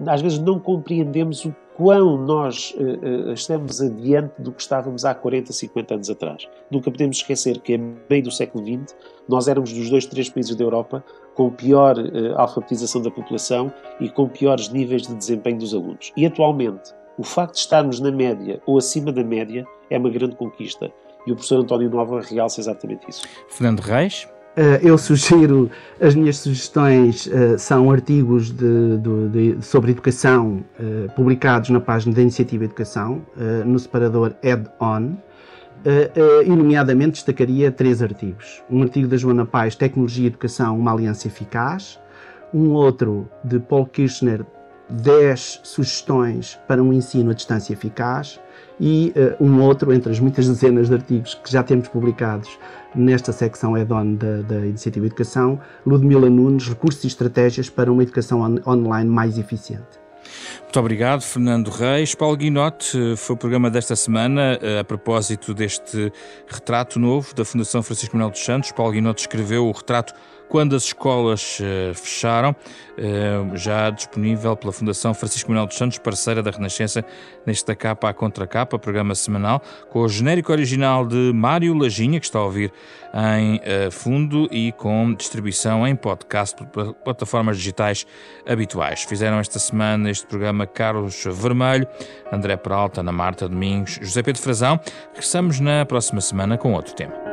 às 0.07 0.23
vezes 0.23 0.39
não 0.39 0.59
compreendemos 0.59 1.45
o 1.45 1.55
quão 1.81 2.19
nós 2.19 2.75
estamos 3.33 3.81
adiante 3.81 4.35
do 4.39 4.53
que 4.53 4.61
estávamos 4.61 5.07
há 5.07 5.15
40, 5.15 5.51
50 5.51 5.95
anos 5.95 6.11
atrás. 6.11 6.47
Nunca 6.71 6.91
podemos 6.91 7.17
esquecer 7.17 7.59
que, 7.61 7.75
a 7.75 7.79
meio 7.79 8.23
do 8.23 8.31
século 8.31 8.63
XX, 8.63 8.95
nós 9.27 9.49
éramos 9.49 9.73
dos 9.73 9.89
dois, 9.89 10.05
três 10.05 10.29
países 10.29 10.55
da 10.55 10.63
Europa 10.63 11.03
com 11.35 11.49
pior 11.49 11.97
uh, 11.97 12.37
alfabetização 12.37 13.01
da 13.01 13.11
população 13.11 13.73
e 13.99 14.11
com 14.11 14.29
piores 14.29 14.69
níveis 14.69 15.07
de 15.07 15.15
desempenho 15.15 15.57
dos 15.57 15.73
alunos. 15.73 16.13
E 16.15 16.27
atualmente, 16.27 16.93
o 17.17 17.25
facto 17.25 17.55
de 17.55 17.61
estarmos 17.61 17.99
na 17.99 18.13
média 18.13 18.61
ou 18.67 18.77
acima 18.77 19.11
da 19.11 19.25
média 19.25 19.67
é 19.89 19.97
uma 19.97 20.11
grande 20.11 20.37
conquista. 20.37 20.93
E 21.27 21.33
o 21.33 21.35
professor 21.35 21.61
António 21.61 21.89
Nova 21.89 22.21
realça 22.21 22.61
exatamente 22.61 23.09
isso. 23.09 23.23
Fernando 23.49 23.81
Reis. 23.81 24.29
Uh, 24.61 24.77
eu 24.87 24.99
sugiro, 24.99 25.71
as 25.99 26.15
minhas 26.15 26.37
sugestões 26.37 27.25
uh, 27.29 27.59
são 27.59 27.91
artigos 27.91 28.51
de, 28.51 28.99
de, 28.99 29.55
de, 29.55 29.65
sobre 29.65 29.91
educação 29.91 30.63
uh, 30.79 31.11
publicados 31.17 31.71
na 31.71 31.81
página 31.81 32.15
da 32.15 32.21
Iniciativa 32.21 32.65
Educação, 32.65 33.23
no 33.65 33.79
separador 33.79 34.35
Add-on, 34.45 35.05
uh, 35.07 36.43
e, 36.45 36.49
nomeadamente, 36.51 37.13
destacaria 37.13 37.73
três 37.73 38.03
artigos. 38.03 38.63
Um 38.71 38.83
artigo 38.83 39.09
da 39.09 39.17
Joana 39.17 39.47
Paz, 39.47 39.75
Tecnologia 39.75 40.25
e 40.25 40.27
Educação, 40.27 40.79
uma 40.79 40.93
aliança 40.93 41.27
eficaz. 41.27 41.99
Um 42.53 42.73
outro 42.73 43.31
de 43.43 43.59
Paul 43.61 43.87
Kirchner, 43.87 44.45
10 44.91 45.61
sugestões 45.63 46.59
para 46.69 46.83
um 46.83 46.93
ensino 46.93 47.31
à 47.31 47.35
distância 47.35 47.73
eficaz. 47.73 48.39
E 48.81 49.13
uh, 49.15 49.45
um 49.45 49.61
outro, 49.63 49.93
entre 49.93 50.11
as 50.11 50.19
muitas 50.19 50.49
dezenas 50.49 50.89
de 50.89 50.95
artigos 50.95 51.35
que 51.35 51.53
já 51.53 51.63
temos 51.63 51.89
publicados 51.89 52.59
nesta 52.95 53.31
secção 53.31 53.75
add-on 53.75 54.15
da, 54.15 54.43
da 54.43 54.67
Iniciativa 54.67 55.07
Educação, 55.07 55.61
Ludmila 55.87 56.31
Nunes, 56.31 56.67
Recursos 56.67 57.05
e 57.05 57.07
Estratégias 57.07 57.69
para 57.69 57.93
uma 57.93 58.03
Educação 58.03 58.41
on 58.41 58.59
online 58.67 59.09
mais 59.09 59.39
eficiente. 59.39 60.01
Muito 60.63 60.79
obrigado, 60.79 61.23
Fernando 61.23 61.69
Reis. 61.69 62.15
Paulo 62.15 62.37
Guinote, 62.37 63.17
foi 63.17 63.35
o 63.35 63.37
programa 63.37 63.71
desta 63.71 63.97
semana 63.97 64.59
eh, 64.63 64.79
a 64.79 64.85
propósito 64.85 65.53
deste 65.53 66.13
retrato 66.47 66.99
novo 66.99 67.35
da 67.35 67.45
Fundação 67.45 67.83
Francisco 67.83 68.17
Manuel 68.17 68.31
dos 68.31 68.45
Santos. 68.45 68.71
Paulo 68.71 68.93
Guinote 68.93 69.23
escreveu 69.23 69.67
o 69.67 69.73
retrato 69.73 70.15
quando 70.51 70.75
as 70.75 70.83
escolas 70.83 71.61
uh, 71.61 71.95
fecharam, 71.95 72.51
uh, 72.51 73.57
já 73.57 73.89
disponível 73.89 74.57
pela 74.57 74.73
Fundação 74.73 75.15
Francisco 75.15 75.49
Manuel 75.49 75.69
dos 75.69 75.77
Santos, 75.77 75.97
parceira 75.99 76.43
da 76.43 76.51
Renascença, 76.51 77.05
neste 77.47 77.65
da 77.65 77.77
capa 77.77 78.11
à 78.11 78.13
contracapa, 78.13 78.77
programa 78.77 79.15
semanal, 79.15 79.63
com 79.91 80.01
o 80.01 80.09
genérico 80.09 80.51
original 80.51 81.07
de 81.07 81.33
Mário 81.33 81.73
Lajinha, 81.73 82.19
que 82.19 82.27
está 82.27 82.41
a 82.41 82.45
ouvir 82.45 82.73
em 83.15 83.57
uh, 83.59 83.91
fundo 83.93 84.49
e 84.51 84.73
com 84.73 85.15
distribuição 85.15 85.87
em 85.87 85.95
podcast 85.95 86.57
por 86.57 86.95
plataformas 86.95 87.57
digitais 87.57 88.05
habituais. 88.45 89.05
Fizeram 89.05 89.39
esta 89.39 89.61
semana 89.61 90.11
este 90.11 90.27
programa 90.27 90.67
Carlos 90.67 91.25
Vermelho, 91.27 91.87
André 92.33 92.57
Peralta, 92.57 93.03
Ana 93.03 93.13
Marta 93.13 93.49
Domingos, 93.49 94.01
José 94.03 94.21
Pedro 94.21 94.43
Frazão. 94.43 94.81
Regressamos 95.11 95.61
na 95.61 95.87
próxima 95.87 96.21
semana 96.21 96.59
com 96.59 96.73
outro 96.73 96.93
tema. 96.93 97.30